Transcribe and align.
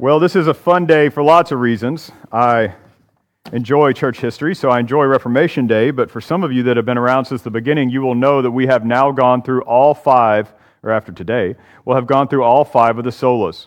Well, 0.00 0.18
this 0.18 0.34
is 0.34 0.46
a 0.46 0.54
fun 0.54 0.86
day 0.86 1.10
for 1.10 1.22
lots 1.22 1.52
of 1.52 1.60
reasons. 1.60 2.10
I 2.32 2.72
enjoy 3.52 3.92
church 3.92 4.18
history, 4.18 4.54
so 4.54 4.70
I 4.70 4.80
enjoy 4.80 5.04
Reformation 5.04 5.66
Day, 5.66 5.90
but 5.90 6.10
for 6.10 6.22
some 6.22 6.42
of 6.42 6.50
you 6.50 6.62
that 6.62 6.78
have 6.78 6.86
been 6.86 6.96
around 6.96 7.26
since 7.26 7.42
the 7.42 7.50
beginning, 7.50 7.90
you 7.90 8.00
will 8.00 8.14
know 8.14 8.40
that 8.40 8.50
we 8.50 8.66
have 8.66 8.82
now 8.86 9.12
gone 9.12 9.42
through 9.42 9.60
all 9.64 9.92
five, 9.92 10.54
or 10.82 10.90
after 10.90 11.12
today, 11.12 11.54
we'll 11.84 11.96
have 11.96 12.06
gone 12.06 12.28
through 12.28 12.44
all 12.44 12.64
five 12.64 12.96
of 12.96 13.04
the 13.04 13.10
solas. 13.10 13.66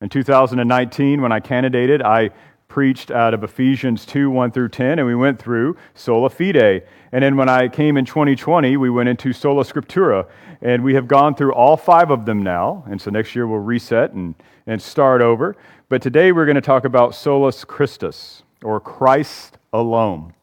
In 0.00 0.08
2019, 0.08 1.20
when 1.20 1.32
I 1.32 1.40
candidated, 1.40 2.00
I 2.00 2.30
preached 2.68 3.10
out 3.10 3.34
of 3.34 3.42
Ephesians 3.42 4.06
2 4.06 4.30
1 4.30 4.52
through 4.52 4.68
10, 4.68 5.00
and 5.00 5.08
we 5.08 5.16
went 5.16 5.40
through 5.40 5.76
sola 5.94 6.30
fide. 6.30 6.84
And 7.10 7.24
then 7.24 7.36
when 7.36 7.48
I 7.48 7.66
came 7.66 7.96
in 7.96 8.04
2020, 8.04 8.76
we 8.76 8.88
went 8.88 9.08
into 9.08 9.32
sola 9.32 9.64
scriptura. 9.64 10.28
And 10.62 10.84
we 10.84 10.94
have 10.94 11.08
gone 11.08 11.34
through 11.34 11.54
all 11.54 11.76
five 11.76 12.12
of 12.12 12.24
them 12.24 12.42
now. 12.42 12.84
And 12.88 13.00
so 13.00 13.10
next 13.10 13.34
year 13.34 13.48
we'll 13.48 13.58
reset 13.58 14.12
and, 14.12 14.36
and 14.66 14.82
start 14.82 15.22
over. 15.22 15.56
But 15.88 16.02
today 16.02 16.32
we're 16.32 16.46
going 16.46 16.56
to 16.56 16.60
talk 16.60 16.84
about 16.84 17.14
solus 17.14 17.64
Christus, 17.64 18.42
or 18.62 18.80
Christ 18.80 19.58
alone. 19.72 20.34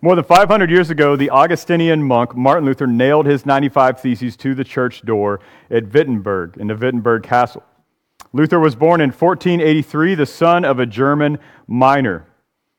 More 0.00 0.16
than 0.16 0.24
500 0.24 0.70
years 0.70 0.90
ago, 0.90 1.14
the 1.16 1.30
Augustinian 1.30 2.02
monk 2.02 2.34
Martin 2.34 2.64
Luther 2.64 2.86
nailed 2.86 3.26
his 3.26 3.46
95 3.46 4.00
Theses 4.00 4.36
to 4.38 4.54
the 4.54 4.64
church 4.64 5.02
door 5.02 5.40
at 5.70 5.92
Wittenberg 5.92 6.56
in 6.56 6.66
the 6.66 6.74
Wittenberg 6.74 7.22
Castle. 7.22 7.62
Luther 8.32 8.58
was 8.58 8.74
born 8.74 9.00
in 9.00 9.10
1483, 9.10 10.14
the 10.14 10.26
son 10.26 10.64
of 10.64 10.78
a 10.78 10.86
German 10.86 11.38
miner. 11.66 12.26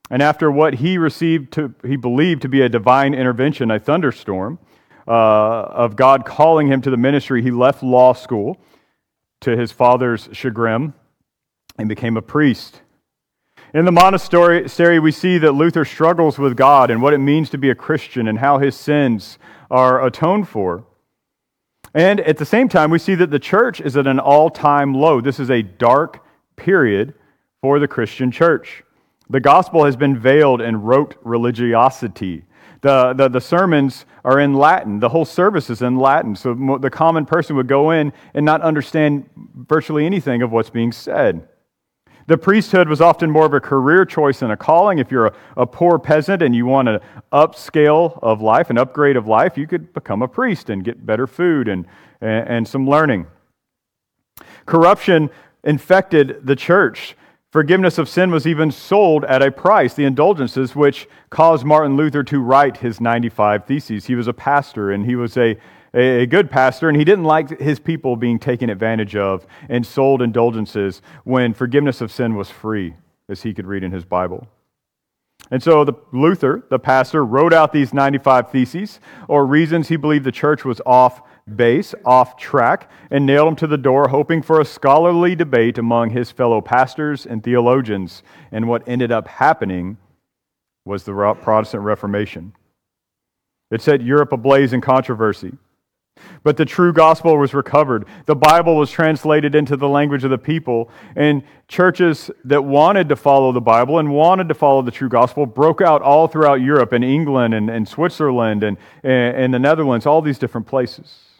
And 0.10 0.22
after 0.22 0.52
what 0.52 0.76
he 0.76 0.98
received 0.98 1.54
to, 1.54 1.74
he 1.86 1.96
believed 1.96 2.42
to 2.42 2.50
be 2.50 2.62
a 2.62 2.70
divine 2.70 3.14
intervention, 3.14 3.72
a 3.72 3.80
thunderstorm, 3.80 4.60
uh, 5.08 5.12
of 5.12 5.96
God 5.96 6.26
calling 6.26 6.68
him 6.68 6.82
to 6.82 6.90
the 6.90 6.98
ministry, 6.98 7.42
he 7.42 7.52
left 7.52 7.84
law 7.84 8.14
school 8.14 8.58
to 9.44 9.56
his 9.56 9.72
father's 9.72 10.30
chagrin 10.32 10.94
and 11.78 11.88
became 11.88 12.18
a 12.18 12.22
priest. 12.22 12.82
In 13.74 13.86
the 13.86 13.92
monastery, 13.92 15.00
we 15.00 15.12
see 15.12 15.38
that 15.40 15.54
Luther 15.54 15.86
struggles 15.86 16.38
with 16.38 16.56
God 16.56 16.92
and 16.92 17.02
what 17.02 17.14
it 17.14 17.18
means 17.18 17.50
to 17.52 17.58
be 17.58 17.70
a 17.70 17.76
Christian 17.76 18.28
and 18.28 18.40
how 18.40 18.60
his 18.60 18.76
sins 18.76 19.40
are 19.72 20.06
atoned 20.06 20.48
for. 20.48 20.86
And 21.94 22.20
at 22.22 22.38
the 22.38 22.46
same 22.46 22.70
time, 22.70 22.92
we 22.92 23.00
see 23.00 23.16
that 23.16 23.32
the 23.32 23.40
church 23.40 23.82
is 23.82 23.98
at 23.98 24.08
an 24.08 24.20
all 24.20 24.50
time 24.50 24.94
low. 24.94 25.22
This 25.22 25.40
is 25.40 25.50
a 25.50 25.62
dark 25.62 26.24
period 26.56 27.14
for 27.62 27.80
the 27.80 27.88
Christian 27.88 28.32
church. 28.32 28.84
The 29.30 29.40
gospel 29.40 29.86
has 29.86 29.96
been 29.96 30.18
veiled 30.18 30.62
in 30.62 30.82
rote 30.82 31.16
religiosity. 31.24 32.44
The, 32.82 33.14
the, 33.14 33.30
the, 33.30 33.40
sermons 33.40 34.06
are 34.26 34.40
in 34.42 34.54
Latin. 34.54 35.00
The 35.00 35.08
whole 35.08 35.24
service 35.24 35.70
is 35.70 35.82
in 35.82 35.98
Latin. 35.98 36.36
So 36.36 36.54
the 36.82 36.90
common 36.90 37.26
person 37.26 37.56
would 37.56 37.68
go 37.68 37.92
in 37.92 38.12
and 38.34 38.46
not 38.46 38.62
understand 38.62 39.30
virtually 39.56 40.06
anything 40.06 40.42
of 40.42 40.52
what's 40.52 40.70
being 40.70 40.92
said. 40.92 41.48
The 42.28 42.38
priesthood 42.38 42.88
was 42.88 43.02
often 43.02 43.32
more 43.32 43.46
of 43.46 43.54
a 43.54 43.60
career 43.60 44.06
choice 44.06 44.40
than 44.40 44.52
a 44.52 44.58
calling. 44.58 45.00
If 45.00 45.12
you're 45.12 45.28
a, 45.28 45.34
a 45.58 45.66
poor 45.66 46.00
peasant 46.00 46.42
and 46.42 46.56
you 46.56 46.66
want 46.66 46.88
an 46.90 47.00
upscale 47.32 48.18
of 48.22 48.42
life, 48.42 48.70
an 48.70 48.78
upgrade 48.78 49.18
of 49.18 49.28
life, 49.28 49.58
you 49.58 49.68
could 49.68 49.94
become 49.94 50.22
a 50.22 50.28
priest 50.28 50.70
and 50.70 50.84
get 50.84 51.06
better 51.06 51.28
food 51.28 51.68
and, 51.68 51.86
and, 52.22 52.48
and 52.48 52.68
some 52.68 52.88
learning. 52.88 53.28
Corruption 54.66 55.30
infected 55.64 56.46
the 56.46 56.56
church. 56.56 57.16
Forgiveness 57.54 58.00
of 58.00 58.10
sin 58.10 58.32
was 58.32 58.48
even 58.48 58.72
sold 58.72 59.24
at 59.26 59.44
a 59.44 59.52
price, 59.52 59.94
the 59.94 60.06
indulgences, 60.06 60.76
which 60.76 61.08
caused 61.30 61.64
Martin 61.64 61.96
Luther 61.96 62.24
to 62.24 62.40
write 62.40 62.78
his 62.78 63.00
95 63.00 63.66
Theses. 63.66 64.08
He 64.08 64.16
was 64.16 64.28
a 64.28 64.34
pastor 64.34 64.92
and 64.92 65.06
he 65.06 65.16
was 65.16 65.38
a, 65.38 65.60
a, 65.94 66.26
good 66.26 66.50
pastor, 66.50 66.90
and 66.90 66.98
he 66.98 67.06
didn't 67.06 67.26
like 67.26 67.60
his 67.60 67.80
people 67.80 68.16
being 68.16 68.40
taken 68.40 68.72
advantage 68.72 69.16
of 69.16 69.46
and 69.70 69.86
sold 69.86 70.24
indulgences 70.24 71.04
when 71.26 71.54
forgiveness 71.54 72.02
of 72.02 72.12
sin 72.12 72.34
was 72.34 72.50
free, 72.50 72.96
as 73.30 73.44
he 73.44 73.54
could 73.54 73.68
read 73.68 73.84
in 73.84 73.92
his 73.92 74.04
Bible. 74.04 74.48
And 75.52 75.62
so 75.62 75.86
the, 75.86 75.94
Luther, 76.12 76.66
the 76.72 76.80
pastor, 76.80 77.24
wrote 77.24 77.54
out 77.54 77.72
these 77.72 77.94
95 77.94 78.50
Theses, 78.50 79.00
or 79.28 79.46
reasons 79.46 79.90
he 79.90 79.96
believed 79.96 80.26
the 80.26 80.32
church 80.32 80.66
was 80.66 80.82
off 80.88 81.22
base, 81.56 81.94
off 82.06 82.38
track, 82.38 82.90
and 83.12 83.26
nailed 83.26 83.50
him 83.50 83.56
to 83.58 83.68
the 83.68 83.78
door, 83.78 84.08
hoping 84.08 84.42
for 84.42 84.60
a 84.60 84.66
scholarly 84.66 85.36
debate 85.36 85.78
among 85.78 86.12
his 86.12 86.32
fellow 86.32 86.62
pastors 86.62 87.26
and 87.26 87.44
theologians. 87.44 88.24
And 88.52 88.68
what 88.68 88.88
ended 88.88 89.12
up 89.12 89.28
happening 89.28 89.98
was 90.86 91.04
the 91.04 91.14
Protestant 91.42 91.84
Reformation. 91.84 92.54
It 93.72 93.82
set 93.82 94.02
Europe 94.02 94.32
ablaze 94.32 94.74
in 94.74 94.82
controversy. 94.82 95.54
But 96.44 96.58
the 96.58 96.66
true 96.66 96.94
gospel 96.94 97.38
was 97.38 97.54
recovered. 97.54 98.06
The 98.26 98.36
Bible 98.36 98.76
was 98.76 98.92
translated 98.92 99.56
into 99.56 99.76
the 99.76 99.88
language 99.88 100.24
of 100.24 100.30
the 100.30 100.38
people. 100.38 100.92
And 101.16 101.44
churches 101.68 102.30
that 102.46 102.64
wanted 102.64 103.10
to 103.10 103.16
follow 103.16 103.52
the 103.52 103.62
Bible 103.62 103.98
and 104.00 104.14
wanted 104.14 104.48
to 104.50 104.54
follow 104.54 104.82
the 104.82 104.92
true 104.92 105.10
gospel 105.10 105.46
broke 105.46 105.82
out 105.82 106.02
all 106.02 106.28
throughout 106.28 106.62
Europe 106.62 106.92
and 106.92 107.04
England 107.04 107.54
and, 107.54 107.70
and 107.70 107.88
Switzerland 107.88 108.64
and, 108.64 108.78
and 109.04 109.54
the 109.54 109.60
Netherlands, 109.60 110.06
all 110.06 110.22
these 110.22 110.38
different 110.38 110.68
places. 110.68 111.33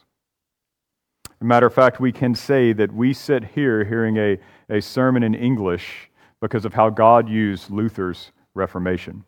Matter 1.44 1.66
of 1.66 1.74
fact, 1.74 2.00
we 2.00 2.12
can 2.12 2.34
say 2.34 2.72
that 2.72 2.92
we 2.92 3.12
sit 3.12 3.44
here 3.44 3.84
hearing 3.84 4.16
a, 4.16 4.38
a 4.68 4.80
sermon 4.80 5.22
in 5.22 5.34
English 5.34 6.10
because 6.40 6.64
of 6.64 6.74
how 6.74 6.90
God 6.90 7.28
used 7.28 7.70
Luther's 7.70 8.32
Reformation. 8.54 9.24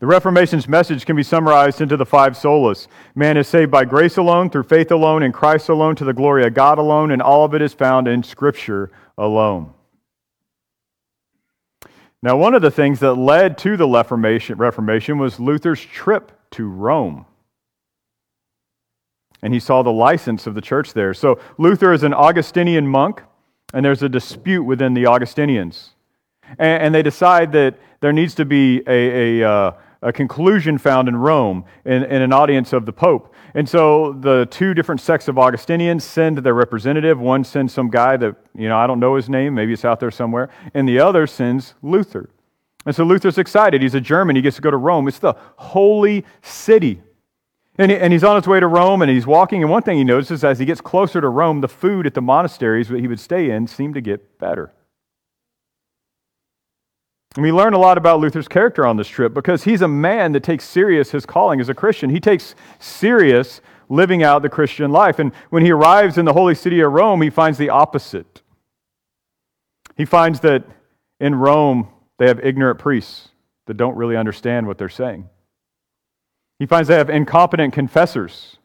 The 0.00 0.06
Reformation's 0.06 0.68
message 0.68 1.06
can 1.06 1.16
be 1.16 1.22
summarized 1.22 1.80
into 1.80 1.96
the 1.96 2.04
five 2.04 2.34
solas. 2.34 2.88
Man 3.14 3.36
is 3.36 3.48
saved 3.48 3.70
by 3.70 3.84
grace 3.84 4.16
alone, 4.16 4.50
through 4.50 4.64
faith 4.64 4.90
alone, 4.90 5.22
in 5.22 5.32
Christ 5.32 5.68
alone, 5.68 5.96
to 5.96 6.04
the 6.04 6.12
glory 6.12 6.44
of 6.44 6.52
God 6.52 6.78
alone, 6.78 7.10
and 7.10 7.22
all 7.22 7.44
of 7.44 7.54
it 7.54 7.62
is 7.62 7.72
found 7.72 8.08
in 8.08 8.22
Scripture 8.22 8.90
alone. 9.16 9.72
Now, 12.22 12.36
one 12.36 12.54
of 12.54 12.62
the 12.62 12.70
things 12.70 13.00
that 13.00 13.14
led 13.14 13.56
to 13.58 13.76
the 13.76 13.88
Reformation, 13.88 14.58
Reformation 14.58 15.18
was 15.18 15.38
Luther's 15.38 15.80
trip 15.80 16.32
to 16.52 16.66
Rome. 16.66 17.26
And 19.44 19.54
he 19.54 19.60
saw 19.60 19.82
the 19.82 19.92
license 19.92 20.48
of 20.48 20.54
the 20.54 20.60
church 20.60 20.94
there. 20.94 21.14
So, 21.14 21.38
Luther 21.58 21.92
is 21.92 22.02
an 22.02 22.14
Augustinian 22.14 22.86
monk, 22.88 23.22
and 23.74 23.84
there's 23.84 24.02
a 24.02 24.08
dispute 24.08 24.64
within 24.64 24.94
the 24.94 25.06
Augustinians. 25.06 25.90
And, 26.58 26.82
and 26.82 26.94
they 26.94 27.02
decide 27.02 27.52
that 27.52 27.78
there 28.00 28.12
needs 28.12 28.34
to 28.36 28.46
be 28.46 28.82
a, 28.86 29.40
a, 29.40 29.48
uh, 29.48 29.72
a 30.00 30.12
conclusion 30.12 30.78
found 30.78 31.08
in 31.08 31.16
Rome 31.16 31.64
in, 31.84 32.04
in, 32.04 32.22
an 32.22 32.32
audience 32.32 32.72
of 32.72 32.86
the 32.86 32.92
Pope. 32.92 33.34
And 33.54 33.68
so 33.68 34.12
the 34.12 34.46
two 34.50 34.74
different 34.74 35.00
sects 35.00 35.28
of 35.28 35.38
Augustinians 35.38 36.04
send 36.04 36.38
their 36.38 36.54
representative. 36.54 37.20
One 37.20 37.44
sends 37.44 37.72
some 37.72 37.88
guy 37.88 38.16
that, 38.16 38.36
you 38.54 38.68
know, 38.68 38.76
I 38.76 38.86
don't 38.86 38.98
know 38.98 39.14
his 39.14 39.28
name, 39.28 39.54
maybe 39.54 39.72
it's 39.72 39.84
out 39.84 40.00
there 40.00 40.10
somewhere, 40.10 40.50
and 40.74 40.88
the 40.88 41.00
other 41.00 41.26
sends 41.26 41.74
Luther. 41.82 42.30
And 42.86 42.94
so 42.94 43.04
Luther's 43.04 43.38
excited. 43.38 43.80
He's 43.80 43.94
a 43.94 44.00
German, 44.00 44.36
he 44.36 44.42
gets 44.42 44.56
to 44.56 44.62
go 44.62 44.70
to 44.70 44.76
Rome. 44.76 45.08
It's 45.08 45.18
the 45.18 45.34
holy 45.56 46.24
city. 46.42 47.02
And, 47.76 47.90
he, 47.90 47.96
and 47.96 48.12
he's 48.12 48.22
on 48.22 48.36
his 48.36 48.46
way 48.46 48.60
to 48.60 48.66
Rome 48.66 49.02
and 49.02 49.10
he's 49.10 49.26
walking. 49.26 49.62
And 49.62 49.70
one 49.70 49.82
thing 49.82 49.98
he 49.98 50.04
notices 50.04 50.44
as 50.44 50.58
he 50.58 50.64
gets 50.64 50.80
closer 50.80 51.20
to 51.20 51.28
Rome, 51.28 51.60
the 51.60 51.68
food 51.68 52.06
at 52.06 52.14
the 52.14 52.22
monasteries 52.22 52.88
that 52.88 53.00
he 53.00 53.08
would 53.08 53.20
stay 53.20 53.50
in 53.50 53.66
seemed 53.66 53.94
to 53.94 54.00
get 54.00 54.38
better. 54.38 54.72
And 57.34 57.42
we 57.42 57.50
learn 57.50 57.74
a 57.74 57.78
lot 57.78 57.98
about 57.98 58.20
Luther's 58.20 58.46
character 58.46 58.86
on 58.86 58.96
this 58.96 59.08
trip 59.08 59.34
because 59.34 59.64
he's 59.64 59.82
a 59.82 59.88
man 59.88 60.32
that 60.32 60.44
takes 60.44 60.64
serious 60.64 61.10
his 61.10 61.26
calling 61.26 61.60
as 61.60 61.68
a 61.68 61.74
Christian. 61.74 62.10
He 62.10 62.20
takes 62.20 62.54
serious 62.78 63.60
living 63.88 64.22
out 64.22 64.42
the 64.42 64.48
Christian 64.48 64.92
life. 64.92 65.18
And 65.18 65.32
when 65.50 65.64
he 65.64 65.72
arrives 65.72 66.16
in 66.16 66.24
the 66.24 66.32
holy 66.32 66.54
city 66.54 66.80
of 66.80 66.92
Rome, 66.92 67.22
he 67.22 67.30
finds 67.30 67.58
the 67.58 67.70
opposite. 67.70 68.42
He 69.96 70.04
finds 70.04 70.40
that 70.40 70.64
in 71.18 71.34
Rome, 71.34 71.88
they 72.18 72.28
have 72.28 72.38
ignorant 72.44 72.78
priests 72.78 73.30
that 73.66 73.76
don't 73.76 73.96
really 73.96 74.16
understand 74.16 74.68
what 74.68 74.78
they're 74.78 74.88
saying. 74.88 75.28
He 76.58 76.66
finds 76.66 76.88
they 76.88 76.96
have 76.96 77.10
incompetent 77.10 77.72
confessors. 77.72 78.58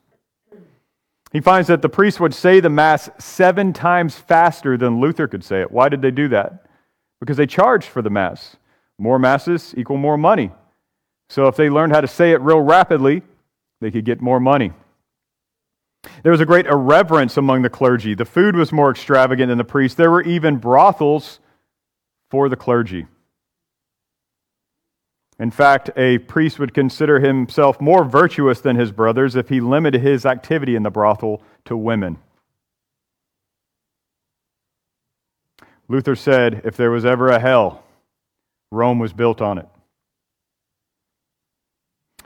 He 1.32 1.42
finds 1.42 1.68
that 1.68 1.82
the 1.82 1.90
priests 1.90 2.20
would 2.20 2.34
say 2.34 2.60
the 2.60 2.70
Mass 2.70 3.10
seven 3.20 3.72
times 3.74 4.16
faster 4.16 4.78
than 4.78 5.00
Luther 5.00 5.28
could 5.28 5.44
say 5.44 5.62
it. 5.62 5.72
Why 5.72 5.90
did 5.90 6.02
they 6.02 6.12
do 6.12 6.28
that? 6.30 6.66
Because 7.20 7.38
they 7.38 7.46
charged 7.46 7.88
for 7.88 8.02
the 8.02 8.10
Mass. 8.10 8.56
More 8.98 9.20
masses 9.20 9.74
equal 9.78 9.98
more 9.98 10.18
money. 10.18 10.52
So 11.30 11.48
if 11.48 11.56
they 11.56 11.70
learned 11.70 11.94
how 11.94 12.02
to 12.02 12.08
say 12.08 12.32
it 12.32 12.42
real 12.42 12.60
rapidly, 12.60 13.22
they 13.82 13.92
could 13.92 14.06
get 14.06 14.22
more 14.22 14.40
money. 14.40 14.74
There 16.24 16.32
was 16.32 16.42
a 16.42 16.46
great 16.46 16.66
irreverence 16.66 17.38
among 17.38 17.62
the 17.62 17.70
clergy. 17.70 18.16
The 18.16 18.26
food 18.26 18.56
was 18.56 18.72
more 18.72 18.90
extravagant 18.90 19.50
than 19.50 19.58
the 19.58 19.64
priests. 19.64 19.96
There 19.96 20.12
were 20.12 20.24
even 20.24 20.58
brothels 20.58 21.40
for 22.30 22.50
the 22.50 22.56
clergy. 22.56 23.06
In 25.40 25.52
fact, 25.52 25.90
a 25.96 26.18
priest 26.18 26.60
would 26.60 26.74
consider 26.74 27.22
himself 27.22 27.80
more 27.80 28.04
virtuous 28.04 28.60
than 28.60 28.76
his 28.76 28.92
brothers 28.92 29.38
if 29.38 29.48
he 29.48 29.62
limited 29.62 30.02
his 30.02 30.26
activity 30.26 30.76
in 30.76 30.84
the 30.84 30.90
brothel 30.90 31.42
to 31.66 31.78
women. 31.78 32.18
Luther 35.88 36.16
said, 36.16 36.62
if 36.66 36.76
there 36.76 36.92
was 36.92 37.06
ever 37.06 37.30
a 37.30 37.40
hell, 37.40 37.84
Rome 38.72 39.00
was 39.00 39.14
built 39.14 39.42
on 39.42 39.58
it. 39.58 39.68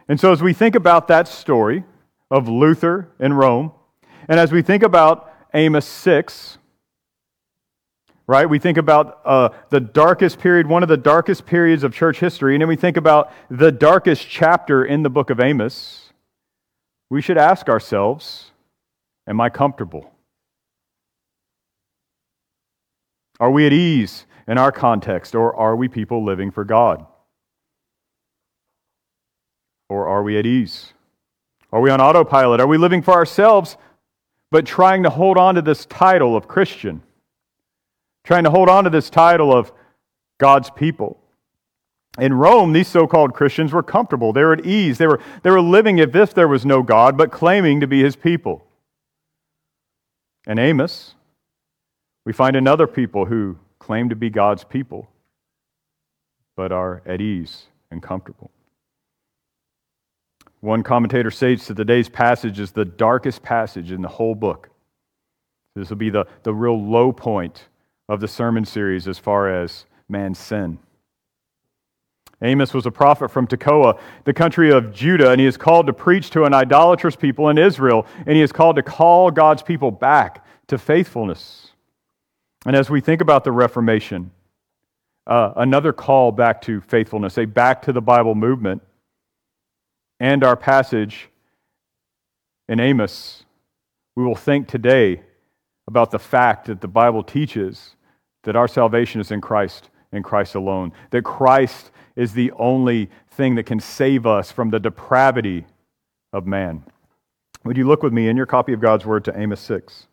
And 0.07 0.19
so, 0.19 0.33
as 0.33 0.42
we 0.42 0.51
think 0.51 0.75
about 0.75 1.07
that 1.07 1.30
story 1.30 1.86
of 2.30 2.50
Luther 2.50 3.10
in 3.19 3.33
Rome, 3.33 3.71
and 4.27 4.39
as 4.39 4.51
we 4.51 4.62
think 4.62 4.83
about 4.83 5.31
Amos 5.54 5.86
6, 5.86 6.57
right? 8.28 8.50
We 8.50 8.60
think 8.60 8.78
about 8.78 9.20
uh, 9.25 9.50
the 9.70 9.80
darkest 9.80 10.40
period, 10.40 10.68
one 10.68 10.84
of 10.84 10.90
the 10.90 10.98
darkest 10.98 11.46
periods 11.46 11.84
of 11.84 11.94
church 11.94 12.20
history, 12.20 12.56
and 12.56 12.62
then 12.62 12.68
we 12.68 12.75
think 12.75 12.98
about 12.98 13.31
the 13.50 13.72
darkest 13.72 14.28
chapter 14.28 14.86
in 14.86 15.04
the 15.04 15.10
book 15.10 15.30
of 15.30 15.40
Amos. 15.40 16.14
We 17.10 17.22
should 17.22 17.38
ask 17.38 17.70
ourselves 17.70 18.52
Am 19.25 19.40
I 19.40 19.50
comfortable? 19.50 20.12
Are 23.40 23.52
we 23.52 23.66
at 23.66 23.74
ease 23.74 24.25
in 24.48 24.58
our 24.58 24.72
context, 24.72 25.34
or 25.36 25.56
are 25.56 25.75
we 25.75 25.88
people 25.88 26.24
living 26.24 26.52
for 26.52 26.64
God? 26.66 27.06
Or 29.90 30.08
are 30.08 30.24
we 30.24 30.38
at 30.38 30.46
ease? 30.46 30.94
Are 31.72 31.81
we 31.81 31.90
on 31.90 32.02
autopilot? 32.02 32.60
Are 32.60 32.68
we 32.68 32.78
living 32.78 33.02
for 33.02 33.14
ourselves, 33.14 33.78
but 34.52 34.66
trying 34.66 35.04
to 35.04 35.10
hold 35.10 35.38
on 35.38 35.56
to 35.56 35.62
this 35.62 35.86
title 35.86 36.36
of 36.36 36.48
Christian? 36.48 37.02
Trying 38.24 38.46
to 38.46 38.52
hold 38.52 38.70
on 38.70 38.86
to 38.86 38.90
this 38.90 39.10
title 39.10 39.56
of 39.56 39.72
God's 40.40 40.70
people? 40.70 41.20
In 42.20 42.34
Rome, 42.34 42.74
these 42.74 42.88
so 42.88 43.08
called 43.08 43.34
Christians 43.34 43.74
were 43.74 43.84
comfortable. 43.84 44.34
They 44.34 44.44
were 44.44 44.54
at 44.54 44.66
ease. 44.66 44.98
They 44.98 45.08
were, 45.08 45.20
they 45.42 45.50
were 45.50 45.62
living 45.62 46.00
as 46.00 46.14
if 46.14 46.34
there 46.34 46.48
was 46.48 46.66
no 46.66 46.84
God, 46.84 47.18
but 47.18 47.31
claiming 47.31 47.80
to 47.80 47.88
be 47.88 48.04
his 48.04 48.16
people. 48.16 48.66
In 50.46 50.60
Amos, 50.60 51.16
we 52.25 52.34
find 52.34 52.56
another 52.56 52.86
people 52.86 53.25
who 53.25 53.58
claim 53.80 54.10
to 54.10 54.16
be 54.16 54.30
God's 54.30 54.64
people, 54.64 55.10
but 56.56 56.72
are 56.72 57.02
at 57.06 57.20
ease 57.20 57.64
and 57.90 58.02
comfortable. 58.02 58.52
One 60.60 60.84
commentator 60.84 61.31
states 61.31 61.68
that 61.68 61.75
today's 61.75 62.08
passage 62.08 62.60
is 62.60 62.72
the 62.72 62.86
darkest 62.86 63.42
passage 63.42 63.92
in 63.92 64.02
the 64.02 64.08
whole 64.08 64.36
book. 64.36 64.70
This 65.75 65.90
will 65.90 65.98
be 65.98 66.10
the, 66.10 66.25
the 66.44 66.54
real 66.54 66.80
low 66.80 67.12
point 67.12 67.68
of 68.10 68.20
the 68.20 68.28
sermon 68.28 68.66
series 68.66 69.08
as 69.08 69.18
far 69.18 69.50
as 69.50 69.86
man's 70.10 70.40
sin. 70.40 70.80
Amos 72.42 72.74
was 72.74 72.86
a 72.86 72.92
prophet 72.92 73.32
from 73.32 73.48
Tekoa, 73.48 73.98
the 74.26 74.34
country 74.34 74.72
of 74.72 74.94
Judah, 74.94 75.32
and 75.32 75.40
he 75.40 75.48
is 75.48 75.56
called 75.56 75.88
to 75.88 75.94
preach 75.94 76.30
to 76.32 76.44
an 76.44 76.54
idolatrous 76.54 77.16
people 77.16 77.48
in 77.48 77.58
Israel, 77.58 78.06
and 78.26 78.36
he 78.36 78.42
is 78.42 78.52
called 78.52 78.76
to 78.76 78.84
call 78.84 79.32
God's 79.32 79.64
people 79.64 79.92
back 79.92 80.46
to 80.68 80.78
faithfulness. 80.78 81.72
And 82.66 82.76
as 82.76 82.90
we 82.90 83.00
think 83.00 83.22
about 83.22 83.46
the 83.46 83.52
Reformation, 83.54 84.32
uh, 85.26 85.54
another 85.56 85.94
call 85.94 86.34
back 86.34 86.62
to 86.64 86.82
faithfulness, 86.82 87.38
a 87.38 87.46
back 87.46 87.82
to 87.84 87.94
the 87.94 88.02
Bible 88.02 88.36
movement, 88.36 88.82
and 90.20 90.44
our 90.44 90.58
passage 90.58 91.30
in 92.68 92.82
Amos, 92.82 93.46
we 94.16 94.24
will 94.24 94.36
think 94.36 94.68
today 94.68 95.22
about 95.88 96.12
the 96.12 96.20
fact 96.20 96.66
that 96.68 96.82
the 96.82 96.88
Bible 96.88 97.24
teaches 97.24 97.96
that 98.44 98.56
our 98.56 98.68
salvation 98.68 99.20
is 99.22 99.32
in 99.32 99.42
Christ, 99.42 99.90
in 100.12 100.24
Christ 100.24 100.56
alone, 100.56 100.92
that 101.12 101.24
Christ 101.24 101.92
is 102.16 102.34
the 102.34 102.52
only 102.54 103.10
thing 103.32 103.56
that 103.56 103.66
can 103.66 103.80
save 103.80 104.26
us 104.26 104.52
from 104.52 104.70
the 104.70 104.80
depravity 104.80 105.66
of 106.32 106.46
man. 106.46 106.84
Would 107.64 107.78
you 107.78 107.88
look 107.88 108.04
with 108.04 108.14
me 108.14 108.28
in 108.28 108.38
your 108.38 108.46
copy 108.46 108.74
of 108.74 108.82
God's 108.82 109.06
Word 109.06 109.26
to 109.26 109.40
Amos 109.40 109.62
6? 109.62 110.08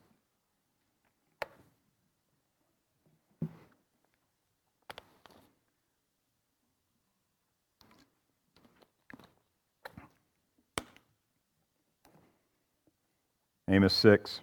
Amos 13.69 13.95
6, 13.95 14.41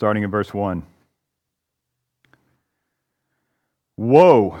starting 0.00 0.22
in 0.22 0.30
verse 0.30 0.54
1. 0.54 0.82
Woe 3.98 4.58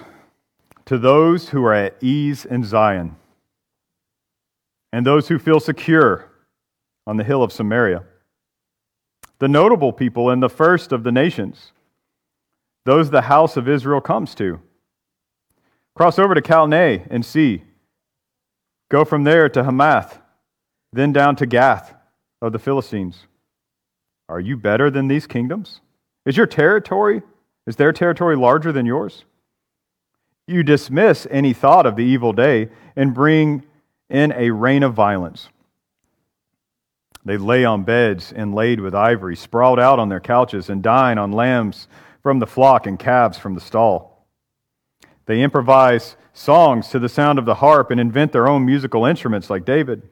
to 0.84 0.98
those 0.98 1.48
who 1.48 1.64
are 1.64 1.72
at 1.72 1.96
ease 2.02 2.44
in 2.44 2.62
Zion, 2.62 3.16
and 4.92 5.06
those 5.06 5.28
who 5.28 5.38
feel 5.38 5.58
secure 5.58 6.30
on 7.06 7.16
the 7.16 7.24
hill 7.24 7.42
of 7.42 7.52
Samaria, 7.54 8.04
the 9.38 9.48
notable 9.48 9.94
people 9.94 10.28
and 10.28 10.42
the 10.42 10.50
first 10.50 10.92
of 10.92 11.04
the 11.04 11.10
nations, 11.10 11.72
those 12.84 13.08
the 13.08 13.22
house 13.22 13.56
of 13.56 13.66
Israel 13.66 14.02
comes 14.02 14.34
to. 14.34 14.60
Cross 15.94 16.18
over 16.18 16.34
to 16.34 16.42
Calneh 16.42 17.06
and 17.10 17.24
see. 17.24 17.62
Go 18.90 19.06
from 19.06 19.24
there 19.24 19.48
to 19.48 19.64
Hamath 19.64 20.20
then 20.92 21.14
down 21.14 21.34
to 21.36 21.46
Gath 21.46 21.94
of 22.42 22.52
the 22.52 22.58
Philistines. 22.58 23.24
Are 24.30 24.38
you 24.38 24.56
better 24.56 24.90
than 24.90 25.08
these 25.08 25.26
kingdoms? 25.26 25.80
Is 26.24 26.36
your 26.36 26.46
territory, 26.46 27.22
is 27.66 27.74
their 27.74 27.92
territory 27.92 28.36
larger 28.36 28.70
than 28.70 28.86
yours? 28.86 29.24
You 30.46 30.62
dismiss 30.62 31.26
any 31.32 31.52
thought 31.52 31.84
of 31.84 31.96
the 31.96 32.04
evil 32.04 32.32
day 32.32 32.68
and 32.94 33.12
bring 33.12 33.64
in 34.08 34.32
a 34.32 34.50
reign 34.50 34.84
of 34.84 34.94
violence. 34.94 35.48
They 37.24 37.38
lay 37.38 37.64
on 37.64 37.82
beds 37.82 38.32
inlaid 38.32 38.78
with 38.80 38.94
ivory, 38.94 39.34
sprawled 39.34 39.80
out 39.80 39.98
on 39.98 40.08
their 40.08 40.20
couches, 40.20 40.70
and 40.70 40.80
dine 40.80 41.18
on 41.18 41.32
lambs 41.32 41.88
from 42.22 42.38
the 42.38 42.46
flock 42.46 42.86
and 42.86 43.00
calves 43.00 43.36
from 43.36 43.54
the 43.54 43.60
stall. 43.60 44.26
They 45.26 45.42
improvise 45.42 46.16
songs 46.32 46.88
to 46.90 47.00
the 47.00 47.08
sound 47.08 47.40
of 47.40 47.46
the 47.46 47.56
harp 47.56 47.90
and 47.90 48.00
invent 48.00 48.30
their 48.30 48.48
own 48.48 48.64
musical 48.64 49.04
instruments 49.04 49.50
like 49.50 49.64
David. 49.64 50.08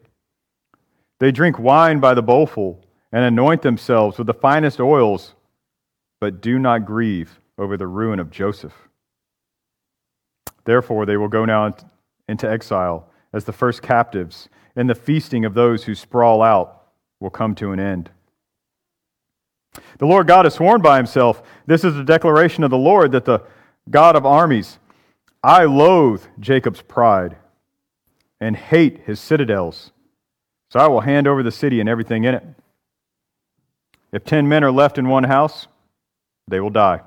They 1.21 1.31
drink 1.31 1.59
wine 1.59 2.01
by 2.01 2.15
the 2.15 2.23
bowlful 2.23 2.85
and 3.13 3.25
anoint 3.25 3.63
themselves 3.63 4.19
with 4.19 4.27
the 4.27 4.35
finest 4.35 4.81
oils, 4.81 5.35
but 6.21 6.41
do 6.41 6.59
not 6.59 6.85
grieve 6.85 7.41
over 7.57 7.77
the 7.77 7.87
ruin 7.87 8.21
of 8.21 8.31
Joseph. 8.31 8.75
Therefore, 10.65 11.07
they 11.07 11.17
will 11.17 11.29
go 11.29 11.45
now 11.45 11.75
into 12.29 12.51
exile 12.51 13.09
as 13.33 13.45
the 13.45 13.53
first 13.53 13.83
captives, 13.83 14.49
and 14.77 14.89
the 14.89 14.95
feasting 14.95 15.45
of 15.45 15.55
those 15.55 15.85
who 15.85 15.95
sprawl 15.95 16.43
out 16.43 16.83
will 17.21 17.31
come 17.31 17.55
to 17.57 17.73
an 17.73 17.81
end. 17.81 18.11
The 19.99 20.07
Lord 20.07 20.27
God 20.27 20.45
has 20.45 20.55
sworn 20.55 20.81
by 20.81 20.97
himself. 20.97 21.43
This 21.67 21.85
is 21.85 21.95
the 21.95 22.05
declaration 22.05 22.65
of 22.65 22.71
the 22.71 22.79
Lord 22.79 23.13
that 23.13 23.25
the 23.25 23.43
God 23.91 24.17
of 24.17 24.27
armies, 24.27 24.79
I 25.43 25.65
loathe 25.65 26.23
Jacob's 26.41 26.83
pride 26.83 27.37
and 28.41 28.57
hate 28.57 29.01
his 29.05 29.21
citadels. 29.21 29.93
So 30.71 30.81
I 30.81 30.87
will 30.89 31.01
hand 31.01 31.27
over 31.27 31.43
the 31.43 31.51
city 31.51 31.81
and 31.81 31.89
everything 31.89 32.25
in 32.25 32.35
it. 32.35 32.45
If 34.13 34.25
ten 34.25 34.49
men 34.49 34.65
are 34.65 34.73
left 34.73 34.99
in 34.99 35.09
one 35.09 35.25
house, 35.25 35.67
they 36.47 36.61
will 36.61 36.71
die. 36.71 37.01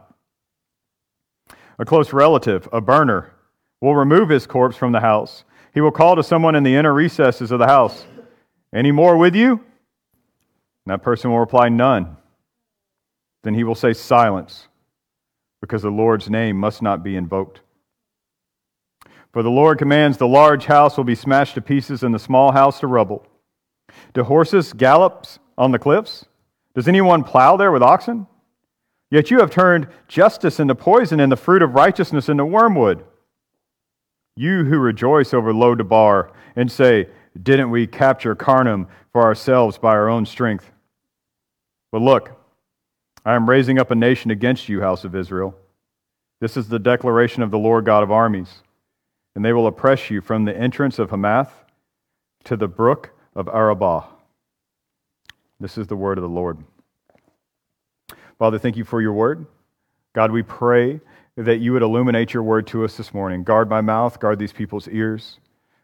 A 1.80 1.86
close 1.86 2.14
relative, 2.14 2.70
a 2.72 2.80
burner, 2.80 3.34
will 3.82 3.96
remove 3.96 4.30
his 4.30 4.46
corpse 4.46 4.78
from 4.78 4.92
the 4.92 5.00
house. 5.00 5.44
He 5.74 5.82
will 5.82 5.92
call 5.92 6.16
to 6.16 6.24
someone 6.24 6.56
in 6.56 6.64
the 6.64 6.76
inner 6.76 6.94
recesses 6.94 7.52
of 7.52 7.60
the 7.60 7.68
house, 7.68 8.06
Any 8.74 8.92
more 8.92 9.18
with 9.18 9.36
you? 9.36 9.54
And 9.54 10.94
that 10.94 11.02
person 11.02 11.32
will 11.32 11.40
reply, 11.40 11.70
None. 11.70 12.18
Then 13.44 13.56
he 13.56 13.64
will 13.64 13.76
say, 13.76 13.94
Silence, 13.94 14.68
because 15.60 15.82
the 15.82 15.90
Lord's 15.90 16.30
name 16.30 16.58
must 16.58 16.82
not 16.82 17.04
be 17.04 17.16
invoked. 17.16 17.62
For 19.34 19.42
the 19.42 19.50
Lord 19.50 19.80
commands 19.80 20.18
the 20.18 20.28
large 20.28 20.66
house 20.66 20.98
will 20.98 21.06
be 21.06 21.16
smashed 21.16 21.56
to 21.56 21.62
pieces 21.62 22.04
and 22.04 22.14
the 22.14 22.20
small 22.20 22.52
house 22.52 22.80
to 22.82 22.88
rubble. 22.88 23.26
Do 24.14 24.24
horses 24.24 24.74
gallop 24.74 25.26
on 25.58 25.72
the 25.72 25.80
cliffs? 25.80 26.26
Does 26.74 26.88
anyone 26.88 27.24
plow 27.24 27.58
there 27.58 27.72
with 27.72 27.84
oxen? 27.84 28.28
Yet 29.10 29.30
you 29.30 29.40
have 29.40 29.52
turned 29.52 29.88
justice 30.08 30.60
into 30.60 30.74
poison 30.74 31.20
and 31.20 31.32
the 31.32 31.38
fruit 31.38 31.62
of 31.62 31.76
righteousness 31.76 32.30
into 32.30 32.46
wormwood. 32.46 33.04
You 34.38 34.64
who 34.64 34.80
rejoice 34.80 35.34
over 35.34 35.54
Lo-debar 35.54 36.32
and 36.56 36.72
say, 36.72 37.10
Didn't 37.42 37.70
we 37.70 37.88
capture 37.88 38.36
Karnaim 38.36 38.88
for 39.12 39.22
ourselves 39.22 39.78
by 39.78 39.90
our 39.90 40.10
own 40.10 40.26
strength? 40.26 40.72
But 41.92 42.02
look, 42.02 42.32
I 43.26 43.36
am 43.36 43.50
raising 43.50 43.80
up 43.80 43.92
a 43.92 43.96
nation 43.96 44.32
against 44.32 44.70
you, 44.70 44.82
house 44.82 45.04
of 45.04 45.16
Israel. 45.16 45.56
This 46.40 46.56
is 46.56 46.70
the 46.70 46.80
declaration 46.80 47.44
of 47.44 47.52
the 47.52 47.60
Lord 47.60 47.86
God 47.86 48.04
of 48.04 48.12
armies. 48.12 48.64
And 49.36 49.44
they 49.44 49.54
will 49.54 49.68
oppress 49.68 50.10
you 50.10 50.22
from 50.22 50.46
the 50.46 50.58
entrance 50.58 51.00
of 51.00 51.10
Hamath 51.10 51.52
to 52.46 52.56
the 52.56 52.68
brook 52.68 53.12
of 53.36 53.48
Arabah. 53.48 54.06
This 55.62 55.78
is 55.78 55.86
the 55.86 55.96
word 55.96 56.18
of 56.18 56.24
the 56.24 56.30
Lord. 56.30 56.58
Father, 58.40 58.58
thank 58.58 58.76
you 58.76 58.84
for 58.84 59.00
your 59.00 59.14
word. 59.14 59.46
God, 60.14 60.32
we 60.32 60.42
pray 60.42 61.00
that 61.38 61.58
you 61.58 61.74
would 61.74 61.84
illuminate 61.84 62.34
your 62.34 62.42
word 62.42 62.66
to 62.68 62.84
us 62.84 62.98
this 62.98 63.14
morning. 63.14 63.44
Guard 63.44 63.70
my 63.70 63.80
mouth, 63.80 64.20
guard 64.20 64.40
these 64.40 64.52
people's 64.52 64.88
ears. 64.88 65.38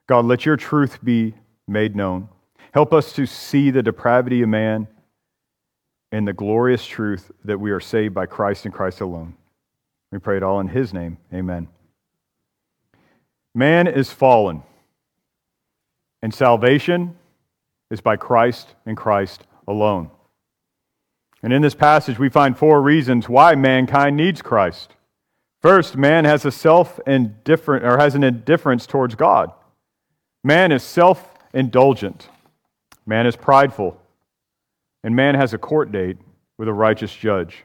God, 0.07 0.25
let 0.25 0.48
your 0.48 0.57
truth 0.57 0.98
be 1.03 1.36
made 1.67 1.96
known. 1.96 2.27
Help 2.72 2.91
us 2.91 3.13
to 3.13 3.27
see 3.27 3.69
the 3.69 3.84
depravity 3.84 4.41
of 4.41 4.50
man 4.50 4.88
and 6.12 6.27
the 6.27 6.34
glorious 6.34 6.86
truth 6.86 7.31
that 7.46 7.60
we 7.60 7.69
are 7.69 7.79
saved 7.79 8.15
by 8.15 8.25
Christ 8.25 8.65
and 8.65 8.74
Christ 8.74 9.01
alone. 9.01 9.36
We 10.12 10.17
pray 10.17 10.38
it 10.38 10.43
all 10.43 10.60
in 10.60 10.69
his 10.69 10.91
name. 10.91 11.17
Amen. 11.31 11.67
Man 13.53 13.86
is 13.86 14.12
fallen, 14.12 14.63
and 16.24 16.34
salvation 16.34 17.15
is 17.91 18.01
by 18.01 18.15
Christ 18.15 18.74
and 18.86 18.98
Christ 18.98 19.46
alone. 19.67 20.09
And 21.43 21.53
in 21.53 21.62
this 21.62 21.75
passage, 21.75 22.17
we 22.17 22.29
find 22.29 22.57
four 22.57 22.81
reasons 22.81 23.29
why 23.29 23.55
mankind 23.55 24.17
needs 24.17 24.41
Christ. 24.41 24.93
First, 25.62 25.95
man 25.95 26.25
has 26.25 26.45
a 26.45 26.51
self 26.51 27.00
indifferent 27.05 27.86
or 27.86 27.97
has 27.97 28.15
an 28.15 28.24
indifference 28.24 28.88
towards 28.88 29.15
God. 29.15 29.51
Man 30.43 30.71
is 30.71 30.83
self 30.83 31.33
indulgent. 31.53 32.29
Man 33.05 33.25
is 33.25 33.36
prideful. 33.36 34.00
And 35.03 35.15
man 35.15 35.36
has 35.36 35.53
a 35.53 35.57
court 35.57 35.91
date 35.91 36.17
with 36.57 36.67
a 36.67 36.74
righteous 36.74 37.13
judge. 37.13 37.63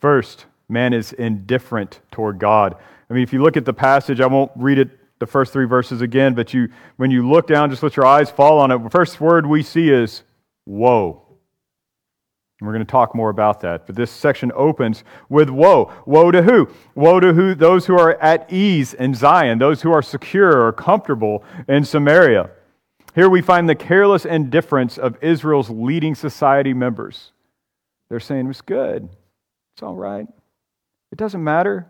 First, 0.00 0.46
man 0.68 0.92
is 0.92 1.12
indifferent 1.12 2.00
toward 2.10 2.38
God. 2.38 2.76
I 3.08 3.14
mean, 3.14 3.22
if 3.22 3.32
you 3.32 3.42
look 3.42 3.56
at 3.56 3.64
the 3.64 3.72
passage, 3.72 4.20
I 4.20 4.26
won't 4.26 4.52
read 4.54 4.78
it 4.78 4.90
the 5.18 5.26
first 5.26 5.52
three 5.52 5.66
verses 5.66 6.00
again, 6.00 6.34
but 6.34 6.52
you 6.52 6.68
when 6.96 7.10
you 7.10 7.28
look 7.28 7.46
down, 7.46 7.70
just 7.70 7.82
let 7.82 7.96
your 7.96 8.06
eyes 8.06 8.30
fall 8.30 8.58
on 8.58 8.70
it. 8.70 8.82
The 8.82 8.90
first 8.90 9.20
word 9.20 9.46
we 9.46 9.62
see 9.62 9.90
is 9.90 10.22
woe. 10.66 11.20
And 12.60 12.66
we're 12.68 12.74
going 12.74 12.86
to 12.86 12.90
talk 12.90 13.14
more 13.14 13.30
about 13.30 13.60
that. 13.60 13.86
But 13.86 13.96
this 13.96 14.10
section 14.10 14.52
opens 14.54 15.02
with 15.28 15.50
woe. 15.50 15.92
Woe 16.06 16.30
to 16.30 16.42
who? 16.42 16.68
Woe 16.94 17.20
to 17.20 17.32
who? 17.32 17.54
Those 17.54 17.86
who 17.86 17.98
are 17.98 18.20
at 18.22 18.50
ease 18.52 18.94
in 18.94 19.14
Zion, 19.14 19.58
those 19.58 19.82
who 19.82 19.92
are 19.92 20.02
secure 20.02 20.64
or 20.64 20.72
comfortable 20.72 21.44
in 21.68 21.84
Samaria. 21.84 22.50
Here 23.14 23.28
we 23.28 23.42
find 23.42 23.68
the 23.68 23.74
careless 23.74 24.24
indifference 24.24 24.98
of 24.98 25.16
Israel's 25.22 25.70
leading 25.70 26.14
society 26.14 26.74
members. 26.74 27.32
They're 28.08 28.20
saying 28.20 28.48
it's 28.48 28.60
good, 28.60 29.08
it's 29.74 29.82
all 29.82 29.94
right, 29.94 30.26
it 31.12 31.18
doesn't 31.18 31.42
matter. 31.42 31.86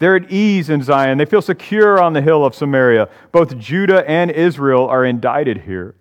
They're 0.00 0.16
at 0.16 0.32
ease 0.32 0.70
in 0.70 0.82
Zion. 0.82 1.18
They 1.18 1.26
feel 1.26 1.42
secure 1.42 2.00
on 2.00 2.14
the 2.14 2.22
hill 2.22 2.44
of 2.44 2.54
Samaria. 2.54 3.08
Both 3.32 3.58
Judah 3.58 4.08
and 4.08 4.30
Israel 4.30 4.88
are 4.88 5.04
indicted 5.04 5.58
here. 5.58 5.94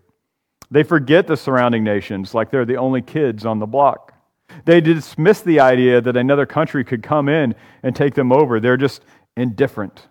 They 0.72 0.84
forget 0.84 1.28
the 1.28 1.36
surrounding 1.36 1.84
nations 1.84 2.34
like 2.34 2.50
they're 2.50 2.66
the 2.66 2.78
only 2.78 3.02
kids 3.02 3.46
on 3.46 3.60
the 3.60 3.66
block. 3.66 4.14
They 4.64 4.80
dismiss 4.80 5.42
the 5.42 5.60
idea 5.60 6.00
that 6.00 6.16
another 6.16 6.46
country 6.46 6.86
could 6.86 7.04
come 7.04 7.28
in 7.28 7.56
and 7.84 7.94
take 7.94 8.16
them 8.16 8.32
over. 8.32 8.60
They're 8.60 8.78
just 8.78 9.04
indifferent. 9.36 10.08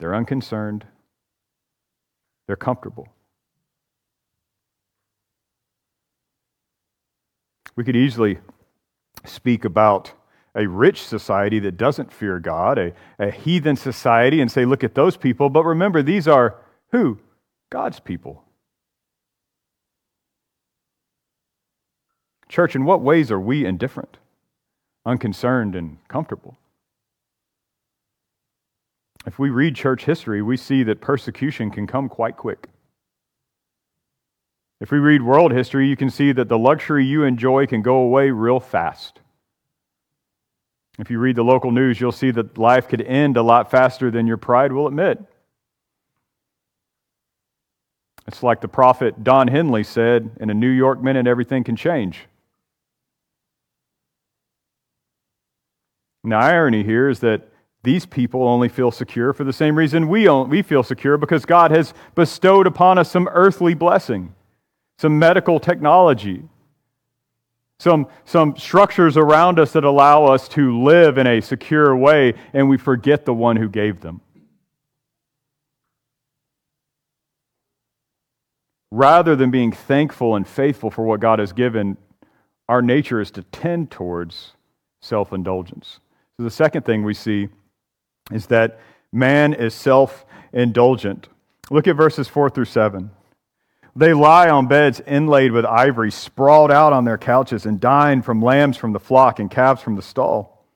They're 0.00 0.14
unconcerned. 0.14 0.84
They're 2.48 2.56
comfortable. 2.56 3.08
We 7.76 7.84
could 7.84 7.96
easily 7.96 8.38
speak 9.24 9.64
about 9.64 10.12
a 10.56 10.66
rich 10.66 11.02
society 11.02 11.58
that 11.60 11.76
doesn't 11.76 12.12
fear 12.12 12.38
God, 12.38 12.78
a, 12.78 12.92
a 13.18 13.30
heathen 13.30 13.76
society, 13.76 14.40
and 14.40 14.50
say, 14.50 14.64
look 14.64 14.84
at 14.84 14.94
those 14.94 15.16
people. 15.16 15.50
But 15.50 15.64
remember, 15.64 16.02
these 16.02 16.28
are 16.28 16.56
who? 16.92 17.18
God's 17.70 17.98
people. 18.00 18.44
Church, 22.48 22.76
in 22.76 22.84
what 22.84 23.00
ways 23.00 23.32
are 23.32 23.40
we 23.40 23.64
indifferent, 23.64 24.18
unconcerned, 25.04 25.74
and 25.74 25.98
comfortable? 26.06 26.56
If 29.26 29.38
we 29.38 29.50
read 29.50 29.74
church 29.74 30.04
history, 30.04 30.42
we 30.42 30.56
see 30.56 30.82
that 30.84 31.00
persecution 31.00 31.70
can 31.70 31.86
come 31.86 32.08
quite 32.08 32.36
quick. 32.36 32.68
If 34.80 34.90
we 34.90 34.98
read 34.98 35.22
world 35.22 35.50
history, 35.50 35.88
you 35.88 35.96
can 35.96 36.10
see 36.10 36.30
that 36.32 36.48
the 36.48 36.58
luxury 36.58 37.04
you 37.04 37.24
enjoy 37.24 37.66
can 37.66 37.80
go 37.80 37.96
away 37.96 38.30
real 38.30 38.60
fast. 38.60 39.20
If 40.98 41.10
you 41.10 41.18
read 41.18 41.36
the 41.36 41.42
local 41.42 41.72
news, 41.72 42.00
you'll 42.00 42.12
see 42.12 42.30
that 42.30 42.56
life 42.56 42.88
could 42.88 43.02
end 43.02 43.36
a 43.36 43.42
lot 43.42 43.70
faster 43.70 44.10
than 44.10 44.26
your 44.26 44.36
pride 44.36 44.72
will 44.72 44.86
admit. 44.86 45.18
It's 48.26 48.42
like 48.42 48.60
the 48.60 48.68
prophet 48.68 49.22
Don 49.22 49.48
Henley 49.48 49.84
said 49.84 50.30
in 50.40 50.50
a 50.50 50.54
New 50.54 50.70
York 50.70 51.02
minute, 51.02 51.26
everything 51.26 51.64
can 51.64 51.76
change. 51.76 52.26
And 56.22 56.32
the 56.32 56.36
irony 56.36 56.84
here 56.84 57.08
is 57.08 57.20
that 57.20 57.48
these 57.82 58.06
people 58.06 58.48
only 58.48 58.70
feel 58.70 58.90
secure 58.90 59.34
for 59.34 59.44
the 59.44 59.52
same 59.52 59.76
reason 59.76 60.08
we, 60.08 60.26
we 60.28 60.62
feel 60.62 60.82
secure 60.82 61.18
because 61.18 61.44
God 61.44 61.70
has 61.70 61.92
bestowed 62.14 62.66
upon 62.66 62.96
us 62.96 63.10
some 63.10 63.28
earthly 63.32 63.74
blessing, 63.74 64.34
some 64.96 65.18
medical 65.18 65.60
technology, 65.60 66.44
some, 67.78 68.06
some 68.24 68.56
structures 68.56 69.16
around 69.16 69.58
us 69.58 69.72
that 69.72 69.84
allow 69.84 70.24
us 70.26 70.48
to 70.48 70.82
live 70.82 71.18
in 71.18 71.26
a 71.26 71.40
secure 71.40 71.94
way, 71.96 72.34
and 72.52 72.68
we 72.68 72.76
forget 72.76 73.24
the 73.24 73.34
one 73.34 73.56
who 73.56 73.68
gave 73.68 74.00
them. 74.00 74.20
Rather 78.90 79.34
than 79.34 79.50
being 79.50 79.72
thankful 79.72 80.36
and 80.36 80.46
faithful 80.46 80.90
for 80.90 81.04
what 81.04 81.18
God 81.18 81.40
has 81.40 81.52
given, 81.52 81.96
our 82.68 82.80
nature 82.80 83.20
is 83.20 83.30
to 83.32 83.42
tend 83.42 83.90
towards 83.90 84.52
self 85.00 85.32
indulgence. 85.32 85.98
So, 86.36 86.44
the 86.44 86.50
second 86.50 86.84
thing 86.84 87.02
we 87.02 87.14
see 87.14 87.48
is 88.32 88.46
that 88.46 88.78
man 89.12 89.52
is 89.52 89.74
self 89.74 90.24
indulgent. 90.52 91.28
Look 91.70 91.88
at 91.88 91.96
verses 91.96 92.28
4 92.28 92.50
through 92.50 92.66
7. 92.66 93.10
They 93.96 94.12
lie 94.12 94.48
on 94.48 94.66
beds 94.66 95.00
inlaid 95.06 95.52
with 95.52 95.64
ivory, 95.64 96.10
sprawled 96.10 96.72
out 96.72 96.92
on 96.92 97.04
their 97.04 97.18
couches, 97.18 97.64
and 97.64 97.78
dine 97.78 98.22
from 98.22 98.42
lambs 98.42 98.76
from 98.76 98.92
the 98.92 99.00
flock 99.00 99.38
and 99.38 99.50
calves 99.50 99.82
from 99.82 99.94
the 99.94 100.02
stall. 100.02 100.66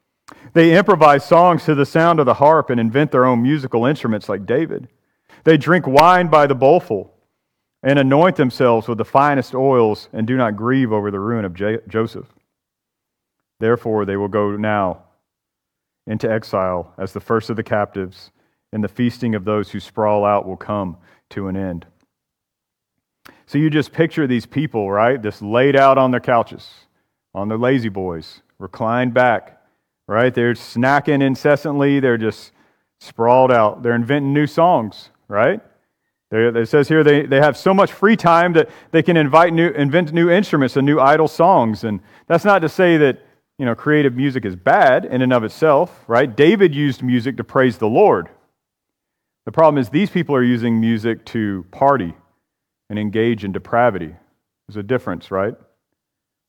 They 0.53 0.77
improvise 0.77 1.25
songs 1.25 1.65
to 1.65 1.75
the 1.75 1.87
sound 1.87 2.21
of 2.21 2.27
the 2.27 2.35
harp 2.35 2.71
and 2.71 2.79
invent 2.79 3.11
their 3.11 3.25
own 3.25 3.43
musical 3.43 3.87
instruments 3.87 4.29
like 4.29 4.47
David. 4.47 4.89
They 5.45 5.57
drink 5.57 5.87
wine 5.87 6.29
by 6.29 6.47
the 6.47 6.55
bowlful 6.55 7.13
and 7.83 7.99
anoint 7.99 8.37
themselves 8.37 8.87
with 8.89 8.99
the 8.99 9.05
finest 9.05 9.55
oils 9.55 10.09
and 10.13 10.27
do 10.27 10.37
not 10.37 10.57
grieve 10.57 10.93
over 10.93 11.11
the 11.11 11.21
ruin 11.21 11.45
of 11.45 11.55
Joseph. 11.89 12.27
Therefore, 13.59 14.05
they 14.05 14.17
will 14.17 14.29
go 14.29 14.57
now 14.57 15.05
into 16.07 16.31
exile 16.31 16.95
as 16.99 17.13
the 17.13 17.21
first 17.21 17.51
of 17.51 17.57
the 17.57 17.63
captives, 17.63 18.31
and 18.73 18.83
the 18.83 18.89
feasting 18.89 19.35
of 19.35 19.45
those 19.45 19.71
who 19.71 19.81
sprawl 19.81 20.25
out 20.25 20.47
will 20.47 20.57
come 20.57 20.97
to 21.31 21.49
an 21.49 21.57
end. 21.57 21.87
So 23.49 23.57
you 23.57 23.71
just 23.71 23.93
picture 23.93 24.27
these 24.27 24.45
people, 24.45 24.93
right? 24.93 25.21
Just 25.21 25.41
laid 25.41 25.75
out 25.75 25.97
on 25.97 26.11
their 26.11 26.21
couches, 26.21 26.69
on 27.35 27.49
their 27.49 27.57
lazy 27.57 27.89
boys, 27.89 28.43
reclined 28.59 29.15
back, 29.15 29.63
right? 30.07 30.35
They're 30.35 30.53
snacking 30.53 31.23
incessantly. 31.23 31.99
They're 31.99 32.19
just 32.19 32.53
sprawled 33.01 33.51
out. 33.51 33.83
They're 33.83 33.95
inventing 33.95 34.35
new 34.35 34.47
songs, 34.47 35.09
right? 35.29 35.63
They're, 36.31 36.55
it 36.55 36.69
says 36.69 36.89
here 36.89 37.03
they, 37.03 37.25
they 37.25 37.39
have 37.39 37.57
so 37.57 37.73
much 37.73 37.91
free 37.91 38.17
time 38.17 38.53
that 38.53 38.69
they 38.91 39.03
can 39.03 39.17
invite 39.17 39.55
new, 39.55 39.71
invent 39.71 40.13
new 40.13 40.29
instruments 40.29 40.77
and 40.77 40.85
new 40.85 41.01
idle 41.01 41.27
songs. 41.27 41.85
And 41.85 42.01
that's 42.27 42.45
not 42.45 42.59
to 42.59 42.69
say 42.69 42.99
that 42.99 43.25
you 43.59 43.65
know, 43.65 43.75
creative 43.75 44.15
music 44.15 44.45
is 44.45 44.57
bad 44.57 45.07
in 45.07 45.23
and 45.23 45.33
of 45.33 45.43
itself, 45.43 46.05
right? 46.07 46.37
David 46.37 46.75
used 46.75 47.03
music 47.03 47.39
to 47.39 47.45
praise 47.45 47.79
the 47.79 47.89
Lord. 47.89 48.29
The 49.47 49.53
problem 49.53 49.81
is 49.81 49.89
these 49.89 50.11
people 50.11 50.35
are 50.35 50.45
using 50.45 50.79
music 50.79 51.25
to 51.27 51.65
party 51.71 52.13
and 52.91 52.99
engage 52.99 53.45
in 53.45 53.53
depravity. 53.53 54.15
There's 54.67 54.77
a 54.77 54.83
difference, 54.83 55.31
right? 55.31 55.55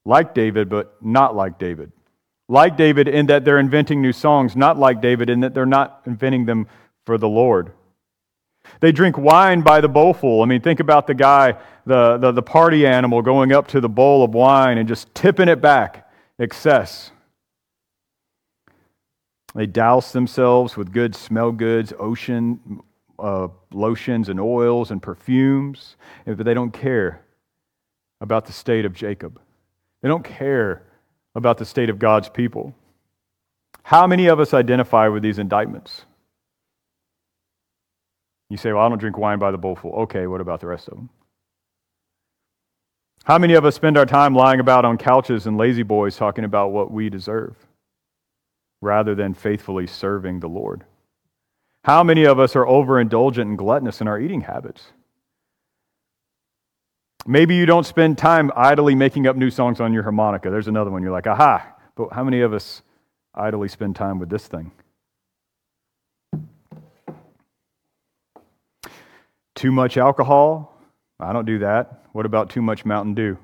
Like 0.05 0.33
David, 0.33 0.69
but 0.69 0.95
not 1.01 1.35
like 1.35 1.59
David. 1.59 1.91
Like 2.47 2.77
David 2.77 3.07
in 3.07 3.27
that 3.27 3.45
they're 3.45 3.59
inventing 3.59 4.01
new 4.01 4.13
songs, 4.13 4.55
not 4.55 4.77
like 4.77 5.01
David 5.01 5.29
in 5.29 5.41
that 5.41 5.53
they're 5.53 5.65
not 5.65 6.01
inventing 6.05 6.45
them 6.45 6.67
for 7.05 7.17
the 7.17 7.29
Lord. 7.29 7.73
They 8.81 8.91
drink 8.91 9.17
wine 9.17 9.61
by 9.61 9.81
the 9.81 9.89
bowlful. 9.89 10.41
I 10.41 10.45
mean, 10.45 10.61
think 10.61 10.79
about 10.79 11.07
the 11.07 11.13
guy, 11.13 11.55
the, 11.85 12.17
the, 12.17 12.31
the 12.31 12.41
party 12.41 12.85
animal, 12.85 13.21
going 13.21 13.51
up 13.51 13.67
to 13.69 13.81
the 13.81 13.89
bowl 13.89 14.23
of 14.23 14.33
wine 14.33 14.77
and 14.77 14.87
just 14.87 15.13
tipping 15.13 15.47
it 15.47 15.61
back 15.61 16.09
excess. 16.39 17.11
They 19.55 19.65
douse 19.65 20.11
themselves 20.11 20.77
with 20.77 20.91
good 20.91 21.15
smell 21.15 21.51
goods, 21.51 21.93
ocean 21.99 22.81
uh, 23.21 23.47
lotions 23.71 24.29
and 24.29 24.39
oils 24.39 24.91
and 24.91 25.01
perfumes, 25.01 25.95
but 26.25 26.43
they 26.43 26.53
don't 26.53 26.71
care 26.71 27.23
about 28.21 28.45
the 28.45 28.53
state 28.53 28.85
of 28.85 28.93
Jacob. 28.93 29.39
They 30.01 30.09
don't 30.09 30.23
care 30.23 30.83
about 31.35 31.57
the 31.57 31.65
state 31.65 31.89
of 31.89 31.99
God's 31.99 32.29
people. 32.29 32.73
How 33.83 34.07
many 34.07 34.27
of 34.27 34.39
us 34.39 34.53
identify 34.53 35.07
with 35.07 35.23
these 35.23 35.39
indictments? 35.39 36.05
You 38.49 38.57
say, 38.57 38.73
Well, 38.73 38.83
I 38.83 38.89
don't 38.89 38.97
drink 38.97 39.17
wine 39.17 39.39
by 39.39 39.51
the 39.51 39.57
bowlful. 39.57 39.91
Okay, 39.91 40.27
what 40.27 40.41
about 40.41 40.59
the 40.59 40.67
rest 40.67 40.87
of 40.87 40.95
them? 40.95 41.09
How 43.25 43.37
many 43.37 43.53
of 43.53 43.65
us 43.65 43.75
spend 43.75 43.97
our 43.97 44.05
time 44.05 44.33
lying 44.33 44.59
about 44.59 44.85
on 44.85 44.97
couches 44.97 45.45
and 45.45 45.57
lazy 45.57 45.83
boys 45.83 46.15
talking 46.15 46.45
about 46.45 46.71
what 46.71 46.91
we 46.91 47.09
deserve 47.09 47.55
rather 48.81 49.13
than 49.13 49.33
faithfully 49.33 49.85
serving 49.85 50.39
the 50.39 50.49
Lord? 50.49 50.85
How 51.89 52.03
many 52.03 52.25
of 52.25 52.37
us 52.37 52.55
are 52.55 52.65
overindulgent 52.65 53.41
and 53.41 53.57
gluttonous 53.57 53.99
in 53.99 54.07
our 54.07 54.19
eating 54.19 54.41
habits? 54.41 54.91
Maybe 57.25 57.55
you 57.55 57.65
don't 57.65 57.83
spend 57.83 58.19
time 58.19 58.51
idly 58.55 58.93
making 58.93 59.25
up 59.25 59.35
new 59.35 59.49
songs 59.49 59.81
on 59.81 59.91
your 59.91 60.03
harmonica. 60.03 60.51
There's 60.51 60.67
another 60.67 60.91
one. 60.91 61.01
You're 61.01 61.11
like, 61.11 61.25
aha. 61.25 61.67
But 61.95 62.13
how 62.13 62.23
many 62.23 62.41
of 62.41 62.53
us 62.53 62.83
idly 63.33 63.69
spend 63.69 63.95
time 63.95 64.19
with 64.19 64.29
this 64.29 64.47
thing? 64.47 64.71
Too 69.55 69.71
much 69.71 69.97
alcohol? 69.97 70.79
I 71.19 71.33
don't 71.33 71.45
do 71.45 71.57
that. 71.57 72.03
What 72.11 72.27
about 72.27 72.51
too 72.51 72.61
much 72.61 72.85
Mountain 72.85 73.15
Dew? 73.15 73.39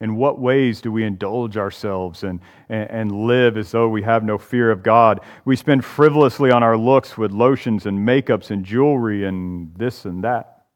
In 0.00 0.14
what 0.14 0.38
ways 0.38 0.80
do 0.80 0.92
we 0.92 1.04
indulge 1.04 1.56
ourselves 1.56 2.22
and, 2.22 2.40
and, 2.68 2.90
and, 2.90 3.26
live 3.26 3.56
as 3.56 3.72
though 3.72 3.88
we 3.88 4.02
have 4.02 4.22
no 4.22 4.38
fear 4.38 4.70
of 4.70 4.84
God? 4.84 5.20
We 5.44 5.56
spend 5.56 5.84
frivolously 5.84 6.52
on 6.52 6.62
our 6.62 6.76
looks 6.76 7.18
with 7.18 7.32
lotions 7.32 7.84
and 7.84 7.98
makeups 7.98 8.52
and 8.52 8.64
jewelry 8.64 9.24
and 9.24 9.74
this 9.74 10.04
and 10.04 10.22
that. 10.22 10.66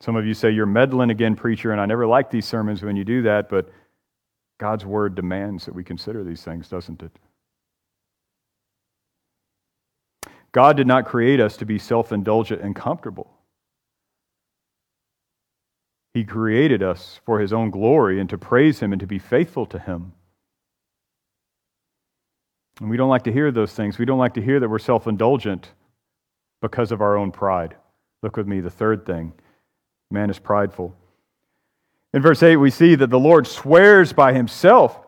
Some 0.00 0.16
of 0.16 0.26
you 0.26 0.34
say, 0.34 0.50
You're 0.50 0.66
meddling 0.66 1.10
again, 1.10 1.36
preacher, 1.36 1.70
and 1.70 1.80
I 1.80 1.86
never 1.86 2.06
like 2.06 2.30
these 2.30 2.46
sermons 2.46 2.82
when 2.82 2.96
you 2.96 3.04
do 3.04 3.22
that, 3.22 3.48
but 3.48 3.70
God's 4.58 4.84
word 4.84 5.14
demands 5.14 5.66
that 5.66 5.74
we 5.74 5.84
consider 5.84 6.24
these 6.24 6.42
things, 6.42 6.68
doesn't 6.68 7.00
it? 7.00 7.12
God 10.50 10.76
did 10.76 10.86
not 10.86 11.06
create 11.06 11.40
us 11.40 11.56
to 11.58 11.66
be 11.66 11.78
self 11.78 12.12
indulgent 12.12 12.60
and 12.60 12.74
comfortable. 12.74 13.33
He 16.14 16.24
created 16.24 16.82
us 16.82 17.20
for 17.26 17.40
His 17.40 17.52
own 17.52 17.70
glory 17.70 18.20
and 18.20 18.30
to 18.30 18.38
praise 18.38 18.80
Him 18.80 18.92
and 18.92 19.00
to 19.00 19.06
be 19.06 19.18
faithful 19.18 19.66
to 19.66 19.78
Him. 19.78 20.12
And 22.80 22.88
we 22.88 22.96
don't 22.96 23.10
like 23.10 23.24
to 23.24 23.32
hear 23.32 23.50
those 23.50 23.72
things. 23.72 23.98
We 23.98 24.04
don't 24.04 24.18
like 24.18 24.34
to 24.34 24.42
hear 24.42 24.60
that 24.60 24.68
we're 24.68 24.78
self 24.78 25.06
indulgent 25.06 25.72
because 26.62 26.92
of 26.92 27.02
our 27.02 27.16
own 27.16 27.32
pride. 27.32 27.76
Look 28.22 28.36
with 28.36 28.46
me, 28.46 28.60
the 28.60 28.70
third 28.70 29.04
thing 29.04 29.32
man 30.10 30.30
is 30.30 30.38
prideful. 30.38 30.96
In 32.12 32.22
verse 32.22 32.42
8, 32.42 32.56
we 32.56 32.70
see 32.70 32.94
that 32.94 33.10
the 33.10 33.18
Lord 33.18 33.48
swears 33.48 34.12
by 34.12 34.32
Himself. 34.32 34.98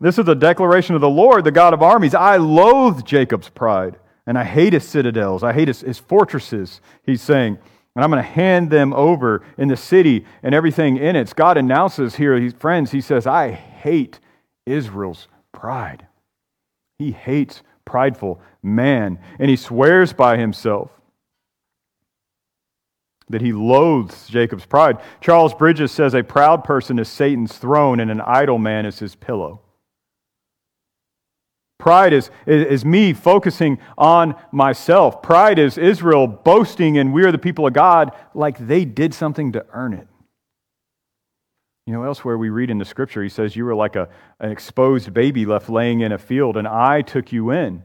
This 0.00 0.18
is 0.18 0.28
a 0.28 0.34
declaration 0.34 0.94
of 0.94 1.00
the 1.00 1.08
Lord, 1.08 1.44
the 1.44 1.50
God 1.50 1.72
of 1.72 1.82
armies. 1.82 2.14
I 2.14 2.36
loathe 2.36 3.04
Jacob's 3.04 3.48
pride, 3.48 3.98
and 4.26 4.38
I 4.38 4.44
hate 4.44 4.72
his 4.72 4.86
citadels. 4.86 5.42
I 5.42 5.52
hate 5.52 5.68
his, 5.68 5.80
his 5.80 5.98
fortresses, 5.98 6.80
he's 7.04 7.22
saying. 7.22 7.58
And 7.96 8.04
I'm 8.04 8.10
going 8.10 8.22
to 8.22 8.28
hand 8.28 8.70
them 8.70 8.92
over 8.92 9.42
in 9.58 9.68
the 9.68 9.76
city 9.76 10.24
and 10.42 10.54
everything 10.54 10.96
in 10.96 11.16
it. 11.16 11.34
God 11.34 11.56
announces 11.56 12.16
here, 12.16 12.38
he, 12.38 12.50
friends, 12.50 12.92
he 12.92 13.00
says, 13.00 13.26
I 13.26 13.50
hate 13.50 14.20
Israel's 14.64 15.26
pride. 15.52 16.06
He 16.98 17.12
hates 17.12 17.62
prideful 17.84 18.40
man, 18.62 19.18
and 19.38 19.50
he 19.50 19.56
swears 19.56 20.12
by 20.12 20.36
himself 20.36 20.90
that 23.28 23.40
he 23.40 23.52
loathes 23.52 24.28
Jacob's 24.28 24.66
pride. 24.66 24.98
Charles 25.20 25.54
Bridges 25.54 25.92
says 25.92 26.14
a 26.14 26.22
proud 26.22 26.62
person 26.62 26.98
is 26.98 27.08
Satan's 27.08 27.56
throne, 27.56 28.00
and 28.00 28.10
an 28.10 28.20
idle 28.20 28.58
man 28.58 28.86
is 28.86 28.98
his 28.98 29.14
pillow. 29.14 29.60
Pride 31.80 32.12
is, 32.12 32.30
is, 32.46 32.84
me 32.84 33.12
focusing 33.12 33.78
on 33.98 34.34
myself. 34.52 35.22
Pride 35.22 35.58
is 35.58 35.78
Israel 35.78 36.26
boasting, 36.26 36.98
and 36.98 37.12
we 37.12 37.24
are 37.24 37.32
the 37.32 37.38
people 37.38 37.66
of 37.66 37.72
God 37.72 38.12
like 38.34 38.58
they 38.58 38.84
did 38.84 39.14
something 39.14 39.52
to 39.52 39.66
earn 39.72 39.94
it. 39.94 40.06
You 41.86 41.94
know, 41.94 42.04
elsewhere 42.04 42.38
we 42.38 42.50
read 42.50 42.70
in 42.70 42.78
the 42.78 42.84
scripture, 42.84 43.22
he 43.22 43.28
says, 43.28 43.56
You 43.56 43.64
were 43.64 43.74
like 43.74 43.96
a, 43.96 44.08
an 44.38 44.52
exposed 44.52 45.12
baby 45.12 45.46
left 45.46 45.68
laying 45.68 46.02
in 46.02 46.12
a 46.12 46.18
field, 46.18 46.56
and 46.56 46.68
I 46.68 47.02
took 47.02 47.32
you 47.32 47.50
in. 47.50 47.82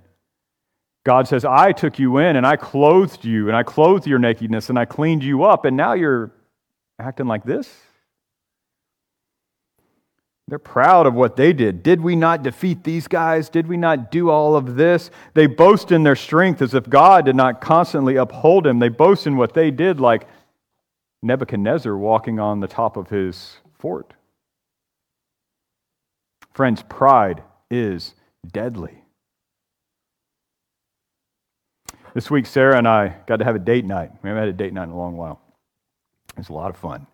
God 1.05 1.27
says, 1.27 1.45
I 1.45 1.71
took 1.71 1.97
you 1.97 2.17
in, 2.17 2.35
and 2.35 2.45
I 2.45 2.55
clothed 2.55 3.23
you, 3.23 3.47
and 3.47 3.55
I 3.55 3.63
clothed 3.63 4.05
your 4.05 4.19
nakedness, 4.19 4.69
and 4.69 4.77
I 4.77 4.85
cleaned 4.85 5.23
you 5.23 5.43
up, 5.43 5.65
and 5.65 5.77
now 5.77 5.93
you're 5.93 6.31
acting 6.99 7.27
like 7.27 7.43
this? 7.43 7.73
They're 10.47 10.59
proud 10.59 11.07
of 11.07 11.15
what 11.15 11.37
they 11.37 11.53
did. 11.53 11.81
Did 11.81 12.01
we 12.01 12.15
not 12.15 12.43
defeat 12.43 12.83
these 12.83 13.07
guys? 13.07 13.49
Did 13.49 13.65
we 13.65 13.77
not 13.77 14.11
do 14.11 14.29
all 14.29 14.55
of 14.55 14.75
this? 14.75 15.09
They 15.33 15.47
boast 15.47 15.91
in 15.91 16.03
their 16.03 16.15
strength 16.15 16.61
as 16.61 16.75
if 16.75 16.87
God 16.87 17.25
did 17.25 17.35
not 17.35 17.61
constantly 17.61 18.15
uphold 18.15 18.67
him. 18.67 18.77
They 18.77 18.89
boast 18.89 19.25
in 19.25 19.37
what 19.37 19.55
they 19.55 19.71
did, 19.71 19.99
like 19.99 20.27
Nebuchadnezzar 21.23 21.97
walking 21.97 22.39
on 22.39 22.59
the 22.59 22.67
top 22.67 22.95
of 22.95 23.09
his 23.09 23.57
fort. 23.79 24.13
Friends, 26.53 26.83
pride 26.83 27.41
is 27.71 28.13
deadly. 28.51 29.01
This 32.13 32.29
week, 32.29 32.45
Sarah 32.45 32.77
and 32.77 32.87
I 32.87 33.15
got 33.25 33.37
to 33.37 33.45
have 33.45 33.55
a 33.55 33.59
date 33.59 33.83
night. 33.83 34.11
We 34.21 34.29
haven't 34.29 34.43
had 34.43 34.49
a 34.49 34.53
date 34.53 34.73
night 34.73 34.83
in 34.83 34.91
a 34.91 34.97
long 34.97 35.17
while. 35.17 35.41
It 36.29 36.37
was 36.37 36.49
a 36.49 36.53
lot 36.53 36.69
of 36.69 36.77
fun, 36.77 37.07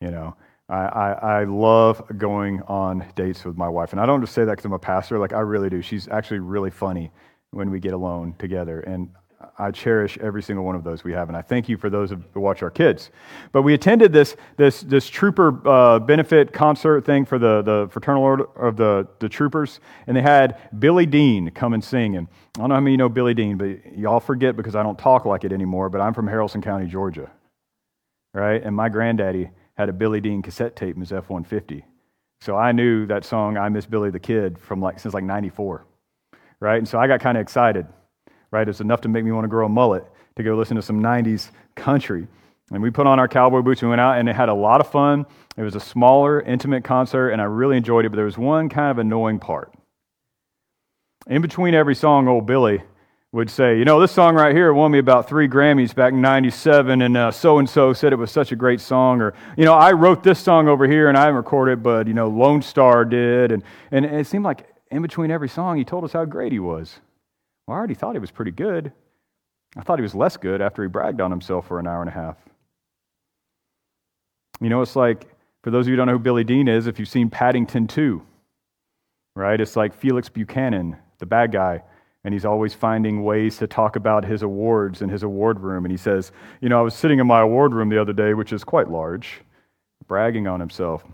you 0.00 0.10
know. 0.10 0.36
I, 0.68 0.74
I, 0.74 1.12
I, 1.12 1.44
love 1.44 2.02
going 2.18 2.60
on 2.62 3.04
dates 3.14 3.44
with 3.44 3.56
my 3.56 3.68
wife. 3.68 3.92
And 3.92 4.00
I 4.00 4.06
don't 4.06 4.20
just 4.20 4.34
say 4.34 4.44
that 4.44 4.50
because 4.50 4.66
I'm 4.66 4.74
a 4.74 4.78
pastor. 4.78 5.18
Like, 5.18 5.32
I 5.32 5.40
really 5.40 5.70
do. 5.70 5.80
She's 5.80 6.08
actually 6.08 6.40
really 6.40 6.70
funny 6.70 7.10
when 7.52 7.70
we 7.70 7.80
get 7.80 7.94
alone 7.94 8.34
together. 8.38 8.80
And 8.80 9.08
I 9.58 9.70
cherish 9.70 10.18
every 10.18 10.42
single 10.42 10.64
one 10.64 10.74
of 10.74 10.84
those 10.84 11.04
we 11.04 11.12
have. 11.12 11.28
And 11.28 11.36
I 11.36 11.42
thank 11.42 11.68
you 11.68 11.76
for 11.76 11.88
those 11.88 12.10
who 12.10 12.40
watch 12.40 12.62
our 12.62 12.70
kids. 12.70 13.10
But 13.52 13.62
we 13.62 13.72
attended 13.72 14.12
this, 14.12 14.36
this, 14.56 14.82
this 14.82 15.08
trooper 15.08 15.66
uh, 15.66 16.00
benefit 16.00 16.52
concert 16.52 17.04
thing 17.04 17.24
for 17.24 17.38
the, 17.38 17.62
the 17.62 17.88
fraternal 17.90 18.22
order 18.22 18.44
of 18.56 18.76
the, 18.76 19.08
the 19.20 19.28
troopers. 19.28 19.80
And 20.06 20.16
they 20.16 20.22
had 20.22 20.58
Billy 20.78 21.06
Dean 21.06 21.50
come 21.50 21.72
and 21.72 21.82
sing. 21.82 22.16
And 22.16 22.26
I 22.56 22.60
don't 22.60 22.68
know 22.68 22.74
how 22.74 22.80
many 22.80 22.92
you 22.92 22.98
know 22.98 23.08
Billy 23.08 23.32
Dean, 23.32 23.56
but 23.56 23.96
y'all 23.96 24.20
forget 24.20 24.56
because 24.56 24.74
I 24.74 24.82
don't 24.82 24.98
talk 24.98 25.24
like 25.24 25.44
it 25.44 25.52
anymore. 25.52 25.88
But 25.88 26.02
I'm 26.02 26.14
from 26.14 26.26
Haralson 26.26 26.62
County, 26.62 26.86
Georgia. 26.86 27.30
Right? 28.34 28.62
And 28.62 28.76
my 28.76 28.88
granddaddy 28.88 29.50
had 29.78 29.88
a 29.88 29.92
Billy 29.92 30.20
Dean 30.20 30.42
cassette 30.42 30.74
tape 30.74 30.96
in 30.96 31.00
his 31.00 31.12
F 31.12 31.30
150. 31.30 31.84
So 32.40 32.56
I 32.56 32.72
knew 32.72 33.06
that 33.06 33.24
song, 33.24 33.56
I 33.56 33.68
Miss 33.68 33.86
Billy 33.86 34.10
the 34.10 34.18
Kid, 34.18 34.58
from 34.58 34.80
like 34.80 34.98
since 34.98 35.14
like 35.14 35.24
94. 35.24 35.86
Right? 36.60 36.78
And 36.78 36.88
so 36.88 36.98
I 36.98 37.06
got 37.06 37.20
kind 37.20 37.38
of 37.38 37.42
excited. 37.42 37.86
Right? 38.50 38.68
It's 38.68 38.80
enough 38.80 39.00
to 39.02 39.08
make 39.08 39.24
me 39.24 39.30
want 39.30 39.44
to 39.44 39.48
grow 39.48 39.66
a 39.66 39.68
mullet 39.68 40.04
to 40.36 40.42
go 40.42 40.56
listen 40.56 40.76
to 40.76 40.82
some 40.82 41.00
90s 41.00 41.50
country. 41.76 42.26
And 42.72 42.82
we 42.82 42.90
put 42.90 43.06
on 43.06 43.18
our 43.18 43.28
cowboy 43.28 43.62
boots 43.62 43.80
and 43.80 43.88
went 43.88 44.00
out, 44.00 44.18
and 44.18 44.28
it 44.28 44.36
had 44.36 44.48
a 44.48 44.54
lot 44.54 44.80
of 44.80 44.90
fun. 44.90 45.24
It 45.56 45.62
was 45.62 45.74
a 45.74 45.80
smaller, 45.80 46.42
intimate 46.42 46.84
concert, 46.84 47.30
and 47.30 47.40
I 47.40 47.44
really 47.44 47.76
enjoyed 47.76 48.04
it, 48.04 48.10
but 48.10 48.16
there 48.16 48.24
was 48.24 48.36
one 48.36 48.68
kind 48.68 48.90
of 48.90 48.98
annoying 48.98 49.38
part. 49.38 49.72
In 51.28 51.40
between 51.40 51.74
every 51.74 51.94
song, 51.94 52.28
old 52.28 52.46
Billy 52.46 52.82
would 53.38 53.48
say, 53.48 53.78
you 53.78 53.84
know, 53.84 54.00
this 54.00 54.10
song 54.10 54.34
right 54.34 54.52
here 54.52 54.74
won 54.74 54.90
me 54.90 54.98
about 54.98 55.28
three 55.28 55.46
Grammys 55.46 55.94
back 55.94 56.12
in 56.12 56.20
97, 56.20 57.02
and 57.02 57.32
so 57.32 57.58
and 57.58 57.70
so 57.70 57.92
said 57.92 58.12
it 58.12 58.16
was 58.16 58.32
such 58.32 58.50
a 58.50 58.56
great 58.56 58.80
song. 58.80 59.20
Or, 59.20 59.32
you 59.56 59.64
know, 59.64 59.74
I 59.74 59.92
wrote 59.92 60.24
this 60.24 60.40
song 60.40 60.66
over 60.66 60.88
here 60.88 61.08
and 61.08 61.16
I 61.16 61.20
haven't 61.20 61.36
recorded 61.36 61.74
it, 61.74 61.82
but, 61.84 62.08
you 62.08 62.14
know, 62.14 62.26
Lone 62.26 62.62
Star 62.62 63.04
did. 63.04 63.52
And, 63.52 63.62
and 63.92 64.04
it 64.04 64.26
seemed 64.26 64.44
like 64.44 64.66
in 64.90 65.02
between 65.02 65.30
every 65.30 65.48
song, 65.48 65.76
he 65.78 65.84
told 65.84 66.02
us 66.02 66.12
how 66.12 66.24
great 66.24 66.50
he 66.50 66.58
was. 66.58 66.98
Well, 67.68 67.76
I 67.76 67.78
already 67.78 67.94
thought 67.94 68.16
he 68.16 68.18
was 68.18 68.32
pretty 68.32 68.50
good. 68.50 68.90
I 69.76 69.82
thought 69.82 70.00
he 70.00 70.02
was 70.02 70.16
less 70.16 70.36
good 70.36 70.60
after 70.60 70.82
he 70.82 70.88
bragged 70.88 71.20
on 71.20 71.30
himself 71.30 71.68
for 71.68 71.78
an 71.78 71.86
hour 71.86 72.00
and 72.00 72.10
a 72.10 72.14
half. 72.14 72.38
You 74.60 74.68
know, 74.68 74.82
it's 74.82 74.96
like, 74.96 75.28
for 75.62 75.70
those 75.70 75.86
of 75.86 75.90
you 75.90 75.92
who 75.92 75.98
don't 75.98 76.08
know 76.08 76.14
who 76.14 76.18
Billy 76.18 76.42
Dean 76.42 76.66
is, 76.66 76.88
if 76.88 76.98
you've 76.98 77.08
seen 77.08 77.30
Paddington 77.30 77.86
2, 77.86 78.20
right? 79.36 79.60
It's 79.60 79.76
like 79.76 79.94
Phoenix 79.94 80.28
Buchanan, 80.28 80.96
the 81.20 81.26
bad 81.26 81.52
guy 81.52 81.82
and 82.24 82.34
he's 82.34 82.44
always 82.44 82.74
finding 82.74 83.22
ways 83.22 83.58
to 83.58 83.66
talk 83.66 83.96
about 83.96 84.24
his 84.24 84.42
awards 84.42 85.02
in 85.02 85.08
his 85.08 85.22
award 85.22 85.60
room. 85.60 85.84
And 85.84 85.92
he 85.92 85.96
says, 85.96 86.32
You 86.60 86.68
know, 86.68 86.78
I 86.78 86.82
was 86.82 86.94
sitting 86.94 87.20
in 87.20 87.26
my 87.26 87.40
award 87.40 87.72
room 87.72 87.88
the 87.88 88.00
other 88.00 88.12
day, 88.12 88.34
which 88.34 88.52
is 88.52 88.64
quite 88.64 88.90
large, 88.90 89.40
bragging 90.06 90.46
on 90.46 90.60
himself. 90.60 91.04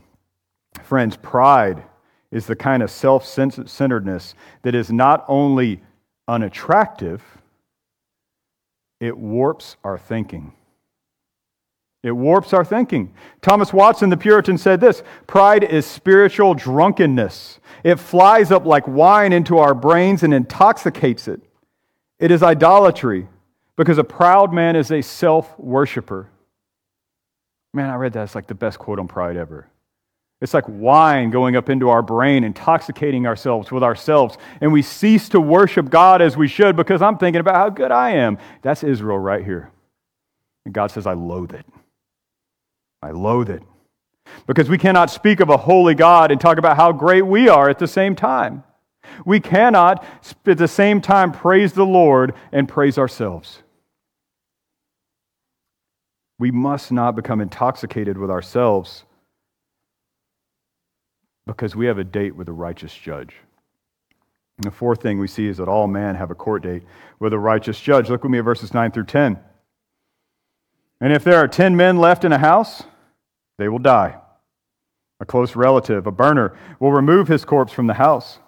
Friends, 0.83 1.17
pride 1.17 1.83
is 2.31 2.47
the 2.47 2.57
kind 2.57 2.83
of 2.83 2.90
self 2.90 3.25
centeredness 3.27 4.35
that 4.62 4.75
is 4.75 4.90
not 4.90 5.25
only 5.29 5.83
unattractive, 6.27 7.23
it 9.01 9.17
warps 9.17 9.77
our 9.85 9.99
thinking. 9.99 10.53
It 12.05 12.12
warps 12.12 12.53
our 12.53 12.67
thinking. 12.67 13.14
Thomas 13.40 13.73
Watson, 13.73 14.11
the 14.11 14.19
Puritan, 14.19 14.59
said 14.59 14.79
this 14.79 15.03
Pride 15.27 15.64
is 15.64 15.87
spiritual 15.87 16.53
drunkenness. 16.53 17.59
It 17.83 17.99
flies 17.99 18.53
up 18.53 18.67
like 18.67 18.87
wine 18.87 19.33
into 19.33 19.57
our 19.57 19.75
brains 19.75 20.23
and 20.23 20.35
intoxicates 20.35 21.27
it. 21.29 21.40
It 22.19 22.31
is 22.31 22.43
idolatry 22.43 23.27
because 23.77 23.97
a 23.97 24.05
proud 24.05 24.53
man 24.53 24.77
is 24.77 24.93
a 24.93 25.01
self 25.01 25.59
worshiper. 25.59 26.29
Man, 27.73 27.88
I 27.88 27.95
read 27.95 28.12
that. 28.12 28.25
It's 28.25 28.35
like 28.35 28.49
the 28.49 28.55
best 28.55 28.79
quote 28.79 28.99
on 28.99 29.09
pride 29.09 29.38
ever. 29.38 29.67
It's 30.43 30.53
like 30.53 30.69
wine 30.69 31.31
going 31.31 31.57
up 31.57 31.71
into 31.71 31.88
our 31.88 32.03
brain, 32.03 32.45
intoxicating 32.45 33.27
ourselves 33.27 33.73
with 33.73 33.83
ourselves. 33.83 34.37
And 34.61 34.75
we 34.75 34.83
cease 34.83 35.31
to 35.31 35.40
worship 35.40 35.88
God 35.88 36.21
as 36.21 36.37
we 36.37 36.49
should 36.49 36.77
because 36.77 37.01
I'm 37.01 37.17
thinking 37.17 37.40
about 37.40 37.55
how 37.55 37.71
good 37.71 37.90
I 37.90 38.11
am. 38.11 38.37
That's 38.61 38.85
Israel 38.85 39.19
right 39.19 39.43
here. 39.43 39.71
And 40.67 40.75
God 40.75 40.88
says, 40.88 41.07
I 41.07 41.14
loathe 41.14 41.55
it. 41.55 41.64
I 43.05 43.11
loathe 43.11 43.51
it. 43.51 43.62
Because 44.47 44.71
we 44.71 44.79
cannot 44.79 45.11
speak 45.11 45.40
of 45.40 45.51
a 45.51 45.59
holy 45.59 45.95
God 45.95 46.31
and 46.31 46.40
talk 46.40 46.57
about 46.57 46.79
how 46.79 46.90
great 46.90 47.23
we 47.23 47.51
are 47.51 47.69
at 47.69 47.79
the 47.79 47.87
same 47.87 48.17
time. 48.17 48.64
We 49.27 49.40
cannot 49.40 50.03
at 50.47 50.57
the 50.57 50.67
same 50.67 51.03
time 51.03 51.31
praise 51.31 51.75
the 51.75 51.85
Lord 51.85 52.35
and 52.51 52.67
praise 52.67 52.97
ourselves. 52.97 53.62
We 56.38 56.51
must 56.51 56.90
not 56.90 57.14
become 57.14 57.43
intoxicated 57.43 58.17
with 58.17 58.31
ourselves 58.31 59.05
because 61.47 61.77
we 61.77 61.87
have 61.87 61.99
a 61.99 62.05
date 62.05 62.35
with 62.35 62.49
a 62.49 62.53
righteous 62.53 62.95
judge. 62.95 63.35
And 64.57 64.64
the 64.64 64.71
fourth 64.71 65.03
thing 65.03 65.19
we 65.19 65.29
see 65.29 65.47
is 65.47 65.59
that 65.59 65.69
all 65.69 65.87
men 65.87 66.14
have 66.14 66.31
a 66.31 66.35
court 66.35 66.62
date 66.62 66.85
with 67.19 67.35
a 67.35 67.38
righteous 67.38 67.79
judge. 67.79 68.09
Look 68.09 68.23
with 68.23 68.33
me 68.33 68.38
at 68.38 68.45
verses 68.45 68.73
9 68.73 68.93
through 68.93 69.05
10. 69.05 69.38
And 71.01 71.12
if 71.12 71.23
there 71.23 71.37
are 71.37 71.49
10 71.49 71.77
men 71.77 71.99
left 71.99 72.25
in 72.25 72.33
a 72.33 72.38
house, 72.38 72.85
they 73.59 73.69
will 73.69 73.79
die. 73.79 74.19
a 75.21 75.25
close 75.25 75.55
relative, 75.55 76.07
a 76.07 76.11
burner, 76.11 76.57
will 76.81 76.93
remove 76.93 77.29
his 77.29 77.45
corpse 77.45 77.73
from 77.73 77.87
the 77.87 77.95
house. 77.95 78.40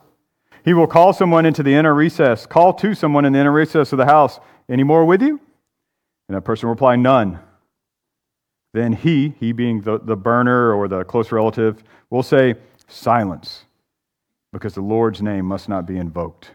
He 0.65 0.75
will 0.75 0.89
call 0.89 1.13
someone 1.13 1.47
into 1.47 1.63
the 1.63 1.75
inner 1.75 1.95
recess, 1.95 2.45
call 2.45 2.75
to 2.75 2.95
someone 2.95 3.25
in 3.25 3.33
the 3.33 3.39
inner 3.39 3.53
recess 3.53 3.93
of 3.93 3.99
the 3.99 4.07
house, 4.07 4.41
Any 4.69 4.83
more 4.83 5.05
with 5.05 5.23
you? 5.23 5.41
And 6.29 6.37
that 6.37 6.43
person 6.43 6.67
will 6.67 6.75
reply, 6.75 6.97
None. 6.97 7.39
Then 8.75 8.93
he, 8.93 9.35
he 9.41 9.53
being 9.53 9.83
the, 9.83 9.99
the 9.99 10.17
burner 10.17 10.73
or 10.73 10.89
the 10.89 11.05
close 11.05 11.31
relative, 11.31 11.85
will 12.11 12.25
say, 12.25 12.57
Silence, 12.89 13.65
because 14.53 14.75
the 14.75 14.81
Lord's 14.81 15.23
name 15.23 15.47
must 15.47 15.69
not 15.69 15.87
be 15.87 15.97
invoked. 15.97 16.51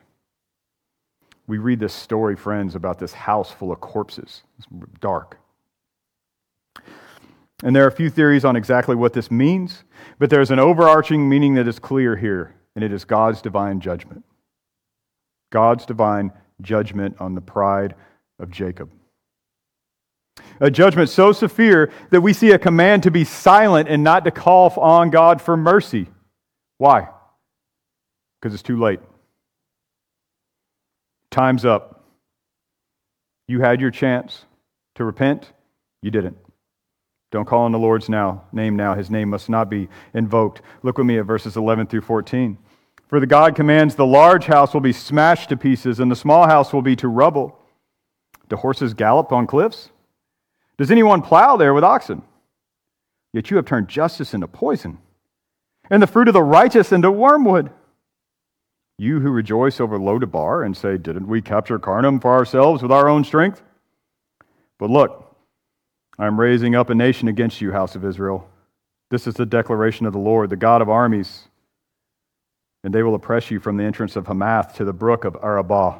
We 1.47 1.57
read 1.57 1.79
this 1.79 1.93
story, 1.93 2.35
friends, 2.35 2.75
about 2.75 2.99
this 2.99 3.13
house 3.13 3.49
full 3.49 3.71
of 3.71 3.79
corpses. 3.79 4.43
It's 4.57 4.67
dark. 4.99 5.37
And 7.63 7.75
there 7.75 7.83
are 7.83 7.89
a 7.89 7.91
few 7.91 8.09
theories 8.09 8.43
on 8.43 8.55
exactly 8.55 8.95
what 8.95 9.13
this 9.13 9.29
means, 9.29 9.83
but 10.17 10.29
there's 10.29 10.51
an 10.51 10.59
overarching 10.59 11.29
meaning 11.29 11.55
that 11.55 11.67
is 11.67 11.79
clear 11.79 12.15
here, 12.15 12.55
and 12.75 12.83
it 12.83 12.91
is 12.91 13.05
God's 13.05 13.41
divine 13.41 13.79
judgment. 13.79 14.23
God's 15.51 15.85
divine 15.85 16.31
judgment 16.61 17.17
on 17.19 17.35
the 17.35 17.41
pride 17.41 17.95
of 18.39 18.49
Jacob. 18.49 18.89
A 20.59 20.71
judgment 20.71 21.09
so 21.09 21.31
severe 21.31 21.91
that 22.09 22.21
we 22.21 22.33
see 22.33 22.51
a 22.51 22.59
command 22.59 23.03
to 23.03 23.11
be 23.11 23.23
silent 23.23 23.89
and 23.89 24.03
not 24.03 24.25
to 24.25 24.31
call 24.31 24.71
on 24.79 25.09
God 25.09 25.41
for 25.41 25.57
mercy. 25.57 26.07
Why? 26.77 27.09
Because 28.39 28.53
it's 28.53 28.63
too 28.63 28.79
late. 28.79 28.99
Time's 31.29 31.65
up. 31.65 32.05
You 33.47 33.61
had 33.61 33.81
your 33.81 33.91
chance 33.91 34.45
to 34.95 35.03
repent, 35.03 35.51
you 36.01 36.11
didn't. 36.11 36.37
Don't 37.31 37.45
call 37.45 37.63
on 37.63 37.71
the 37.71 37.79
Lord's 37.79 38.09
now, 38.09 38.43
name 38.51 38.75
now. 38.75 38.93
His 38.93 39.09
name 39.09 39.29
must 39.29 39.49
not 39.49 39.69
be 39.69 39.87
invoked. 40.13 40.61
Look 40.83 40.97
with 40.97 41.07
me 41.07 41.17
at 41.17 41.25
verses 41.25 41.55
11 41.55 41.87
through 41.87 42.01
14. 42.01 42.57
For 43.07 43.19
the 43.19 43.27
God 43.27 43.55
commands 43.55 43.95
the 43.95 44.05
large 44.05 44.45
house 44.45 44.73
will 44.73 44.81
be 44.81 44.93
smashed 44.93 45.49
to 45.49 45.57
pieces, 45.57 45.99
and 45.99 46.11
the 46.11 46.15
small 46.15 46.45
house 46.47 46.73
will 46.73 46.81
be 46.81 46.95
to 46.97 47.07
rubble. 47.07 47.57
Do 48.49 48.57
horses 48.57 48.93
gallop 48.93 49.31
on 49.31 49.47
cliffs? 49.47 49.89
Does 50.77 50.91
anyone 50.91 51.21
plow 51.21 51.55
there 51.55 51.73
with 51.73 51.83
oxen? 51.85 52.23
Yet 53.33 53.49
you 53.49 53.57
have 53.57 53.65
turned 53.65 53.87
justice 53.87 54.33
into 54.33 54.47
poison, 54.47 54.97
and 55.89 56.03
the 56.03 56.07
fruit 56.07 56.27
of 56.27 56.33
the 56.33 56.43
righteous 56.43 56.91
into 56.91 57.11
wormwood. 57.11 57.71
You 58.97 59.21
who 59.21 59.31
rejoice 59.31 59.79
over 59.79 59.97
Lo-debar 59.97 60.63
and 60.63 60.75
say, 60.75 60.97
Didn't 60.97 61.27
we 61.27 61.41
capture 61.41 61.79
Karnaim 61.79 62.21
for 62.21 62.31
ourselves 62.31 62.81
with 62.81 62.91
our 62.91 63.07
own 63.07 63.23
strength? 63.23 63.63
But 64.77 64.89
look, 64.89 65.30
I 66.21 66.27
am 66.27 66.39
raising 66.39 66.75
up 66.75 66.91
a 66.91 66.93
nation 66.93 67.27
against 67.27 67.61
you, 67.61 67.71
house 67.71 67.95
of 67.95 68.05
Israel. 68.05 68.47
This 69.09 69.25
is 69.25 69.33
the 69.33 69.45
declaration 69.45 70.05
of 70.05 70.13
the 70.13 70.19
Lord, 70.19 70.51
the 70.51 70.55
God 70.55 70.83
of 70.83 70.87
armies. 70.87 71.47
And 72.83 72.93
they 72.93 73.01
will 73.01 73.15
oppress 73.15 73.49
you 73.49 73.59
from 73.59 73.75
the 73.75 73.83
entrance 73.83 74.15
of 74.15 74.27
Hamath 74.27 74.75
to 74.75 74.85
the 74.85 74.93
brook 74.93 75.25
of 75.25 75.35
Arabah. 75.41 75.99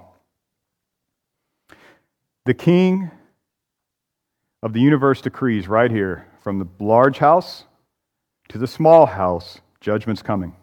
The 2.45 2.53
king 2.53 3.09
of 4.61 4.73
the 4.73 4.79
universe 4.79 5.21
decrees 5.21 5.67
right 5.67 5.89
here 5.89 6.27
from 6.43 6.59
the 6.59 6.67
large 6.77 7.17
house 7.17 7.63
to 8.49 8.59
the 8.59 8.67
small 8.67 9.07
house, 9.07 9.59
judgment's 9.79 10.21
coming. 10.21 10.55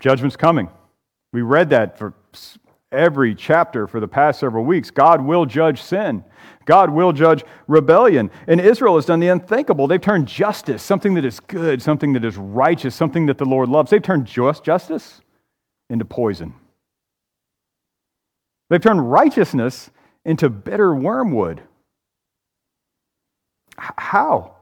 Judgment's 0.00 0.36
coming. 0.36 0.70
We 1.34 1.42
read 1.42 1.68
that 1.68 1.98
for 1.98 2.14
every 2.90 3.34
chapter 3.34 3.86
for 3.86 4.00
the 4.00 4.08
past 4.08 4.40
several 4.40 4.64
weeks. 4.64 4.90
God 4.90 5.22
will 5.22 5.44
judge 5.44 5.82
sin. 5.82 6.24
God 6.64 6.90
will 6.90 7.12
judge 7.12 7.44
rebellion. 7.66 8.30
And 8.46 8.60
Israel 8.60 8.96
has 8.96 9.06
done 9.06 9.20
the 9.20 9.28
unthinkable. 9.28 9.86
They've 9.86 10.00
turned 10.00 10.28
justice, 10.28 10.82
something 10.82 11.14
that 11.14 11.24
is 11.24 11.40
good, 11.40 11.82
something 11.82 12.12
that 12.14 12.24
is 12.24 12.36
righteous, 12.36 12.94
something 12.94 13.26
that 13.26 13.38
the 13.38 13.44
Lord 13.44 13.68
loves. 13.68 13.90
They've 13.90 14.02
turned 14.02 14.26
just 14.26 14.64
justice 14.64 15.20
into 15.90 16.04
poison. 16.04 16.54
They've 18.70 18.80
turned 18.80 19.10
righteousness 19.10 19.90
into 20.24 20.48
bitter 20.48 20.94
wormwood. 20.94 21.60
How? 23.76 24.54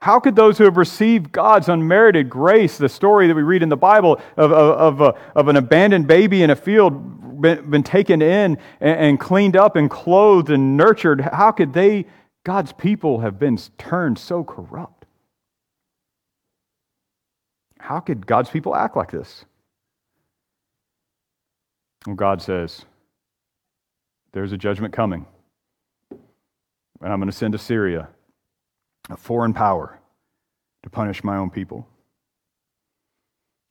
How 0.00 0.18
could 0.18 0.34
those 0.34 0.58
who 0.58 0.64
have 0.64 0.76
received 0.76 1.30
God's 1.30 1.68
unmerited 1.68 2.28
grace, 2.28 2.76
the 2.76 2.88
story 2.88 3.28
that 3.28 3.36
we 3.36 3.42
read 3.42 3.62
in 3.62 3.68
the 3.68 3.76
Bible 3.76 4.20
of, 4.36 4.50
of, 4.50 4.52
of, 4.52 5.00
a, 5.00 5.14
of 5.36 5.48
an 5.48 5.56
abandoned 5.56 6.08
baby 6.08 6.42
in 6.42 6.50
a 6.50 6.56
field, 6.56 7.21
been, 7.42 7.68
been 7.70 7.82
taken 7.82 8.22
in 8.22 8.56
and, 8.80 9.00
and 9.00 9.20
cleaned 9.20 9.56
up 9.56 9.76
and 9.76 9.90
clothed 9.90 10.48
and 10.48 10.76
nurtured, 10.76 11.20
how 11.20 11.50
could 11.50 11.74
they, 11.74 12.06
God's 12.44 12.72
people, 12.72 13.20
have 13.20 13.38
been 13.38 13.58
turned 13.76 14.18
so 14.18 14.42
corrupt? 14.42 15.04
How 17.78 18.00
could 18.00 18.26
God's 18.26 18.48
people 18.48 18.74
act 18.74 18.96
like 18.96 19.10
this? 19.10 19.44
Well, 22.06 22.16
God 22.16 22.40
says, 22.40 22.84
there's 24.32 24.52
a 24.52 24.56
judgment 24.56 24.94
coming, 24.94 25.26
and 26.10 27.12
I'm 27.12 27.18
going 27.18 27.30
to 27.30 27.36
send 27.36 27.54
Assyria 27.54 28.08
a 29.10 29.16
foreign 29.16 29.52
power 29.52 29.98
to 30.84 30.90
punish 30.90 31.22
my 31.22 31.36
own 31.36 31.50
people. 31.50 31.86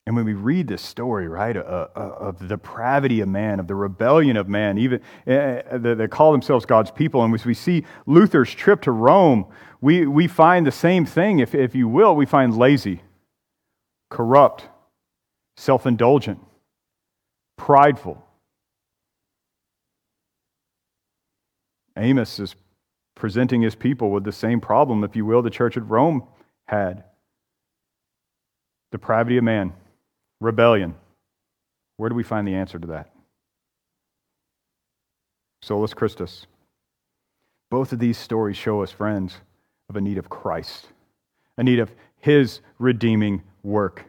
And 0.08 0.16
when 0.16 0.26
we 0.26 0.34
read 0.34 0.68
this 0.68 0.82
story, 0.82 1.28
right, 1.28 1.56
uh, 1.56 1.60
uh, 1.96 2.00
of 2.00 2.40
the 2.40 2.48
depravity 2.48 3.22
of 3.22 3.30
man, 3.30 3.60
of 3.60 3.68
the 3.68 3.76
rebellion 3.76 4.36
of 4.36 4.50
man, 4.50 4.78
even 4.80 5.00
uh, 5.28 5.78
they 5.78 6.08
call 6.08 6.32
themselves 6.32 6.66
God's 6.66 6.90
people, 6.90 7.24
and 7.24 7.34
as 7.34 7.46
we 7.46 7.54
see 7.54 7.86
Luther's 8.08 8.54
trip 8.54 8.82
to 8.82 8.92
Rome, 8.92 9.46
we, 9.80 10.08
we 10.08 10.28
find 10.28 10.66
the 10.66 10.72
same 10.72 11.06
thing, 11.06 11.40
if, 11.40 11.54
if 11.54 11.76
you 11.76 11.88
will. 11.88 12.16
We 12.16 12.26
find 12.26 12.58
lazy, 12.58 13.04
corrupt, 14.10 14.68
self 15.56 15.86
indulgent, 15.86 16.40
prideful. 17.58 18.24
Amos 21.96 22.40
is 22.40 22.56
presenting 23.14 23.62
his 23.62 23.76
people 23.76 24.10
with 24.10 24.24
the 24.24 24.32
same 24.32 24.62
problem, 24.62 25.04
if 25.04 25.16
you 25.16 25.26
will, 25.26 25.44
the 25.44 25.52
church 25.52 25.78
at 25.78 25.88
Rome 25.88 26.24
had 26.66 27.04
depravity 28.92 29.38
of 29.38 29.44
man, 29.44 29.74
rebellion. 30.42 30.96
Where 31.96 32.10
do 32.10 32.16
we 32.16 32.24
find 32.24 32.46
the 32.46 32.56
answer 32.56 32.78
to 32.78 32.88
that? 32.88 33.12
Solus 35.62 35.94
Christus. 35.94 36.48
Both 37.70 37.94
of 37.94 38.00
these 38.00 38.18
stories 38.18 38.58
show 38.58 38.84
us, 38.84 38.92
friends, 38.92 39.38
of 39.88 39.96
a 39.96 40.02
need 40.02 40.18
of 40.18 40.30
Christ, 40.30 40.88
a 41.58 41.64
need 41.64 41.80
of 41.80 41.92
his 42.20 42.60
redeeming 42.80 43.44
work. 43.64 44.06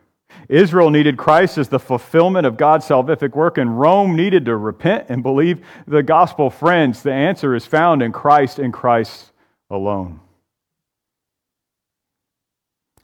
Israel 0.49 0.91
needed 0.91 1.19
Christ 1.19 1.59
as 1.59 1.69
the 1.69 1.79
fulfillment 1.79 2.47
of 2.47 2.57
God's 2.57 2.87
salvific 2.87 3.35
work, 3.35 3.59
and 3.59 3.79
Rome 3.79 4.17
needed 4.17 4.47
to 4.47 4.57
repent 4.57 5.07
and 5.11 5.23
believe 5.23 5.61
the 5.87 6.03
gospel. 6.03 6.49
Friends, 6.51 7.03
the 7.03 7.13
answer 7.13 7.55
is 7.55 7.67
found 7.67 8.03
in 8.03 8.13
Christ 8.13 8.59
and 8.59 8.73
Christ 8.73 9.33
alone. 9.71 10.21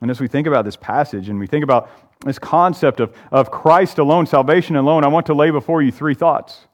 And 0.00 0.10
as 0.10 0.20
we 0.20 0.28
think 0.28 0.46
about 0.46 0.64
this 0.64 0.76
passage 0.76 1.28
and 1.28 1.38
we 1.38 1.46
think 1.46 1.64
about 1.64 1.90
this 2.24 2.38
concept 2.38 3.00
of, 3.00 3.14
of 3.30 3.50
Christ 3.50 3.98
alone, 3.98 4.26
salvation 4.26 4.76
alone, 4.76 5.04
I 5.04 5.08
want 5.08 5.26
to 5.26 5.34
lay 5.34 5.50
before 5.50 5.82
you 5.82 5.92
three 5.92 6.14
thoughts. 6.14 6.66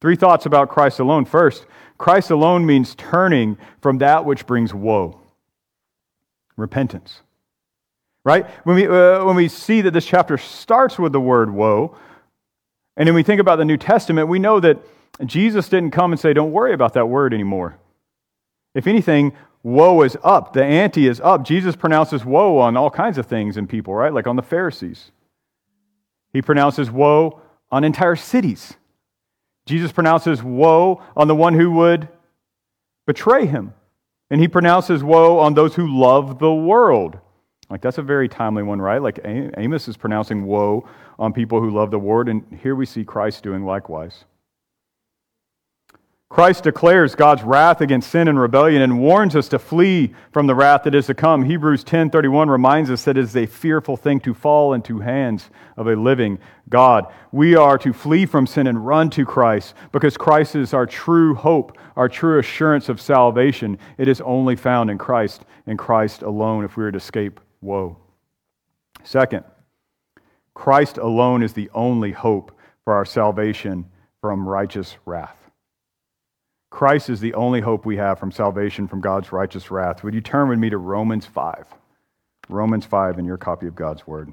Three 0.00 0.16
thoughts 0.16 0.46
about 0.46 0.68
Christ 0.68 1.00
alone. 1.00 1.24
First, 1.24 1.66
Christ 1.98 2.30
alone 2.30 2.64
means 2.64 2.94
turning 2.94 3.58
from 3.80 3.98
that 3.98 4.24
which 4.24 4.46
brings 4.46 4.72
woe 4.72 5.20
repentance 6.56 7.22
right? 8.28 8.46
When 8.64 8.76
we, 8.76 8.86
uh, 8.86 9.24
when 9.24 9.36
we 9.36 9.48
see 9.48 9.80
that 9.80 9.92
this 9.92 10.04
chapter 10.04 10.36
starts 10.36 10.98
with 10.98 11.12
the 11.12 11.20
word 11.20 11.50
woe, 11.50 11.96
and 12.94 13.06
then 13.06 13.14
we 13.14 13.22
think 13.22 13.40
about 13.40 13.56
the 13.56 13.64
New 13.64 13.78
Testament, 13.78 14.28
we 14.28 14.38
know 14.38 14.60
that 14.60 14.76
Jesus 15.24 15.70
didn't 15.70 15.92
come 15.92 16.12
and 16.12 16.20
say, 16.20 16.34
don't 16.34 16.52
worry 16.52 16.74
about 16.74 16.92
that 16.92 17.06
word 17.06 17.32
anymore. 17.32 17.78
If 18.74 18.86
anything, 18.86 19.32
woe 19.68 20.02
is 20.02 20.16
up. 20.24 20.52
The 20.52 20.64
ante 20.64 21.06
is 21.06 21.20
up. 21.20 21.44
Jesus 21.44 21.76
pronounces 21.76 22.24
woe 22.24 22.58
on 22.58 22.76
all 22.76 22.90
kinds 22.90 23.18
of 23.18 23.26
things 23.26 23.56
in 23.56 23.66
people, 23.66 23.94
right? 23.94 24.12
Like 24.12 24.26
on 24.26 24.36
the 24.36 24.42
Pharisees. 24.42 25.12
He 26.32 26.42
pronounces 26.42 26.90
woe 26.90 27.40
on 27.70 27.84
entire 27.84 28.16
cities. 28.16 28.74
Jesus 29.66 29.92
pronounces 29.92 30.42
woe 30.42 31.02
on 31.14 31.28
the 31.28 31.34
one 31.34 31.54
who 31.54 31.70
would 31.72 32.08
betray 33.06 33.46
him. 33.46 33.74
And 34.30 34.40
he 34.40 34.48
pronounces 34.48 35.04
woe 35.04 35.38
on 35.38 35.54
those 35.54 35.74
who 35.74 35.86
love 35.86 36.38
the 36.38 36.52
world. 36.52 37.18
Like, 37.70 37.82
that's 37.82 37.98
a 37.98 38.02
very 38.02 38.28
timely 38.28 38.62
one, 38.62 38.80
right? 38.80 39.00
Like, 39.00 39.20
Amos 39.24 39.88
is 39.88 39.96
pronouncing 39.96 40.44
woe 40.44 40.88
on 41.18 41.32
people 41.32 41.60
who 41.60 41.70
love 41.70 41.90
the 41.90 41.98
word, 41.98 42.28
and 42.28 42.42
here 42.62 42.74
we 42.74 42.86
see 42.86 43.04
Christ 43.04 43.42
doing 43.42 43.64
likewise. 43.64 44.24
Christ 46.30 46.64
declares 46.64 47.14
God's 47.14 47.42
wrath 47.42 47.80
against 47.80 48.10
sin 48.10 48.28
and 48.28 48.38
rebellion 48.38 48.82
and 48.82 49.00
warns 49.00 49.34
us 49.34 49.48
to 49.48 49.58
flee 49.58 50.14
from 50.30 50.46
the 50.46 50.54
wrath 50.54 50.82
that 50.84 50.94
is 50.94 51.06
to 51.06 51.14
come. 51.14 51.44
Hebrews 51.44 51.84
10:31 51.84 52.50
reminds 52.50 52.90
us 52.90 53.04
that 53.04 53.16
it 53.16 53.24
is 53.24 53.34
a 53.34 53.46
fearful 53.46 53.96
thing 53.96 54.20
to 54.20 54.34
fall 54.34 54.74
into 54.74 54.98
hands 54.98 55.48
of 55.78 55.86
a 55.86 55.96
living 55.96 56.38
God. 56.68 57.06
We 57.32 57.56
are 57.56 57.78
to 57.78 57.94
flee 57.94 58.26
from 58.26 58.46
sin 58.46 58.66
and 58.66 58.86
run 58.86 59.08
to 59.10 59.24
Christ 59.24 59.74
because 59.90 60.18
Christ 60.18 60.54
is 60.54 60.74
our 60.74 60.84
true 60.84 61.34
hope, 61.34 61.78
our 61.96 62.10
true 62.10 62.38
assurance 62.38 62.90
of 62.90 63.00
salvation. 63.00 63.78
It 63.96 64.06
is 64.06 64.20
only 64.20 64.54
found 64.54 64.90
in 64.90 64.98
Christ 64.98 65.46
and 65.66 65.78
Christ 65.78 66.20
alone 66.20 66.62
if 66.62 66.76
we 66.76 66.84
are 66.84 66.92
to 66.92 66.98
escape 66.98 67.40
woe. 67.62 67.96
Second, 69.02 69.44
Christ 70.52 70.98
alone 70.98 71.42
is 71.42 71.54
the 71.54 71.70
only 71.72 72.12
hope 72.12 72.52
for 72.84 72.92
our 72.92 73.06
salvation 73.06 73.86
from 74.20 74.46
righteous 74.46 74.98
wrath. 75.06 75.37
Christ 76.70 77.08
is 77.08 77.20
the 77.20 77.34
only 77.34 77.60
hope 77.60 77.86
we 77.86 77.96
have 77.96 78.18
from 78.18 78.30
salvation 78.30 78.86
from 78.86 79.00
God's 79.00 79.32
righteous 79.32 79.70
wrath. 79.70 80.04
Would 80.04 80.14
you 80.14 80.20
turn 80.20 80.48
with 80.48 80.58
me 80.58 80.70
to 80.70 80.78
Romans 80.78 81.26
5? 81.26 81.66
Romans 82.48 82.84
5 82.84 83.18
in 83.18 83.24
your 83.24 83.36
copy 83.36 83.66
of 83.66 83.74
God's 83.74 84.06
Word. 84.06 84.32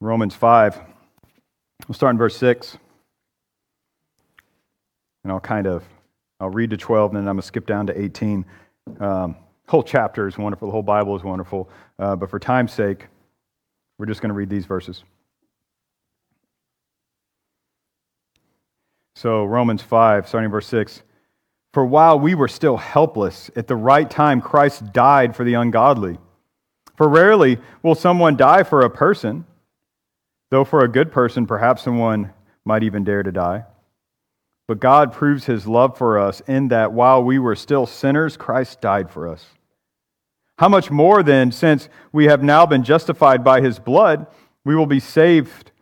Romans 0.00 0.34
5. 0.34 0.78
We'll 1.88 1.94
start 1.94 2.12
in 2.12 2.18
verse 2.18 2.36
6. 2.36 2.76
And 5.22 5.32
I'll 5.32 5.40
kind 5.40 5.66
of, 5.66 5.82
I'll 6.40 6.50
read 6.50 6.70
to 6.70 6.76
12, 6.76 7.12
and 7.12 7.16
then 7.16 7.28
I'm 7.28 7.36
going 7.36 7.42
to 7.42 7.46
skip 7.46 7.66
down 7.66 7.86
to 7.86 8.00
18. 8.00 8.44
Um, 9.00 9.36
whole 9.68 9.82
chapter 9.82 10.26
is 10.26 10.36
wonderful. 10.36 10.68
The 10.68 10.72
whole 10.72 10.82
Bible 10.82 11.16
is 11.16 11.22
wonderful. 11.22 11.68
Uh, 11.98 12.16
but 12.16 12.30
for 12.30 12.38
time's 12.38 12.72
sake, 12.72 13.06
we're 13.98 14.06
just 14.06 14.20
going 14.20 14.30
to 14.30 14.34
read 14.34 14.50
these 14.50 14.66
verses. 14.66 15.04
So, 19.14 19.44
Romans 19.44 19.80
5, 19.80 20.28
starting 20.28 20.50
verse 20.50 20.66
6. 20.66 21.02
For 21.72 21.84
while 21.84 22.18
we 22.18 22.34
were 22.34 22.48
still 22.48 22.76
helpless, 22.76 23.50
at 23.56 23.66
the 23.66 23.76
right 23.76 24.08
time 24.08 24.40
Christ 24.40 24.92
died 24.92 25.34
for 25.34 25.44
the 25.44 25.54
ungodly. 25.54 26.18
For 26.96 27.08
rarely 27.08 27.58
will 27.82 27.94
someone 27.94 28.36
die 28.36 28.62
for 28.62 28.82
a 28.82 28.90
person 28.90 29.46
Though 30.54 30.64
for 30.64 30.84
a 30.84 30.88
good 30.88 31.10
person, 31.10 31.46
perhaps 31.46 31.82
someone 31.82 32.32
might 32.64 32.84
even 32.84 33.02
dare 33.02 33.24
to 33.24 33.32
die. 33.32 33.64
But 34.66 34.80
God 34.80 35.12
proves 35.12 35.44
his 35.44 35.66
love 35.66 35.98
for 35.98 36.18
us 36.18 36.40
in 36.46 36.68
that 36.68 36.92
while 36.92 37.22
we 37.22 37.38
were 37.38 37.56
still 37.56 37.86
sinners, 37.86 38.36
Christ 38.36 38.80
died 38.80 39.10
for 39.10 39.28
us. 39.28 39.46
How 40.58 40.68
much 40.68 40.90
more 40.90 41.22
then, 41.22 41.52
since 41.52 41.88
we 42.12 42.26
have 42.26 42.42
now 42.42 42.64
been 42.64 42.84
justified 42.84 43.44
by 43.44 43.60
his 43.60 43.78
blood, 43.78 44.26
we 44.64 44.74
will 44.74 44.86
be 44.86 45.00
saved 45.00 45.72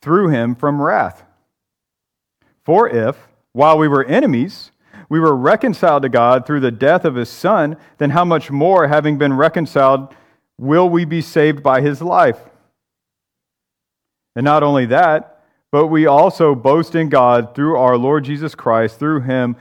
through 0.00 0.28
him 0.28 0.54
from 0.54 0.80
wrath? 0.80 1.24
For 2.64 2.88
if, 2.88 3.28
while 3.52 3.76
we 3.76 3.88
were 3.88 4.04
enemies, 4.04 4.70
we 5.08 5.18
were 5.18 5.36
reconciled 5.36 6.02
to 6.02 6.08
God 6.08 6.46
through 6.46 6.60
the 6.60 6.70
death 6.70 7.04
of 7.04 7.16
his 7.16 7.28
Son, 7.28 7.76
then 7.98 8.10
how 8.10 8.24
much 8.24 8.50
more, 8.50 8.86
having 8.86 9.18
been 9.18 9.32
reconciled, 9.32 10.14
will 10.56 10.88
we 10.88 11.04
be 11.04 11.20
saved 11.20 11.62
by 11.62 11.80
his 11.80 12.00
life? 12.00 12.38
And 14.36 14.44
not 14.44 14.62
only 14.62 14.86
that, 14.86 15.29
but 15.72 15.86
we 15.86 16.06
also 16.06 16.54
boast 16.54 16.94
in 16.94 17.08
God 17.08 17.54
through 17.54 17.76
our 17.76 17.96
Lord 17.96 18.24
Jesus 18.24 18.54
Christ. 18.54 18.98
Through 18.98 19.20
him, 19.20 19.56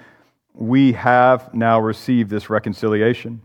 we 0.53 0.93
have 0.93 1.53
now 1.53 1.79
received 1.79 2.29
this 2.29 2.49
reconciliation. 2.49 3.41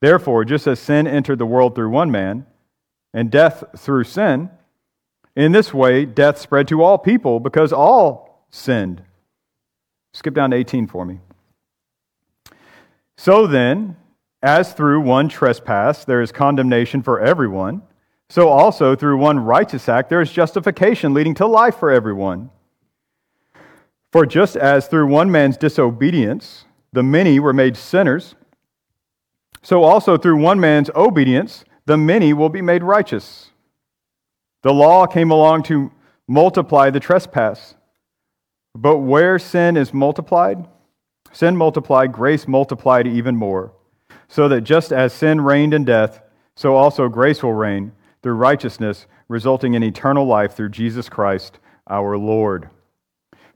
Therefore, 0.00 0.44
just 0.44 0.66
as 0.66 0.78
sin 0.78 1.06
entered 1.06 1.38
the 1.38 1.46
world 1.46 1.74
through 1.74 1.90
one 1.90 2.10
man, 2.10 2.46
and 3.14 3.30
death 3.30 3.64
through 3.76 4.04
sin, 4.04 4.50
in 5.34 5.52
this 5.52 5.72
way 5.72 6.04
death 6.04 6.38
spread 6.38 6.68
to 6.68 6.82
all 6.82 6.98
people 6.98 7.40
because 7.40 7.72
all 7.72 8.46
sinned. 8.50 9.02
Skip 10.12 10.34
down 10.34 10.50
to 10.50 10.56
18 10.56 10.86
for 10.86 11.04
me. 11.04 11.20
So 13.16 13.46
then, 13.46 13.96
as 14.42 14.72
through 14.72 15.00
one 15.00 15.28
trespass 15.28 16.04
there 16.04 16.20
is 16.20 16.30
condemnation 16.30 17.02
for 17.02 17.20
everyone, 17.20 17.82
so 18.30 18.48
also, 18.48 18.94
through 18.94 19.16
one 19.16 19.40
righteous 19.40 19.88
act, 19.88 20.10
there 20.10 20.20
is 20.20 20.30
justification 20.30 21.14
leading 21.14 21.34
to 21.34 21.46
life 21.46 21.76
for 21.76 21.90
everyone. 21.90 22.50
For 24.12 24.26
just 24.26 24.56
as 24.56 24.86
through 24.86 25.06
one 25.06 25.30
man's 25.30 25.56
disobedience 25.56 26.64
the 26.92 27.02
many 27.02 27.38
were 27.38 27.52
made 27.52 27.76
sinners, 27.76 28.34
so 29.62 29.82
also 29.82 30.16
through 30.16 30.40
one 30.40 30.60
man's 30.60 30.90
obedience 30.94 31.64
the 31.86 31.96
many 31.96 32.32
will 32.32 32.48
be 32.48 32.62
made 32.62 32.82
righteous. 32.82 33.50
The 34.62 34.72
law 34.72 35.06
came 35.06 35.30
along 35.30 35.62
to 35.64 35.90
multiply 36.26 36.90
the 36.90 37.00
trespass. 37.00 37.76
But 38.74 38.98
where 38.98 39.38
sin 39.38 39.76
is 39.76 39.94
multiplied, 39.94 40.68
sin 41.32 41.56
multiplied, 41.56 42.12
grace 42.12 42.46
multiplied 42.46 43.06
even 43.06 43.36
more, 43.36 43.72
so 44.28 44.48
that 44.48 44.62
just 44.62 44.92
as 44.92 45.12
sin 45.14 45.40
reigned 45.40 45.72
in 45.72 45.84
death, 45.84 46.20
so 46.54 46.74
also 46.74 47.08
grace 47.08 47.42
will 47.42 47.54
reign 47.54 47.92
through 48.22 48.34
righteousness, 48.34 49.06
resulting 49.28 49.74
in 49.74 49.82
eternal 49.82 50.26
life 50.26 50.54
through 50.54 50.70
Jesus 50.70 51.08
Christ 51.08 51.58
our 51.88 52.16
Lord. 52.16 52.68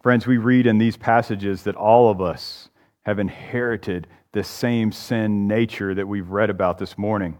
Friends, 0.02 0.26
we 0.26 0.36
read 0.36 0.66
in 0.66 0.78
these 0.78 0.96
passages 0.96 1.62
that 1.62 1.76
all 1.76 2.10
of 2.10 2.20
us 2.20 2.70
have 3.02 3.18
inherited 3.18 4.06
the 4.32 4.44
same 4.44 4.92
sin 4.92 5.46
nature 5.46 5.94
that 5.94 6.08
we've 6.08 6.30
read 6.30 6.50
about 6.50 6.78
this 6.78 6.96
morning. 6.96 7.38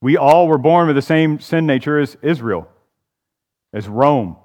We 0.00 0.16
all 0.16 0.48
were 0.48 0.58
born 0.58 0.86
with 0.86 0.96
the 0.96 1.02
same 1.02 1.40
sin 1.40 1.66
nature 1.66 1.98
as 1.98 2.16
Israel, 2.22 2.68
as 3.72 3.88
Rome, 3.88 4.36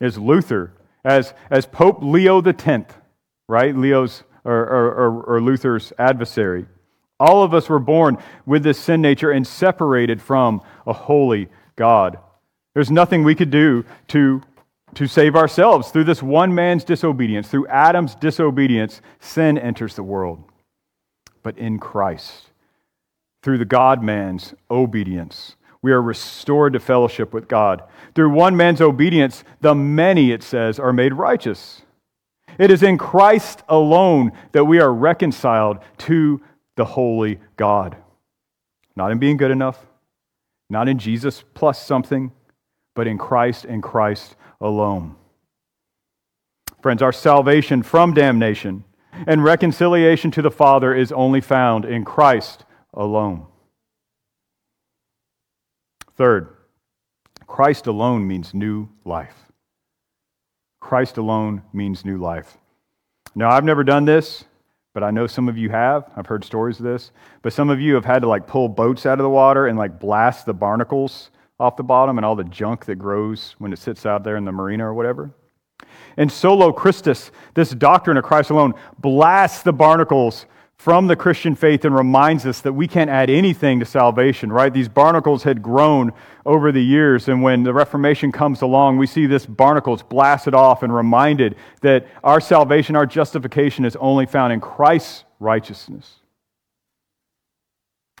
as 0.00 0.18
Luther, 0.18 0.72
as, 1.04 1.34
as 1.50 1.66
Pope 1.66 1.98
Leo 2.02 2.42
X, 2.42 2.94
right? 3.48 3.74
Leo's 3.74 4.22
or, 4.44 4.54
or, 4.54 5.22
or 5.24 5.40
Luther's 5.40 5.92
adversary. 5.98 6.66
All 7.18 7.42
of 7.42 7.54
us 7.54 7.68
were 7.68 7.78
born 7.78 8.18
with 8.44 8.62
this 8.62 8.78
sin 8.78 9.00
nature 9.00 9.30
and 9.30 9.46
separated 9.46 10.20
from 10.20 10.60
a 10.86 10.92
holy 10.92 11.48
God. 11.74 12.18
There's 12.74 12.90
nothing 12.90 13.24
we 13.24 13.34
could 13.34 13.50
do 13.50 13.84
to, 14.08 14.42
to 14.94 15.06
save 15.06 15.34
ourselves. 15.34 15.90
Through 15.90 16.04
this 16.04 16.22
one 16.22 16.54
man's 16.54 16.84
disobedience, 16.84 17.48
through 17.48 17.68
Adam's 17.68 18.14
disobedience, 18.14 19.00
sin 19.18 19.56
enters 19.56 19.96
the 19.96 20.02
world. 20.02 20.44
But 21.42 21.56
in 21.56 21.78
Christ, 21.78 22.50
through 23.42 23.58
the 23.58 23.64
God 23.64 24.02
man's 24.02 24.52
obedience, 24.70 25.56
we 25.80 25.92
are 25.92 26.02
restored 26.02 26.72
to 26.72 26.80
fellowship 26.80 27.32
with 27.32 27.48
God. 27.48 27.82
Through 28.14 28.30
one 28.30 28.56
man's 28.56 28.80
obedience, 28.80 29.44
the 29.60 29.74
many, 29.74 30.32
it 30.32 30.42
says, 30.42 30.78
are 30.78 30.92
made 30.92 31.14
righteous. 31.14 31.82
It 32.58 32.70
is 32.70 32.82
in 32.82 32.98
Christ 32.98 33.62
alone 33.68 34.32
that 34.52 34.64
we 34.64 34.80
are 34.80 34.92
reconciled 34.92 35.78
to 35.98 36.40
the 36.76 36.84
holy 36.84 37.40
God. 37.56 37.96
Not 38.94 39.10
in 39.10 39.18
being 39.18 39.36
good 39.36 39.50
enough, 39.50 39.84
not 40.70 40.88
in 40.88 40.98
Jesus 40.98 41.44
plus 41.54 41.84
something, 41.84 42.32
but 42.94 43.06
in 43.06 43.18
Christ 43.18 43.64
and 43.64 43.82
Christ 43.82 44.36
alone. 44.60 45.16
Friends, 46.80 47.02
our 47.02 47.12
salvation 47.12 47.82
from 47.82 48.14
damnation 48.14 48.84
and 49.26 49.42
reconciliation 49.42 50.30
to 50.32 50.42
the 50.42 50.50
Father 50.50 50.94
is 50.94 51.12
only 51.12 51.40
found 51.40 51.84
in 51.84 52.04
Christ 52.04 52.64
alone. 52.94 53.46
Third, 56.16 56.48
Christ 57.46 57.86
alone 57.86 58.26
means 58.26 58.54
new 58.54 58.88
life. 59.04 59.34
Christ 60.80 61.16
alone 61.16 61.62
means 61.72 62.04
new 62.04 62.18
life. 62.18 62.56
Now, 63.34 63.50
I've 63.50 63.64
never 63.64 63.84
done 63.84 64.04
this, 64.04 64.44
but 64.96 65.04
I 65.04 65.10
know 65.10 65.26
some 65.26 65.46
of 65.46 65.58
you 65.58 65.68
have. 65.68 66.10
I've 66.16 66.24
heard 66.24 66.42
stories 66.42 66.78
of 66.78 66.84
this. 66.84 67.10
But 67.42 67.52
some 67.52 67.68
of 67.68 67.78
you 67.78 67.96
have 67.96 68.06
had 68.06 68.22
to 68.22 68.28
like 68.28 68.46
pull 68.46 68.66
boats 68.66 69.04
out 69.04 69.18
of 69.18 69.24
the 69.24 69.28
water 69.28 69.66
and 69.66 69.76
like 69.76 70.00
blast 70.00 70.46
the 70.46 70.54
barnacles 70.54 71.30
off 71.60 71.76
the 71.76 71.82
bottom 71.82 72.16
and 72.16 72.24
all 72.24 72.34
the 72.34 72.44
junk 72.44 72.86
that 72.86 72.94
grows 72.94 73.54
when 73.58 73.74
it 73.74 73.78
sits 73.78 74.06
out 74.06 74.24
there 74.24 74.38
in 74.38 74.46
the 74.46 74.52
marina 74.52 74.86
or 74.86 74.94
whatever. 74.94 75.32
And 76.16 76.32
solo 76.32 76.72
Christus, 76.72 77.30
this 77.52 77.72
doctrine 77.72 78.16
of 78.16 78.24
Christ 78.24 78.48
alone, 78.48 78.72
blasts 78.98 79.62
the 79.62 79.74
barnacles 79.74 80.46
from 80.78 81.06
the 81.06 81.16
Christian 81.16 81.54
faith 81.54 81.84
and 81.84 81.94
reminds 81.94 82.46
us 82.46 82.60
that 82.60 82.74
we 82.74 82.86
can't 82.86 83.10
add 83.10 83.30
anything 83.30 83.80
to 83.80 83.86
salvation, 83.86 84.52
right? 84.52 84.72
These 84.72 84.88
barnacles 84.88 85.42
had 85.42 85.62
grown 85.62 86.12
over 86.44 86.70
the 86.70 86.82
years, 86.82 87.28
and 87.28 87.42
when 87.42 87.62
the 87.62 87.72
Reformation 87.72 88.30
comes 88.30 88.62
along, 88.62 88.98
we 88.98 89.06
see 89.06 89.26
this 89.26 89.46
barnacles 89.46 90.02
blasted 90.02 90.54
off 90.54 90.82
and 90.82 90.94
reminded 90.94 91.56
that 91.80 92.06
our 92.22 92.40
salvation, 92.40 92.94
our 92.94 93.06
justification 93.06 93.84
is 93.84 93.96
only 93.96 94.26
found 94.26 94.52
in 94.52 94.60
Christ's 94.60 95.24
righteousness. 95.40 96.20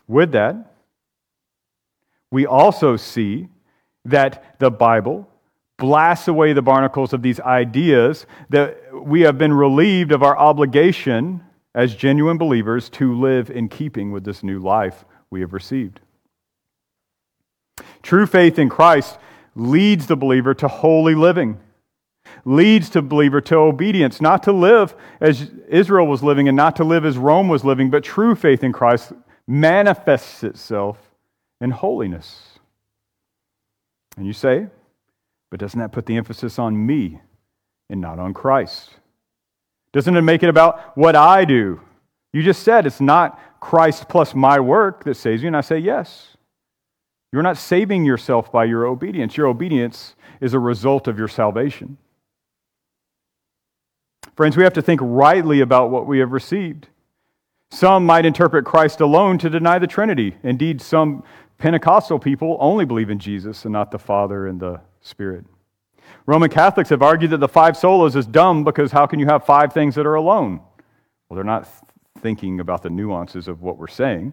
With 0.08 0.32
that, 0.32 0.72
we 2.30 2.46
also 2.46 2.96
see 2.96 3.48
that 4.04 4.58
the 4.58 4.70
Bible 4.70 5.28
blasts 5.78 6.26
away 6.26 6.52
the 6.52 6.62
barnacles 6.62 7.12
of 7.12 7.22
these 7.22 7.38
ideas 7.40 8.26
that 8.48 8.78
we 8.92 9.20
have 9.20 9.36
been 9.36 9.52
relieved 9.52 10.10
of 10.10 10.22
our 10.22 10.36
obligation 10.36 11.42
as 11.76 11.94
genuine 11.94 12.38
believers 12.38 12.88
to 12.88 13.14
live 13.14 13.50
in 13.50 13.68
keeping 13.68 14.10
with 14.10 14.24
this 14.24 14.42
new 14.42 14.58
life 14.58 15.04
we 15.30 15.42
have 15.42 15.52
received. 15.52 16.00
True 18.02 18.26
faith 18.26 18.58
in 18.58 18.70
Christ 18.70 19.18
leads 19.54 20.06
the 20.06 20.16
believer 20.16 20.54
to 20.54 20.68
holy 20.68 21.14
living, 21.14 21.60
leads 22.46 22.88
the 22.88 23.02
believer 23.02 23.42
to 23.42 23.56
obedience, 23.56 24.22
not 24.22 24.42
to 24.44 24.52
live 24.52 24.94
as 25.20 25.50
Israel 25.68 26.06
was 26.06 26.22
living 26.22 26.48
and 26.48 26.56
not 26.56 26.76
to 26.76 26.84
live 26.84 27.04
as 27.04 27.18
Rome 27.18 27.48
was 27.48 27.62
living, 27.62 27.90
but 27.90 28.02
true 28.02 28.34
faith 28.34 28.64
in 28.64 28.72
Christ 28.72 29.12
manifests 29.46 30.42
itself 30.42 30.98
in 31.60 31.70
holiness. 31.70 32.58
And 34.16 34.26
you 34.26 34.32
say, 34.32 34.68
but 35.50 35.60
doesn't 35.60 35.78
that 35.78 35.92
put 35.92 36.06
the 36.06 36.16
emphasis 36.16 36.58
on 36.58 36.86
me 36.86 37.20
and 37.90 38.00
not 38.00 38.18
on 38.18 38.32
Christ? 38.32 38.94
Doesn't 39.96 40.14
it 40.14 40.20
make 40.20 40.42
it 40.42 40.50
about 40.50 40.94
what 40.94 41.16
I 41.16 41.46
do? 41.46 41.80
You 42.34 42.42
just 42.42 42.62
said 42.64 42.84
it's 42.84 43.00
not 43.00 43.40
Christ 43.60 44.10
plus 44.10 44.34
my 44.34 44.60
work 44.60 45.04
that 45.04 45.16
saves 45.16 45.40
you. 45.40 45.46
And 45.46 45.56
I 45.56 45.62
say, 45.62 45.78
yes. 45.78 46.36
You're 47.32 47.42
not 47.42 47.56
saving 47.56 48.04
yourself 48.04 48.52
by 48.52 48.66
your 48.66 48.84
obedience. 48.84 49.38
Your 49.38 49.46
obedience 49.46 50.14
is 50.42 50.52
a 50.52 50.58
result 50.58 51.08
of 51.08 51.16
your 51.16 51.28
salvation. 51.28 51.96
Friends, 54.36 54.54
we 54.54 54.64
have 54.64 54.74
to 54.74 54.82
think 54.82 55.00
rightly 55.02 55.62
about 55.62 55.90
what 55.90 56.06
we 56.06 56.18
have 56.18 56.32
received. 56.32 56.88
Some 57.70 58.04
might 58.04 58.26
interpret 58.26 58.66
Christ 58.66 59.00
alone 59.00 59.38
to 59.38 59.48
deny 59.48 59.78
the 59.78 59.86
Trinity. 59.86 60.36
Indeed, 60.42 60.82
some 60.82 61.24
Pentecostal 61.56 62.18
people 62.18 62.58
only 62.60 62.84
believe 62.84 63.08
in 63.08 63.18
Jesus 63.18 63.64
and 63.64 63.72
not 63.72 63.90
the 63.90 63.98
Father 63.98 64.46
and 64.46 64.60
the 64.60 64.82
Spirit. 65.00 65.46
Roman 66.26 66.50
Catholics 66.50 66.90
have 66.90 67.02
argued 67.02 67.30
that 67.30 67.38
the 67.38 67.48
five 67.48 67.74
solas 67.74 68.16
is 68.16 68.26
dumb 68.26 68.64
because 68.64 68.92
how 68.92 69.06
can 69.06 69.20
you 69.20 69.26
have 69.26 69.44
five 69.44 69.72
things 69.72 69.94
that 69.94 70.06
are 70.06 70.14
alone? 70.14 70.60
Well, 71.28 71.36
they're 71.36 71.44
not 71.44 71.68
thinking 72.20 72.60
about 72.60 72.82
the 72.82 72.90
nuances 72.90 73.48
of 73.48 73.62
what 73.62 73.78
we're 73.78 73.86
saying. 73.86 74.32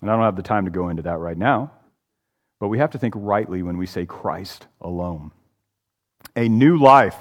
And 0.00 0.10
I 0.10 0.14
don't 0.14 0.24
have 0.24 0.36
the 0.36 0.42
time 0.42 0.64
to 0.64 0.70
go 0.70 0.88
into 0.88 1.02
that 1.02 1.18
right 1.18 1.36
now. 1.36 1.72
But 2.60 2.68
we 2.68 2.78
have 2.78 2.90
to 2.90 2.98
think 2.98 3.14
rightly 3.16 3.62
when 3.62 3.76
we 3.76 3.86
say 3.86 4.06
Christ 4.06 4.66
alone. 4.80 5.32
A 6.36 6.48
new 6.48 6.78
life 6.78 7.16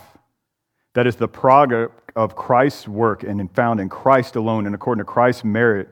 that 0.93 1.07
is 1.07 1.15
the 1.15 1.27
product 1.27 2.11
of 2.15 2.35
Christ's 2.35 2.87
work 2.87 3.23
and 3.23 3.49
found 3.53 3.79
in 3.79 3.89
Christ 3.89 4.35
alone 4.35 4.65
and 4.65 4.75
according 4.75 5.01
to 5.01 5.05
Christ's 5.05 5.43
merit. 5.43 5.89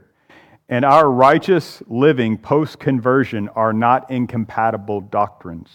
And 0.67 0.85
our 0.85 1.09
righteous 1.09 1.81
living 1.87 2.37
post 2.37 2.79
conversion 2.79 3.49
are 3.49 3.73
not 3.73 4.11
incompatible 4.11 5.01
doctrines. 5.01 5.69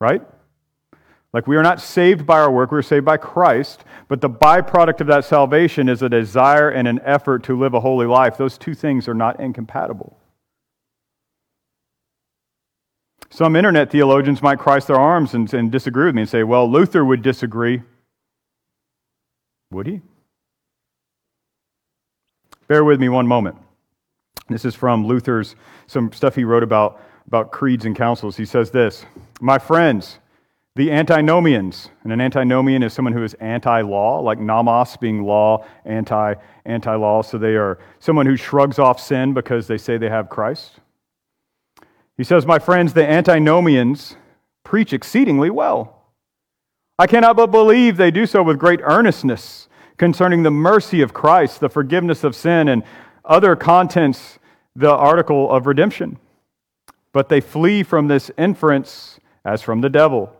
Right? 0.00 0.22
Like 1.32 1.46
we 1.46 1.56
are 1.56 1.62
not 1.62 1.80
saved 1.80 2.26
by 2.26 2.38
our 2.38 2.50
work, 2.50 2.72
we're 2.72 2.82
saved 2.82 3.04
by 3.04 3.18
Christ, 3.18 3.84
but 4.08 4.20
the 4.20 4.30
byproduct 4.30 5.00
of 5.00 5.06
that 5.08 5.24
salvation 5.24 5.88
is 5.88 6.00
a 6.00 6.08
desire 6.08 6.70
and 6.70 6.88
an 6.88 7.00
effort 7.04 7.42
to 7.44 7.58
live 7.58 7.74
a 7.74 7.80
holy 7.80 8.06
life. 8.06 8.36
Those 8.36 8.56
two 8.56 8.74
things 8.74 9.06
are 9.06 9.14
not 9.14 9.38
incompatible. 9.38 10.18
Some 13.28 13.56
internet 13.56 13.90
theologians 13.90 14.40
might 14.40 14.58
cross 14.58 14.86
their 14.86 14.96
arms 14.96 15.34
and, 15.34 15.52
and 15.52 15.70
disagree 15.70 16.06
with 16.06 16.14
me 16.14 16.22
and 16.22 16.28
say, 16.28 16.42
well, 16.42 16.70
Luther 16.70 17.04
would 17.04 17.20
disagree. 17.22 17.82
Would 19.72 19.86
he? 19.88 20.00
Bear 22.68 22.84
with 22.84 22.98
me 22.98 23.08
one 23.08 23.26
moment. 23.26 23.56
This 24.48 24.64
is 24.64 24.74
from 24.74 25.06
Luther's, 25.06 25.56
some 25.86 26.12
stuff 26.12 26.34
he 26.34 26.44
wrote 26.44 26.62
about, 26.62 27.00
about 27.26 27.50
creeds 27.50 27.84
and 27.84 27.96
councils. 27.96 28.36
He 28.36 28.46
says 28.46 28.70
this 28.70 29.04
My 29.40 29.58
friends, 29.58 30.18
the 30.76 30.90
antinomians, 30.92 31.90
and 32.04 32.12
an 32.12 32.20
antinomian 32.20 32.82
is 32.82 32.92
someone 32.92 33.12
who 33.12 33.22
is 33.22 33.34
anti 33.34 33.80
law, 33.82 34.20
like 34.20 34.38
nomos 34.38 34.96
being 34.96 35.24
law, 35.24 35.64
anti 35.84 36.34
anti 36.64 36.94
law. 36.94 37.22
So 37.22 37.38
they 37.38 37.56
are 37.56 37.78
someone 37.98 38.26
who 38.26 38.36
shrugs 38.36 38.78
off 38.78 39.00
sin 39.00 39.34
because 39.34 39.66
they 39.66 39.78
say 39.78 39.96
they 39.96 40.08
have 40.08 40.28
Christ. 40.28 40.80
He 42.16 42.24
says, 42.24 42.46
My 42.46 42.58
friends, 42.58 42.92
the 42.92 43.08
antinomians 43.08 44.16
preach 44.64 44.92
exceedingly 44.92 45.50
well. 45.50 46.02
I 46.98 47.06
cannot 47.06 47.36
but 47.36 47.50
believe 47.50 47.96
they 47.96 48.10
do 48.10 48.26
so 48.26 48.42
with 48.42 48.58
great 48.58 48.80
earnestness 48.82 49.68
concerning 49.98 50.42
the 50.42 50.50
mercy 50.50 51.02
of 51.02 51.12
Christ, 51.12 51.60
the 51.60 51.68
forgiveness 51.68 52.24
of 52.24 52.34
sin, 52.34 52.68
and 52.68 52.82
other 53.24 53.56
contents, 53.56 54.38
the 54.74 54.92
article 54.92 55.50
of 55.50 55.66
redemption. 55.66 56.18
But 57.12 57.28
they 57.28 57.40
flee 57.40 57.82
from 57.82 58.08
this 58.08 58.30
inference 58.36 59.20
as 59.46 59.62
from 59.62 59.80
the 59.80 59.88
devil, 59.88 60.32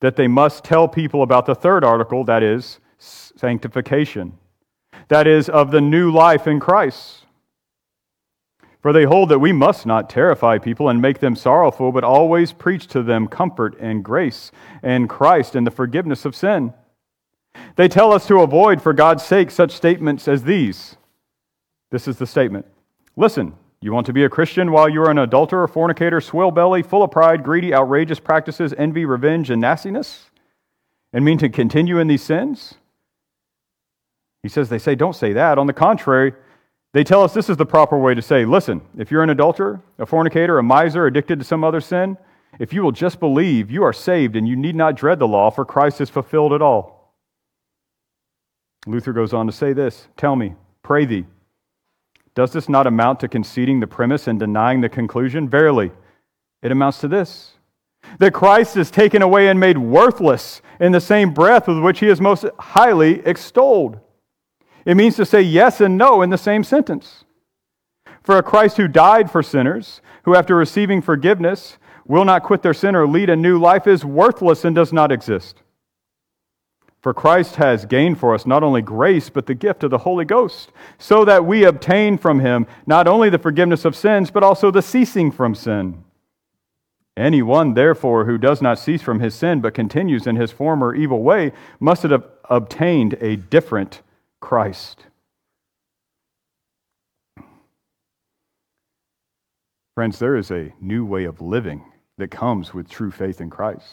that 0.00 0.16
they 0.16 0.28
must 0.28 0.62
tell 0.62 0.86
people 0.86 1.22
about 1.22 1.46
the 1.46 1.54
third 1.54 1.82
article, 1.82 2.24
that 2.24 2.42
is, 2.42 2.78
sanctification, 2.98 4.34
that 5.08 5.26
is, 5.26 5.48
of 5.48 5.70
the 5.70 5.80
new 5.80 6.12
life 6.12 6.46
in 6.46 6.60
Christ. 6.60 7.24
For 8.80 8.92
they 8.92 9.04
hold 9.04 9.30
that 9.30 9.38
we 9.38 9.50
must 9.50 9.86
not 9.86 10.10
terrify 10.10 10.58
people 10.58 10.90
and 10.90 11.00
make 11.00 11.20
them 11.20 11.34
sorrowful, 11.34 11.90
but 11.90 12.04
always 12.04 12.52
preach 12.52 12.86
to 12.88 13.02
them 13.02 13.26
comfort 13.26 13.76
and 13.80 14.04
grace 14.04 14.52
and 14.82 15.08
Christ 15.08 15.56
and 15.56 15.66
the 15.66 15.72
forgiveness 15.72 16.24
of 16.26 16.36
sin. 16.36 16.74
They 17.76 17.88
tell 17.88 18.12
us 18.12 18.26
to 18.26 18.40
avoid, 18.40 18.82
for 18.82 18.92
God's 18.92 19.24
sake, 19.24 19.50
such 19.50 19.72
statements 19.72 20.28
as 20.28 20.44
these. 20.44 20.96
This 21.90 22.06
is 22.06 22.18
the 22.18 22.26
statement 22.26 22.66
Listen, 23.16 23.54
you 23.80 23.92
want 23.92 24.06
to 24.06 24.12
be 24.12 24.24
a 24.24 24.28
Christian 24.28 24.72
while 24.72 24.88
you 24.88 25.02
are 25.02 25.10
an 25.10 25.18
adulterer, 25.18 25.68
fornicator, 25.68 26.20
swill 26.20 26.50
belly, 26.50 26.82
full 26.82 27.02
of 27.02 27.10
pride, 27.10 27.44
greedy, 27.44 27.72
outrageous 27.72 28.18
practices, 28.18 28.74
envy, 28.76 29.04
revenge, 29.04 29.50
and 29.50 29.60
nastiness, 29.60 30.30
and 31.12 31.24
mean 31.24 31.38
to 31.38 31.48
continue 31.48 31.98
in 31.98 32.08
these 32.08 32.22
sins? 32.22 32.74
He 34.42 34.48
says, 34.48 34.68
They 34.68 34.78
say, 34.78 34.94
Don't 34.94 35.16
say 35.16 35.32
that. 35.32 35.58
On 35.58 35.66
the 35.66 35.72
contrary, 35.72 36.32
they 36.92 37.04
tell 37.04 37.22
us 37.22 37.34
this 37.34 37.50
is 37.50 37.56
the 37.56 37.66
proper 37.66 37.98
way 37.98 38.14
to 38.14 38.22
say, 38.22 38.44
listen, 38.44 38.80
if 38.96 39.10
you're 39.10 39.22
an 39.22 39.30
adulterer, 39.30 39.80
a 39.98 40.06
fornicator, 40.06 40.58
a 40.58 40.62
miser, 40.62 41.06
addicted 41.06 41.38
to 41.38 41.44
some 41.44 41.62
other 41.62 41.80
sin, 41.80 42.16
if 42.58 42.72
you 42.72 42.82
will 42.82 42.92
just 42.92 43.20
believe, 43.20 43.70
you 43.70 43.84
are 43.84 43.92
saved 43.92 44.36
and 44.36 44.48
you 44.48 44.56
need 44.56 44.74
not 44.74 44.96
dread 44.96 45.18
the 45.18 45.28
law, 45.28 45.50
for 45.50 45.64
Christ 45.64 45.98
has 45.98 46.08
fulfilled 46.08 46.52
it 46.52 46.62
all. 46.62 47.14
Luther 48.86 49.12
goes 49.12 49.34
on 49.34 49.46
to 49.46 49.52
say 49.52 49.72
this 49.72 50.08
Tell 50.16 50.34
me, 50.34 50.54
pray 50.82 51.04
thee, 51.04 51.26
does 52.38 52.52
this 52.52 52.68
not 52.68 52.86
amount 52.86 53.18
to 53.18 53.26
conceding 53.26 53.80
the 53.80 53.86
premise 53.88 54.28
and 54.28 54.38
denying 54.38 54.80
the 54.80 54.88
conclusion? 54.88 55.48
Verily, 55.48 55.90
it 56.62 56.70
amounts 56.70 57.00
to 57.00 57.08
this 57.08 57.54
that 58.20 58.32
Christ 58.32 58.76
is 58.76 58.92
taken 58.92 59.22
away 59.22 59.48
and 59.48 59.58
made 59.58 59.76
worthless 59.76 60.62
in 60.78 60.92
the 60.92 61.00
same 61.00 61.34
breath 61.34 61.66
with 61.66 61.80
which 61.80 61.98
he 61.98 62.06
is 62.06 62.20
most 62.20 62.44
highly 62.60 63.26
extolled. 63.26 63.98
It 64.84 64.96
means 64.96 65.16
to 65.16 65.26
say 65.26 65.42
yes 65.42 65.80
and 65.80 65.98
no 65.98 66.22
in 66.22 66.30
the 66.30 66.38
same 66.38 66.62
sentence. 66.62 67.24
For 68.22 68.38
a 68.38 68.42
Christ 68.44 68.76
who 68.76 68.86
died 68.86 69.32
for 69.32 69.42
sinners, 69.42 70.00
who 70.22 70.36
after 70.36 70.54
receiving 70.54 71.02
forgiveness 71.02 71.76
will 72.06 72.24
not 72.24 72.44
quit 72.44 72.62
their 72.62 72.72
sin 72.72 72.94
or 72.94 73.08
lead 73.08 73.30
a 73.30 73.36
new 73.36 73.58
life, 73.58 73.88
is 73.88 74.04
worthless 74.04 74.64
and 74.64 74.76
does 74.76 74.92
not 74.92 75.10
exist. 75.10 75.64
For 77.00 77.14
Christ 77.14 77.56
has 77.56 77.84
gained 77.84 78.18
for 78.18 78.34
us 78.34 78.44
not 78.44 78.64
only 78.64 78.82
grace, 78.82 79.30
but 79.30 79.46
the 79.46 79.54
gift 79.54 79.84
of 79.84 79.90
the 79.90 79.98
Holy 79.98 80.24
Ghost, 80.24 80.72
so 80.98 81.24
that 81.24 81.44
we 81.44 81.64
obtain 81.64 82.18
from 82.18 82.40
him 82.40 82.66
not 82.86 83.06
only 83.06 83.30
the 83.30 83.38
forgiveness 83.38 83.84
of 83.84 83.94
sins, 83.94 84.30
but 84.30 84.42
also 84.42 84.70
the 84.70 84.82
ceasing 84.82 85.30
from 85.30 85.54
sin. 85.54 86.02
Anyone, 87.16 87.74
therefore, 87.74 88.24
who 88.24 88.38
does 88.38 88.60
not 88.62 88.78
cease 88.78 89.02
from 89.02 89.20
his 89.20 89.34
sin, 89.34 89.60
but 89.60 89.74
continues 89.74 90.26
in 90.26 90.36
his 90.36 90.52
former 90.52 90.94
evil 90.94 91.22
way, 91.22 91.52
must 91.80 92.02
have 92.02 92.24
obtained 92.48 93.16
a 93.20 93.36
different 93.36 94.02
Christ. 94.40 95.04
Friends, 99.94 100.20
there 100.20 100.36
is 100.36 100.50
a 100.52 100.72
new 100.80 101.04
way 101.04 101.24
of 101.24 101.40
living 101.40 101.84
that 102.18 102.30
comes 102.30 102.72
with 102.72 102.88
true 102.88 103.10
faith 103.10 103.40
in 103.40 103.50
Christ. 103.50 103.86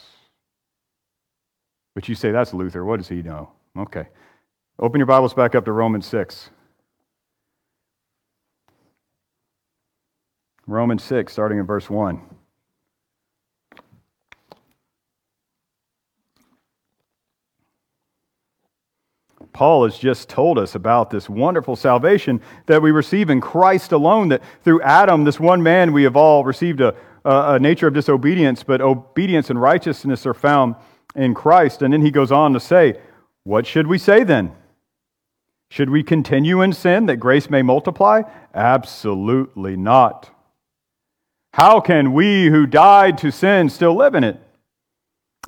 But 1.96 2.10
you 2.10 2.14
say, 2.14 2.30
that's 2.30 2.52
Luther. 2.52 2.84
What 2.84 2.98
does 2.98 3.08
he 3.08 3.22
know? 3.22 3.52
Okay. 3.74 4.06
Open 4.78 4.98
your 4.98 5.06
Bibles 5.06 5.32
back 5.32 5.54
up 5.54 5.64
to 5.64 5.72
Romans 5.72 6.04
6. 6.04 6.50
Romans 10.66 11.02
6, 11.02 11.32
starting 11.32 11.58
in 11.58 11.64
verse 11.64 11.88
1. 11.88 12.20
Paul 19.54 19.84
has 19.84 19.96
just 19.96 20.28
told 20.28 20.58
us 20.58 20.74
about 20.74 21.08
this 21.08 21.30
wonderful 21.30 21.76
salvation 21.76 22.42
that 22.66 22.82
we 22.82 22.90
receive 22.90 23.30
in 23.30 23.40
Christ 23.40 23.92
alone, 23.92 24.28
that 24.28 24.42
through 24.62 24.82
Adam, 24.82 25.24
this 25.24 25.40
one 25.40 25.62
man, 25.62 25.94
we 25.94 26.02
have 26.02 26.14
all 26.14 26.44
received 26.44 26.82
a, 26.82 26.94
a 27.24 27.58
nature 27.58 27.86
of 27.86 27.94
disobedience, 27.94 28.62
but 28.62 28.82
obedience 28.82 29.48
and 29.48 29.58
righteousness 29.58 30.26
are 30.26 30.34
found 30.34 30.74
in 31.16 31.34
Christ. 31.34 31.82
And 31.82 31.92
then 31.92 32.02
he 32.02 32.10
goes 32.10 32.30
on 32.30 32.52
to 32.52 32.60
say, 32.60 33.00
What 33.44 33.66
should 33.66 33.86
we 33.86 33.98
say 33.98 34.24
then? 34.24 34.52
Should 35.70 35.90
we 35.90 36.02
continue 36.02 36.62
in 36.62 36.72
sin 36.72 37.06
that 37.06 37.16
grace 37.16 37.50
may 37.50 37.62
multiply? 37.62 38.22
Absolutely 38.54 39.76
not. 39.76 40.30
How 41.54 41.80
can 41.80 42.12
we 42.12 42.46
who 42.46 42.66
died 42.66 43.18
to 43.18 43.32
sin 43.32 43.68
still 43.70 43.94
live 43.94 44.14
in 44.14 44.24
it? 44.24 44.40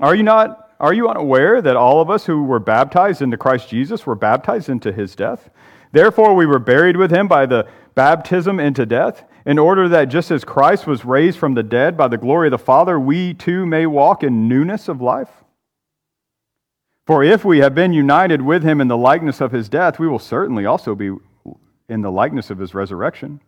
Are 0.00 0.14
you 0.14 0.22
not 0.22 0.64
are 0.80 0.94
you 0.94 1.08
unaware 1.08 1.60
that 1.60 1.76
all 1.76 2.00
of 2.00 2.08
us 2.08 2.26
who 2.26 2.44
were 2.44 2.60
baptized 2.60 3.20
into 3.20 3.36
Christ 3.36 3.68
Jesus 3.68 4.06
were 4.06 4.14
baptized 4.14 4.68
into 4.68 4.92
his 4.92 5.16
death? 5.16 5.50
Therefore, 5.90 6.34
we 6.34 6.46
were 6.46 6.60
buried 6.60 6.96
with 6.96 7.10
him 7.10 7.26
by 7.26 7.46
the 7.46 7.66
baptism 7.94 8.60
into 8.60 8.86
death, 8.86 9.24
in 9.44 9.58
order 9.58 9.88
that 9.88 10.04
just 10.04 10.30
as 10.30 10.44
Christ 10.44 10.86
was 10.86 11.04
raised 11.04 11.38
from 11.38 11.54
the 11.54 11.62
dead 11.62 11.96
by 11.96 12.06
the 12.06 12.18
glory 12.18 12.46
of 12.46 12.52
the 12.52 12.58
Father, 12.58 13.00
we 13.00 13.34
too 13.34 13.66
may 13.66 13.86
walk 13.86 14.22
in 14.22 14.46
newness 14.46 14.88
of 14.88 15.00
life. 15.00 15.30
For 17.08 17.24
if 17.24 17.42
we 17.42 17.60
have 17.60 17.74
been 17.74 17.94
united 17.94 18.42
with 18.42 18.62
him 18.62 18.82
in 18.82 18.88
the 18.88 18.96
likeness 18.98 19.40
of 19.40 19.50
his 19.50 19.70
death, 19.70 19.98
we 19.98 20.06
will 20.06 20.18
certainly 20.18 20.66
also 20.66 20.94
be 20.94 21.10
in 21.88 22.02
the 22.02 22.12
likeness 22.12 22.50
of 22.50 22.58
his 22.58 22.74
resurrection. 22.74 23.40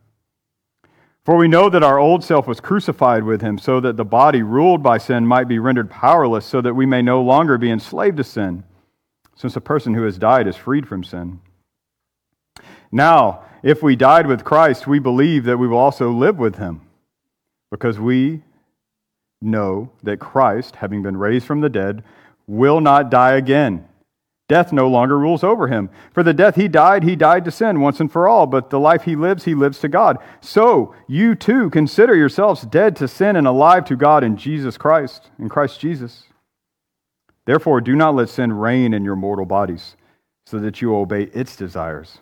For 1.27 1.37
we 1.37 1.47
know 1.47 1.69
that 1.69 1.83
our 1.83 1.99
old 1.99 2.25
self 2.25 2.47
was 2.47 2.59
crucified 2.59 3.23
with 3.23 3.43
him, 3.43 3.59
so 3.59 3.79
that 3.81 3.99
the 3.99 4.05
body 4.07 4.43
ruled 4.43 4.83
by 4.83 4.97
sin 4.97 5.27
might 5.27 5.47
be 5.47 5.59
rendered 5.59 5.91
powerless, 5.91 6.47
so 6.47 6.63
that 6.63 6.73
we 6.73 6.87
may 6.87 7.03
no 7.03 7.21
longer 7.21 7.59
be 7.59 7.71
enslaved 7.71 8.17
to 8.17 8.25
sin, 8.25 8.65
since 9.37 9.55
a 9.57 9.61
person 9.61 9.93
who 9.93 10.05
has 10.05 10.17
died 10.17 10.49
is 10.49 10.57
freed 10.57 10.89
from 10.89 11.05
sin. 11.05 11.39
Now, 12.91 13.43
if 13.63 13.83
we 13.83 13.95
died 13.95 14.27
with 14.27 14.43
Christ, 14.43 14.87
we 14.87 15.01
believe 15.01 15.45
that 15.45 15.59
we 15.59 15.69
will 15.69 15.77
also 15.77 16.11
live 16.11 16.39
with 16.39 16.57
him, 16.57 16.81
because 17.71 18.01
we 18.01 18.43
know 19.43 19.91
that 20.03 20.19
Christ, 20.19 20.77
having 20.77 21.03
been 21.03 21.19
raised 21.19 21.47
from 21.47 21.61
the 21.61 21.69
dead, 21.69 22.03
will 22.51 22.81
not 22.81 23.11
die 23.11 23.35
again. 23.35 23.87
Death 24.49 24.73
no 24.73 24.89
longer 24.89 25.17
rules 25.17 25.45
over 25.45 25.69
him. 25.69 25.89
For 26.13 26.25
the 26.25 26.35
death 26.35 26.57
he 26.57 26.67
died, 26.67 27.05
he 27.05 27.15
died 27.15 27.45
to 27.45 27.53
sin 27.53 27.81
once 27.81 28.01
and 28.01 28.11
for 28.11 28.27
all, 28.27 28.49
but 28.49 28.71
the 28.71 28.81
life 28.81 29.05
he 29.05 29.15
lives, 29.15 29.45
he 29.45 29.55
lives 29.55 29.79
to 29.79 29.89
God. 29.89 30.19
So 30.41 30.93
you 31.07 31.37
too 31.37 31.71
consider 31.71 32.17
yourselves 32.17 32.63
dead 32.63 32.97
to 32.97 33.07
sin 33.07 33.37
and 33.37 33.47
alive 33.47 33.85
to 33.85 33.97
God 33.97 34.25
in 34.25 34.37
Jesus 34.37 34.77
Christ, 34.77 35.31
in 35.39 35.49
Christ 35.49 35.79
Jesus. 35.79 36.25
Therefore, 37.45 37.81
do 37.81 37.95
not 37.95 38.17
let 38.17 38.29
sin 38.29 38.53
reign 38.53 38.93
in 38.93 39.05
your 39.05 39.15
mortal 39.15 39.47
bodies, 39.47 39.95
so 40.45 40.59
that 40.59 40.83
you 40.83 40.97
obey 40.97 41.25
its 41.33 41.55
desires. 41.55 42.19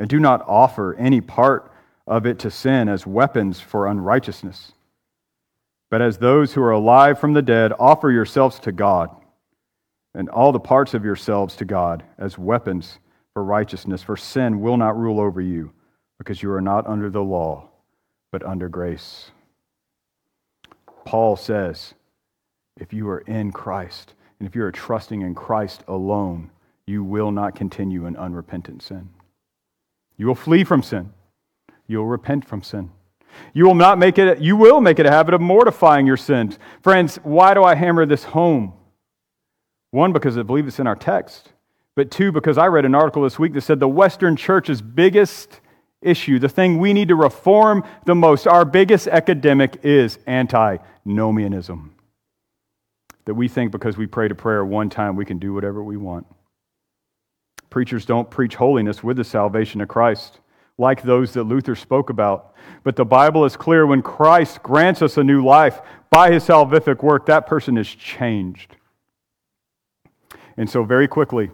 And 0.00 0.08
do 0.08 0.18
not 0.18 0.44
offer 0.48 0.96
any 0.96 1.20
part 1.20 1.70
of 2.08 2.26
it 2.26 2.40
to 2.40 2.50
sin 2.50 2.88
as 2.88 3.06
weapons 3.06 3.60
for 3.60 3.86
unrighteousness. 3.86 4.72
But 5.88 6.02
as 6.02 6.18
those 6.18 6.54
who 6.54 6.62
are 6.62 6.72
alive 6.72 7.20
from 7.20 7.34
the 7.34 7.42
dead, 7.42 7.72
offer 7.78 8.10
yourselves 8.10 8.58
to 8.60 8.72
God 8.72 9.16
and 10.14 10.28
all 10.28 10.52
the 10.52 10.60
parts 10.60 10.94
of 10.94 11.04
yourselves 11.04 11.56
to 11.56 11.64
God 11.64 12.02
as 12.18 12.38
weapons 12.38 12.98
for 13.32 13.42
righteousness, 13.42 14.02
for 14.02 14.16
sin 14.16 14.60
will 14.60 14.76
not 14.76 14.98
rule 14.98 15.18
over 15.18 15.40
you, 15.40 15.72
because 16.18 16.42
you 16.42 16.52
are 16.52 16.60
not 16.60 16.86
under 16.86 17.08
the 17.08 17.22
law, 17.22 17.68
but 18.30 18.44
under 18.44 18.68
grace. 18.68 19.30
Paul 21.04 21.36
says, 21.36 21.94
if 22.78 22.92
you 22.92 23.08
are 23.08 23.20
in 23.20 23.52
Christ, 23.52 24.14
and 24.38 24.48
if 24.48 24.54
you 24.54 24.64
are 24.64 24.72
trusting 24.72 25.22
in 25.22 25.34
Christ 25.34 25.82
alone, 25.88 26.50
you 26.86 27.02
will 27.04 27.30
not 27.30 27.54
continue 27.54 28.06
in 28.06 28.16
unrepentant 28.16 28.82
sin. 28.82 29.10
You 30.16 30.26
will 30.26 30.34
flee 30.34 30.64
from 30.64 30.82
sin. 30.82 31.12
You 31.86 31.98
will 31.98 32.06
repent 32.06 32.46
from 32.46 32.62
sin. 32.62 32.90
You 33.54 33.64
will 33.64 33.74
not 33.74 33.98
make 33.98 34.18
it, 34.18 34.40
you 34.40 34.56
will 34.56 34.80
make 34.80 34.98
it 34.98 35.06
a 35.06 35.10
habit 35.10 35.34
of 35.34 35.40
mortifying 35.40 36.06
your 36.06 36.16
sins. 36.16 36.58
Friends, 36.82 37.16
why 37.22 37.54
do 37.54 37.64
I 37.64 37.74
hammer 37.74 38.04
this 38.04 38.24
home? 38.24 38.74
One, 39.92 40.12
because 40.12 40.38
I 40.38 40.42
believe 40.42 40.66
it's 40.66 40.80
in 40.80 40.86
our 40.86 40.96
text. 40.96 41.52
But 41.94 42.10
two, 42.10 42.32
because 42.32 42.56
I 42.56 42.66
read 42.66 42.86
an 42.86 42.94
article 42.94 43.22
this 43.22 43.38
week 43.38 43.52
that 43.52 43.60
said 43.60 43.78
the 43.78 43.86
Western 43.86 44.36
church's 44.36 44.80
biggest 44.80 45.60
issue, 46.00 46.38
the 46.38 46.48
thing 46.48 46.78
we 46.78 46.94
need 46.94 47.08
to 47.08 47.14
reform 47.14 47.84
the 48.06 48.14
most, 48.14 48.46
our 48.46 48.64
biggest 48.64 49.06
epidemic 49.06 49.84
is 49.84 50.18
antinomianism. 50.26 51.94
That 53.26 53.34
we 53.34 53.48
think 53.48 53.70
because 53.70 53.98
we 53.98 54.06
pray 54.06 54.28
to 54.28 54.34
prayer 54.34 54.64
one 54.64 54.88
time, 54.88 55.14
we 55.14 55.26
can 55.26 55.38
do 55.38 55.52
whatever 55.52 55.84
we 55.84 55.98
want. 55.98 56.26
Preachers 57.68 58.06
don't 58.06 58.30
preach 58.30 58.54
holiness 58.54 59.04
with 59.04 59.18
the 59.18 59.24
salvation 59.24 59.82
of 59.82 59.88
Christ, 59.88 60.40
like 60.78 61.02
those 61.02 61.34
that 61.34 61.44
Luther 61.44 61.74
spoke 61.74 62.08
about. 62.08 62.54
But 62.82 62.96
the 62.96 63.04
Bible 63.04 63.44
is 63.44 63.58
clear 63.58 63.86
when 63.86 64.00
Christ 64.00 64.62
grants 64.62 65.02
us 65.02 65.18
a 65.18 65.24
new 65.24 65.44
life 65.44 65.82
by 66.08 66.32
his 66.32 66.44
salvific 66.44 67.02
work, 67.02 67.26
that 67.26 67.46
person 67.46 67.76
is 67.76 67.94
changed. 67.94 68.76
And 70.56 70.68
so, 70.68 70.84
very 70.84 71.08
quickly, 71.08 71.50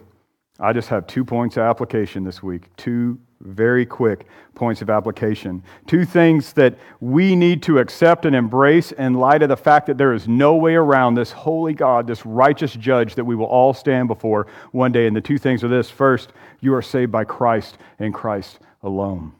I 0.59 0.73
just 0.73 0.89
have 0.89 1.07
two 1.07 1.23
points 1.23 1.55
of 1.57 1.63
application 1.63 2.23
this 2.23 2.43
week. 2.43 2.75
Two 2.75 3.17
very 3.41 3.85
quick 3.85 4.27
points 4.55 4.81
of 4.81 4.89
application. 4.89 5.63
Two 5.87 6.03
things 6.03 6.51
that 6.53 6.77
we 6.99 7.35
need 7.35 7.63
to 7.63 7.79
accept 7.79 8.25
and 8.25 8.35
embrace 8.35 8.91
in 8.91 9.13
light 9.13 9.41
of 9.41 9.49
the 9.49 9.55
fact 9.55 9.87
that 9.87 9.97
there 9.97 10.13
is 10.13 10.27
no 10.27 10.55
way 10.55 10.75
around 10.75 11.15
this 11.15 11.31
holy 11.31 11.73
God, 11.73 12.05
this 12.05 12.25
righteous 12.25 12.73
judge 12.73 13.15
that 13.15 13.23
we 13.23 13.35
will 13.35 13.45
all 13.45 13.73
stand 13.73 14.09
before 14.09 14.47
one 14.71 14.91
day. 14.91 15.07
And 15.07 15.15
the 15.15 15.21
two 15.21 15.37
things 15.37 15.63
are 15.63 15.69
this 15.69 15.89
first, 15.89 16.33
you 16.59 16.73
are 16.73 16.81
saved 16.81 17.11
by 17.11 17.23
Christ 17.23 17.77
and 17.97 18.13
Christ 18.13 18.59
alone. 18.83 19.31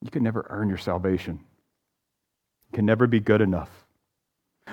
You 0.00 0.10
can 0.10 0.22
never 0.22 0.46
earn 0.48 0.68
your 0.68 0.78
salvation, 0.78 1.40
you 2.70 2.76
can 2.76 2.86
never 2.86 3.06
be 3.06 3.20
good 3.20 3.42
enough. 3.42 3.81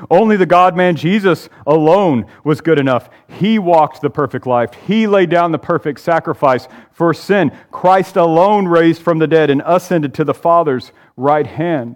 Only 0.10 0.38
the 0.38 0.46
God 0.46 0.78
man 0.78 0.96
Jesus 0.96 1.50
alone 1.68 2.26
was 2.44 2.62
good 2.62 2.80
enough. 2.80 3.10
He 3.28 3.60
walked 3.60 4.02
the 4.02 4.10
perfect 4.10 4.46
life. 4.46 4.74
He 4.74 5.08
laid 5.08 5.30
down 5.30 5.52
the 5.52 5.60
perfect 5.60 6.00
sacrifice 6.00 6.68
for 6.92 7.14
sin. 7.14 7.52
Christ 7.72 8.16
alone 8.16 8.68
raised 8.68 9.02
from 9.02 9.20
the 9.20 9.28
dead 9.28 9.50
and 9.50 9.62
ascended 9.66 10.14
to 10.16 10.24
the 10.24 10.34
Father's 10.34 10.92
right 11.18 11.48
hand. 11.48 11.96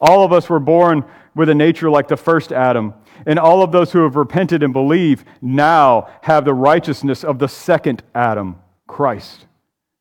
All 0.00 0.24
of 0.24 0.32
us 0.32 0.48
were 0.48 0.60
born 0.60 1.04
with 1.34 1.48
a 1.48 1.54
nature 1.54 1.90
like 1.90 2.08
the 2.08 2.16
first 2.16 2.52
Adam. 2.52 2.94
And 3.26 3.38
all 3.38 3.62
of 3.62 3.72
those 3.72 3.92
who 3.92 4.02
have 4.04 4.16
repented 4.16 4.62
and 4.62 4.72
believe 4.72 5.24
now 5.42 6.08
have 6.22 6.44
the 6.44 6.54
righteousness 6.54 7.24
of 7.24 7.38
the 7.38 7.48
second 7.48 8.02
Adam, 8.14 8.56
Christ. 8.86 9.46